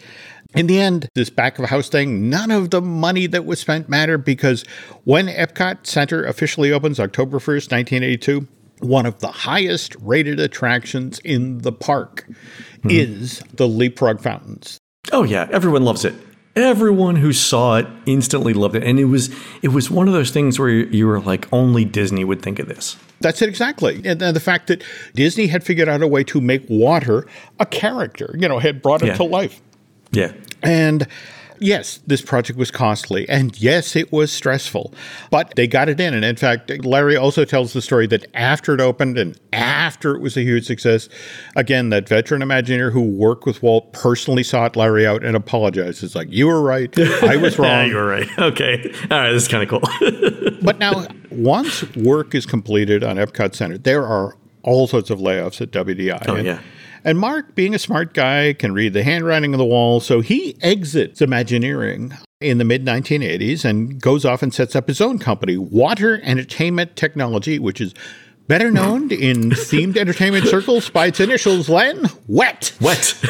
in 0.54 0.66
the 0.66 0.80
end, 0.80 1.08
this 1.14 1.28
back 1.28 1.58
of 1.58 1.66
house 1.66 1.88
thing, 1.88 2.30
none 2.30 2.50
of 2.50 2.70
the 2.70 2.80
money 2.80 3.26
that 3.26 3.44
was 3.44 3.60
spent 3.60 3.88
mattered 3.88 4.24
because 4.24 4.64
when 5.04 5.26
Epcot 5.26 5.86
Center 5.86 6.24
officially 6.24 6.72
opens 6.72 6.98
October 6.98 7.38
1st, 7.38 7.70
1982, 7.70 8.48
one 8.80 9.04
of 9.04 9.18
the 9.18 9.28
highest 9.28 9.94
rated 10.00 10.40
attractions 10.40 11.18
in 11.20 11.58
the 11.58 11.72
park 11.72 12.24
hmm. 12.82 12.90
is 12.90 13.42
the 13.52 13.68
leapfrog 13.68 14.20
fountains. 14.20 14.78
Oh 15.12 15.22
yeah, 15.24 15.48
everyone 15.50 15.82
loves 15.82 16.04
it. 16.04 16.14
Everyone 16.56 17.16
who 17.16 17.32
saw 17.32 17.76
it 17.76 17.86
instantly 18.06 18.52
loved 18.52 18.74
it, 18.74 18.82
and 18.82 18.98
it 18.98 19.04
was 19.04 19.30
it 19.62 19.68
was 19.68 19.90
one 19.90 20.08
of 20.08 20.14
those 20.14 20.30
things 20.30 20.58
where 20.58 20.70
you 20.70 21.06
were 21.06 21.20
like, 21.20 21.50
only 21.52 21.84
Disney 21.84 22.24
would 22.24 22.42
think 22.42 22.58
of 22.58 22.68
this. 22.68 22.96
That's 23.20 23.42
it 23.42 23.48
exactly. 23.48 23.96
And, 24.04 24.20
and 24.22 24.34
the 24.34 24.40
fact 24.40 24.66
that 24.68 24.82
Disney 25.14 25.48
had 25.48 25.62
figured 25.62 25.88
out 25.88 26.02
a 26.02 26.06
way 26.06 26.24
to 26.24 26.40
make 26.40 26.64
water 26.68 27.26
a 27.60 27.66
character, 27.66 28.34
you 28.38 28.48
know, 28.48 28.58
had 28.58 28.82
brought 28.82 29.02
it 29.02 29.08
Yeah. 29.08 29.16
to 29.16 29.24
life. 29.24 29.60
Yeah, 30.12 30.32
And 30.62 31.06
yes, 31.60 32.00
this 32.06 32.22
project 32.22 32.58
was 32.58 32.70
costly. 32.70 33.28
And 33.28 33.60
yes, 33.60 33.96
it 33.96 34.12
was 34.12 34.32
stressful. 34.32 34.94
But 35.30 35.54
they 35.56 35.66
got 35.66 35.88
it 35.88 36.00
in. 36.00 36.14
And 36.14 36.24
in 36.24 36.36
fact, 36.36 36.70
Larry 36.84 37.16
also 37.16 37.44
tells 37.44 37.72
the 37.72 37.82
story 37.82 38.06
that 38.08 38.26
after 38.34 38.74
it 38.74 38.80
opened 38.80 39.18
and 39.18 39.38
after 39.52 40.14
it 40.14 40.20
was 40.20 40.36
a 40.36 40.42
huge 40.42 40.66
success, 40.66 41.08
again, 41.56 41.90
that 41.90 42.08
veteran 42.08 42.42
Imagineer 42.42 42.92
who 42.92 43.02
worked 43.02 43.44
with 43.44 43.62
Walt 43.62 43.92
personally 43.92 44.42
sought 44.42 44.76
Larry 44.76 45.06
out 45.06 45.24
and 45.24 45.36
apologized. 45.36 46.02
It's 46.02 46.14
like, 46.14 46.28
you 46.30 46.46
were 46.46 46.62
right. 46.62 46.96
I 47.22 47.36
was 47.36 47.58
yeah, 47.58 47.64
wrong. 47.64 47.88
you 47.88 47.96
were 47.96 48.06
right. 48.06 48.28
Okay, 48.38 48.94
all 49.10 49.18
right, 49.18 49.32
this 49.32 49.42
is 49.42 49.48
kind 49.48 49.62
of 49.62 49.68
cool. 49.68 49.80
but 50.62 50.78
now, 50.78 51.06
once 51.30 51.82
work 51.96 52.34
is 52.34 52.46
completed 52.46 53.02
on 53.02 53.16
Epcot 53.16 53.54
Center, 53.54 53.76
there 53.76 54.06
are 54.06 54.36
all 54.62 54.86
sorts 54.86 55.10
of 55.10 55.18
layoffs 55.18 55.60
at 55.60 55.70
WDI. 55.70 56.24
Oh, 56.28 56.36
and, 56.36 56.46
yeah. 56.46 56.60
And 57.04 57.18
Mark, 57.18 57.54
being 57.54 57.74
a 57.74 57.78
smart 57.78 58.14
guy, 58.14 58.52
can 58.52 58.72
read 58.72 58.92
the 58.92 59.02
handwriting 59.02 59.54
on 59.54 59.58
the 59.58 59.64
wall, 59.64 60.00
so 60.00 60.20
he 60.20 60.56
exits 60.62 61.20
Imagineering 61.20 62.16
in 62.40 62.58
the 62.58 62.64
mid 62.64 62.84
1980s 62.84 63.64
and 63.64 64.00
goes 64.00 64.24
off 64.24 64.42
and 64.42 64.52
sets 64.52 64.76
up 64.76 64.88
his 64.88 65.00
own 65.00 65.18
company, 65.18 65.56
Water 65.56 66.20
Entertainment 66.22 66.96
Technology, 66.96 67.58
which 67.58 67.80
is 67.80 67.94
better 68.46 68.70
known 68.70 69.10
in 69.10 69.50
themed 69.50 69.96
entertainment 70.00 70.46
circles 70.46 70.90
by 70.90 71.06
its 71.06 71.20
initials, 71.20 71.68
Len, 71.68 72.06
WET. 72.26 72.72
Wet. 72.80 73.14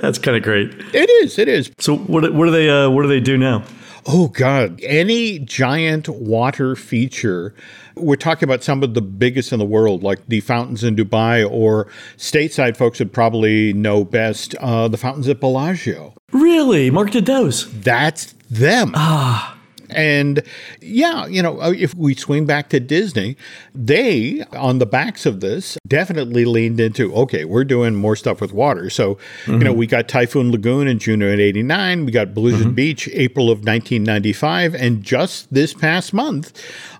That's 0.00 0.18
kind 0.18 0.36
of 0.36 0.42
great. 0.42 0.70
It 0.94 1.10
is, 1.10 1.38
it 1.38 1.48
is. 1.48 1.70
So 1.78 1.96
what 1.96 2.32
what 2.32 2.46
do 2.46 2.50
they 2.50 2.68
uh, 2.68 2.90
what 2.90 3.02
do 3.02 3.08
they 3.08 3.20
do 3.20 3.36
now? 3.36 3.64
Oh, 4.06 4.28
God. 4.28 4.80
Any 4.82 5.38
giant 5.38 6.08
water 6.08 6.76
feature, 6.76 7.54
we're 7.96 8.16
talking 8.16 8.46
about 8.46 8.62
some 8.62 8.82
of 8.82 8.94
the 8.94 9.02
biggest 9.02 9.52
in 9.52 9.58
the 9.58 9.64
world, 9.64 10.02
like 10.02 10.26
the 10.26 10.40
fountains 10.40 10.84
in 10.84 10.96
Dubai, 10.96 11.48
or 11.48 11.86
stateside 12.16 12.76
folks 12.76 12.98
would 12.98 13.12
probably 13.12 13.72
know 13.72 14.04
best 14.04 14.54
uh, 14.56 14.88
the 14.88 14.98
fountains 14.98 15.28
at 15.28 15.40
Bellagio. 15.40 16.14
Really? 16.32 16.90
Mark 16.90 17.10
did 17.10 17.26
those? 17.26 17.72
That's 17.80 18.34
them. 18.50 18.92
Ah. 18.94 19.53
And 19.94 20.42
yeah, 20.80 21.26
you 21.26 21.42
know, 21.42 21.60
uh, 21.60 21.72
if 21.76 21.94
we 21.94 22.14
swing 22.14 22.46
back 22.46 22.68
to 22.70 22.80
Disney, 22.80 23.36
they, 23.74 24.44
on 24.52 24.78
the 24.78 24.86
backs 24.86 25.26
of 25.26 25.40
this, 25.40 25.78
definitely 25.86 26.44
leaned 26.44 26.80
into 26.80 27.14
okay, 27.14 27.44
we're 27.44 27.64
doing 27.64 27.94
more 27.94 28.16
stuff 28.16 28.40
with 28.40 28.52
water. 28.52 28.90
So, 28.90 29.14
mm-hmm. 29.14 29.52
you 29.52 29.64
know, 29.64 29.72
we 29.72 29.86
got 29.86 30.08
Typhoon 30.08 30.50
Lagoon 30.50 30.88
in 30.88 30.98
June 30.98 31.22
of 31.22 31.38
89, 31.38 32.04
we 32.04 32.12
got 32.12 32.34
Blizzard 32.34 32.66
mm-hmm. 32.66 32.74
Beach 32.74 33.08
April 33.12 33.46
of 33.46 33.58
1995, 33.58 34.74
and 34.74 35.02
just 35.02 35.52
this 35.52 35.74
past 35.74 36.12
month, 36.12 36.52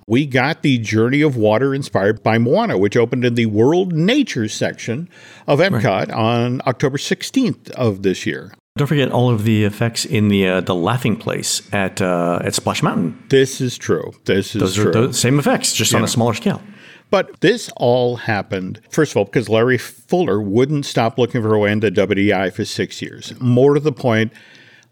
we 0.07 0.27
got 0.27 0.63
the 0.63 0.79
Journey 0.79 1.23
of 1.23 1.37
Water 1.37 1.75
inspired 1.75 2.23
by 2.23 2.39
Moana, 2.39 2.77
which 2.77 2.97
opened 2.97 3.25
in 3.25 3.35
the 3.35 3.47
World 3.47 3.93
Nature 3.93 4.49
section 4.49 5.09
of 5.47 5.61
Epcot 5.61 5.85
right. 5.85 6.11
on 6.11 6.61
October 6.67 6.99
16th 6.99 7.71
of 7.71 8.03
this 8.03 8.27
year. 8.27 8.53
Don't 8.77 8.89
forget 8.89 9.13
all 9.13 9.31
of 9.31 9.45
the 9.45 9.63
effects 9.63 10.05
in 10.05 10.27
the 10.27 10.49
uh, 10.49 10.61
the 10.61 10.75
laughing 10.75 11.15
place 11.15 11.63
at 11.73 12.03
uh, 12.03 12.41
at 12.43 12.55
Splash 12.55 12.83
Mountain. 12.83 13.17
This 13.29 13.61
is 13.61 13.79
true. 13.79 14.13
This 14.25 14.57
is 14.57 14.61
Those 14.61 14.75
true. 14.75 14.89
are 14.89 15.07
the 15.07 15.15
same 15.15 15.39
effects, 15.39 15.73
just 15.75 15.93
yeah. 15.93 15.99
on 15.99 16.05
a 16.05 16.09
smaller 16.09 16.35
scale. 16.35 16.61
But 17.09 17.41
this 17.41 17.71
all 17.77 18.17
happened, 18.17 18.81
first 18.91 19.13
of 19.13 19.17
all, 19.17 19.27
because 19.27 19.49
Larry 19.49 19.79
Fuller 19.79 20.43
wouldn't 20.43 20.87
stop 20.87 21.19
looking 21.19 21.41
for 21.41 21.55
a 21.55 21.59
way 21.61 21.71
into 21.71 21.89
WDI 21.93 22.53
for 22.53 22.65
six 22.65 23.01
years. 23.01 23.33
More 23.39 23.75
to 23.75 23.81
the 23.81 23.93
point, 23.93 24.33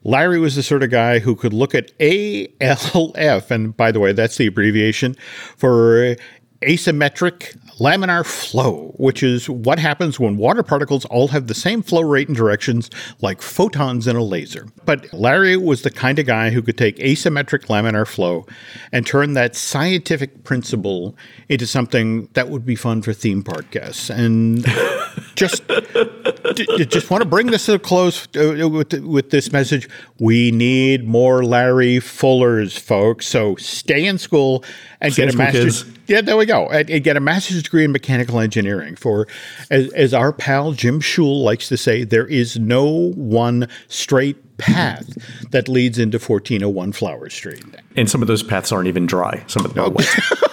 Larry 0.05 0.39
was 0.39 0.55
the 0.55 0.63
sort 0.63 0.85
of 0.85 0.91
guy 0.91 1.19
who 1.19 1.35
could 1.35 1.53
look 1.53 1.75
at 1.75 1.91
ALF, 1.99 3.51
and 3.51 3.77
by 3.77 3.91
the 3.91 3.99
way, 3.99 4.13
that's 4.13 4.37
the 4.37 4.47
abbreviation 4.47 5.17
for 5.57 6.15
asymmetric 6.61 7.57
laminar 7.83 8.25
flow, 8.25 8.95
which 8.97 9.23
is 9.23 9.51
what 9.51 9.79
happens 9.81 10.21
when 10.21 10.37
water 10.37 10.63
particles 10.63 11.05
all 11.07 11.29
have 11.29 11.49
the 11.49 11.55
same 11.55 11.83
flow 11.83 12.03
rate 12.03 12.29
and 12.29 12.37
directions 12.37 12.89
like 13.21 13.43
photons 13.43 14.07
in 14.07 14.15
a 14.15 14.23
laser. 14.23 14.69
But 14.85 15.13
Larry 15.13 15.57
was 15.57 15.83
the 15.83 15.91
kind 15.91 16.19
of 16.21 16.27
guy 16.27 16.51
who 16.51 16.63
could 16.63 16.79
take 16.79 16.97
asymmetric 16.99 17.67
laminar 17.67 18.07
flow 18.07 18.47
and 18.93 19.05
turn 19.05 19.33
that 19.35 19.57
scientific 19.57 20.45
principle 20.45 21.17
into 21.49 21.67
something 21.67 22.29
that 22.35 22.49
would 22.49 22.65
be 22.65 22.77
fun 22.77 23.03
for 23.03 23.13
theme 23.13 23.43
park 23.43 23.71
guests. 23.73 24.11
And 24.11 24.65
just 25.35 25.67
just 26.89 27.11
want 27.11 27.23
to 27.23 27.29
bring 27.29 27.47
this 27.47 27.67
to 27.67 27.75
a 27.75 27.79
close 27.79 28.27
uh, 28.37 28.69
with, 28.69 28.93
with 29.05 29.31
this 29.31 29.53
message. 29.53 29.89
We 30.19 30.51
need 30.51 31.07
more 31.07 31.45
Larry 31.45 31.99
Fullers, 31.99 32.79
folks. 32.79 33.27
So 33.27 33.57
stay 33.57 34.07
in 34.07 34.19
school 34.19 34.65
and 35.01 35.15
get 35.15 35.33
a 35.33 35.37
master's. 35.37 35.85
Kids. 35.85 35.99
Yeah, 36.07 36.21
there 36.21 36.37
we 36.37 36.47
go. 36.47 36.67
And, 36.69 36.91
and, 36.91 37.05
get 37.05 37.17
a 37.17 37.21
master's 37.21 37.63
degree 37.63 37.85
in 37.85 37.93
mechanical 37.93 38.39
engineering. 38.39 38.97
For 38.97 39.27
as, 39.71 39.93
as 39.93 40.13
our 40.13 40.33
pal 40.33 40.73
Jim 40.73 41.01
Shull 41.01 41.43
likes 41.43 41.69
to 41.69 41.77
say, 41.77 42.05
there 42.05 42.27
is 42.27 42.59
no 42.59 43.13
one 43.15 43.69
straight 43.89 44.59
path 44.59 45.17
that 45.51 45.69
leads 45.69 45.99
into 45.99 46.19
1401 46.19 46.93
Flower 46.93 47.29
Street. 47.31 47.65
And 47.97 48.11
some 48.11 48.23
of 48.23 48.29
those 48.29 48.43
paths 48.43 48.73
aren't 48.73 48.89
even 48.89 49.07
dry. 49.07 49.43
Some 49.47 49.65
of 49.65 49.75
them 49.75 49.85
are 49.85 49.91
wet. 49.91 50.09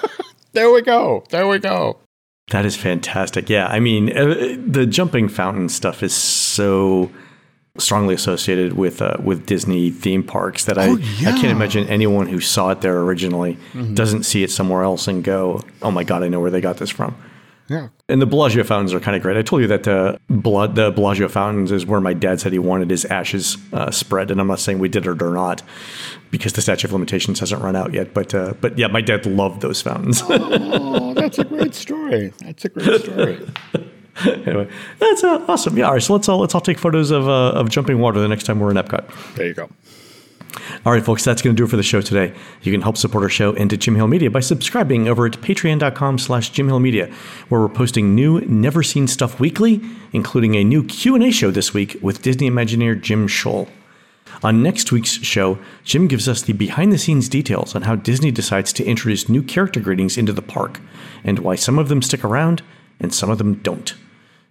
there 0.53 0.71
we 0.71 0.81
go. 0.81 1.23
There 1.29 1.47
we 1.47 1.59
go. 1.59 1.99
That 2.49 2.65
is 2.65 2.75
fantastic. 2.75 3.49
Yeah, 3.49 3.67
I 3.67 3.79
mean, 3.79 4.15
uh, 4.15 4.57
the 4.65 4.85
jumping 4.85 5.29
fountain 5.29 5.69
stuff 5.69 6.01
is 6.01 6.13
so 6.13 7.11
strongly 7.77 8.13
associated 8.13 8.73
with 8.73 9.01
uh, 9.01 9.17
with 9.23 9.45
Disney 9.45 9.89
theme 9.91 10.23
parks 10.23 10.65
that 10.65 10.77
oh, 10.77 10.81
I 10.81 10.87
yeah. 10.97 11.29
I 11.29 11.31
can't 11.33 11.51
imagine 11.51 11.87
anyone 11.87 12.27
who 12.27 12.39
saw 12.39 12.71
it 12.71 12.81
there 12.81 12.99
originally 13.01 13.53
mm-hmm. 13.73 13.93
doesn't 13.93 14.23
see 14.23 14.43
it 14.43 14.51
somewhere 14.51 14.83
else 14.83 15.07
and 15.07 15.23
go, 15.23 15.61
"Oh 15.81 15.91
my 15.91 16.03
god, 16.03 16.23
I 16.23 16.27
know 16.27 16.39
where 16.39 16.51
they 16.51 16.61
got 16.61 16.77
this 16.77 16.89
from." 16.89 17.15
Yeah. 17.69 17.89
And 18.07 18.19
the 18.19 18.25
Bellagio 18.25 18.63
fountains 18.63 18.93
are 18.93 18.99
kind 18.99 19.15
of 19.15 19.21
great. 19.21 19.37
I 19.37 19.43
told 19.43 19.61
you 19.61 19.67
that 19.67 19.87
uh, 19.87 20.17
blood, 20.27 20.75
the 20.75 20.89
Bellagio 20.91 21.27
fountains 21.29 21.71
is 21.71 21.85
where 21.85 22.01
my 22.01 22.13
dad 22.13 22.39
said 22.39 22.51
he 22.51 22.59
wanted 22.59 22.89
his 22.89 23.05
ashes 23.05 23.57
uh, 23.73 23.91
spread, 23.91 24.31
and 24.31 24.41
I'm 24.41 24.47
not 24.47 24.59
saying 24.59 24.79
we 24.79 24.89
did 24.89 25.05
it 25.05 25.21
or 25.21 25.33
not, 25.33 25.61
because 26.31 26.53
the 26.53 26.61
statute 26.61 26.85
of 26.85 26.93
limitations 26.93 27.39
hasn't 27.39 27.61
run 27.61 27.75
out 27.75 27.93
yet. 27.93 28.13
But 28.13 28.33
uh, 28.33 28.55
but 28.59 28.77
yeah, 28.77 28.87
my 28.87 29.01
dad 29.01 29.25
loved 29.27 29.61
those 29.61 29.81
fountains. 29.81 30.23
oh, 30.27 31.13
that's 31.13 31.37
a 31.37 31.43
great 31.43 31.75
story. 31.75 32.33
That's 32.39 32.65
a 32.65 32.69
great 32.69 33.01
story. 33.01 33.47
anyway, 34.25 34.67
that's 34.97 35.23
uh, 35.23 35.45
awesome. 35.47 35.77
Yeah, 35.77 35.85
all 35.85 35.93
right. 35.93 36.01
So 36.03 36.13
let's 36.13 36.27
all 36.27 36.39
let's 36.39 36.55
all 36.55 36.61
take 36.61 36.79
photos 36.79 37.11
of 37.11 37.29
uh, 37.29 37.51
of 37.51 37.69
jumping 37.69 37.99
water 37.99 38.19
the 38.19 38.27
next 38.27 38.45
time 38.45 38.59
we're 38.59 38.71
in 38.71 38.77
Epcot. 38.77 39.35
There 39.35 39.45
you 39.45 39.53
go. 39.53 39.69
All 40.85 40.93
right, 40.93 41.03
folks, 41.03 41.23
that's 41.23 41.41
going 41.41 41.55
to 41.55 41.59
do 41.59 41.65
it 41.65 41.69
for 41.69 41.77
the 41.77 41.83
show 41.83 42.01
today. 42.01 42.33
You 42.61 42.71
can 42.71 42.81
help 42.81 42.97
support 42.97 43.23
our 43.23 43.29
show 43.29 43.53
and 43.53 43.69
to 43.69 43.77
Jim 43.77 43.95
Hill 43.95 44.07
Media 44.07 44.31
by 44.31 44.39
subscribing 44.39 45.07
over 45.07 45.25
at 45.25 45.33
patreon.com 45.33 46.17
slash 46.17 46.49
Jim 46.49 46.67
Hill 46.67 46.79
Media, 46.79 47.13
where 47.49 47.61
we're 47.61 47.69
posting 47.69 48.15
new, 48.15 48.41
never-seen 48.41 49.07
stuff 49.07 49.39
weekly, 49.39 49.81
including 50.11 50.55
a 50.55 50.63
new 50.63 50.83
Q&A 50.83 51.31
show 51.31 51.51
this 51.51 51.73
week 51.73 51.97
with 52.01 52.21
Disney 52.21 52.49
Imagineer 52.49 52.99
Jim 52.99 53.27
Shull. 53.27 53.67
On 54.41 54.63
next 54.63 54.91
week's 54.91 55.11
show, 55.11 55.59
Jim 55.83 56.07
gives 56.07 56.27
us 56.27 56.41
the 56.41 56.53
behind-the-scenes 56.53 57.29
details 57.29 57.75
on 57.75 57.83
how 57.83 57.95
Disney 57.95 58.31
decides 58.31 58.71
to 58.73 58.85
introduce 58.85 59.29
new 59.29 59.43
character 59.43 59.79
greetings 59.79 60.17
into 60.17 60.33
the 60.33 60.41
park, 60.41 60.79
and 61.23 61.39
why 61.39 61.55
some 61.55 61.77
of 61.77 61.89
them 61.89 62.01
stick 62.01 62.23
around 62.23 62.61
and 62.99 63.13
some 63.13 63.29
of 63.29 63.37
them 63.37 63.55
don't. 63.55 63.95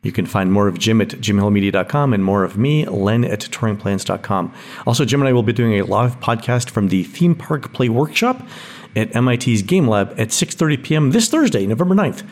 You 0.03 0.13
can 0.13 0.27
find 0.27 0.53
more 0.53 0.69
of 0.69 0.79
Jim 0.79 1.01
at 1.01 1.09
jimhillmedia.com 1.09 2.15
and 2.15 2.25
more 2.25 2.45
of 2.45 2.57
me, 2.57 2.85
Len, 2.87 3.25
at 3.25 3.41
touringplans.com. 3.41 4.55
Also, 4.87 5.05
Jim 5.05 5.21
and 5.21 5.29
I 5.29 5.33
will 5.33 5.43
be 5.43 5.53
doing 5.53 5.81
a 5.81 5.85
live 5.85 6.21
podcast 6.21 6.71
from 6.71 6.89
the 6.89 7.03
Theme 7.05 7.35
Park 7.35 7.73
Play 7.73 7.89
Workshop 7.89 8.47
at 8.95 9.15
MIT's 9.15 9.63
Game 9.63 9.89
Lab 9.89 10.11
at 10.13 10.29
6.30 10.29 10.83
p.m. 10.85 11.11
this 11.11 11.29
Thursday, 11.29 11.67
November 11.67 11.95
9th. 11.95 12.25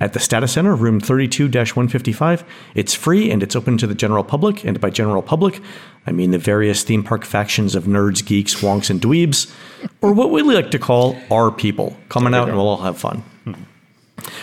At 0.00 0.14
the 0.14 0.20
Stata 0.20 0.48
Center, 0.48 0.74
room 0.74 0.98
32 0.98 1.44
155. 1.44 2.44
It's 2.74 2.94
free 2.94 3.30
and 3.30 3.42
it's 3.42 3.54
open 3.54 3.78
to 3.78 3.86
the 3.86 3.94
general 3.94 4.24
public. 4.24 4.64
And 4.64 4.80
by 4.80 4.90
general 4.90 5.22
public, 5.22 5.60
I 6.06 6.12
mean 6.12 6.32
the 6.32 6.38
various 6.38 6.82
theme 6.82 7.04
park 7.04 7.24
factions 7.24 7.76
of 7.76 7.84
nerds, 7.84 8.24
geeks, 8.24 8.56
wonks, 8.62 8.90
and 8.90 9.00
dweebs, 9.00 9.52
or 10.00 10.12
what 10.12 10.30
we 10.30 10.42
like 10.42 10.72
to 10.72 10.78
call 10.78 11.16
our 11.30 11.52
people. 11.52 11.96
Coming 12.08 12.34
out 12.34 12.48
and 12.48 12.56
we'll 12.56 12.68
all 12.68 12.78
have 12.78 12.98
fun. 12.98 13.22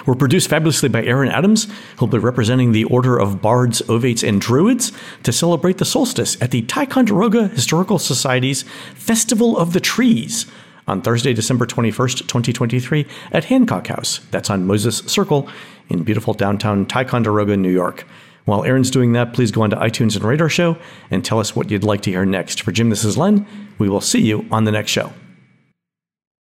We're 0.06 0.16
produced 0.16 0.50
fabulously 0.50 0.90
by 0.90 1.04
Aaron 1.04 1.30
Adams, 1.30 1.68
who'll 1.98 2.08
be 2.08 2.18
representing 2.18 2.72
the 2.72 2.86
Order 2.86 3.18
of 3.18 3.42
Bards, 3.42 3.82
Ovates, 3.84 4.28
and 4.28 4.42
Druids 4.42 4.92
to 5.24 5.32
celebrate 5.32 5.78
the 5.78 5.86
solstice 5.86 6.42
at 6.42 6.52
the 6.52 6.64
Ticonderoga 6.64 7.48
Historical 7.50 8.00
Society's 8.00 8.64
Festival 8.96 9.58
of 9.58 9.74
the 9.74 9.80
Trees 9.80 10.46
on 10.88 11.02
Thursday, 11.02 11.34
December 11.34 11.66
21st, 11.66 12.20
2023, 12.20 13.06
at 13.32 13.46
Hancock 13.46 13.88
House. 13.88 14.20
That's 14.32 14.50
on 14.50 14.66
Moses 14.66 14.98
Circle 15.00 15.48
in 15.88 16.04
beautiful 16.04 16.34
downtown 16.34 16.86
Ticonderoga, 16.86 17.56
New 17.56 17.72
York. 17.72 18.06
While 18.46 18.64
Aaron's 18.64 18.90
doing 18.90 19.14
that, 19.14 19.34
please 19.34 19.52
go 19.52 19.62
on 19.62 19.70
to 19.70 19.76
iTunes 19.76 20.16
and 20.16 20.26
Radar 20.26 20.50
show 20.50 20.78
and 21.12 21.24
tell 21.24 21.40
us 21.40 21.56
what 21.56 21.70
you'd 21.70 21.84
like 21.84 22.02
to 22.02 22.10
hear 22.10 22.26
next. 22.26 22.64
For 22.64 22.72
Jim, 22.72 22.90
this 22.90 23.04
is 23.04 23.18
Len. 23.18 23.46
We 23.78 23.90
will 23.90 24.02
see 24.02 24.22
you 24.22 24.48
on 24.50 24.64
the 24.64 24.72
next 24.72 24.90
show. 24.90 25.14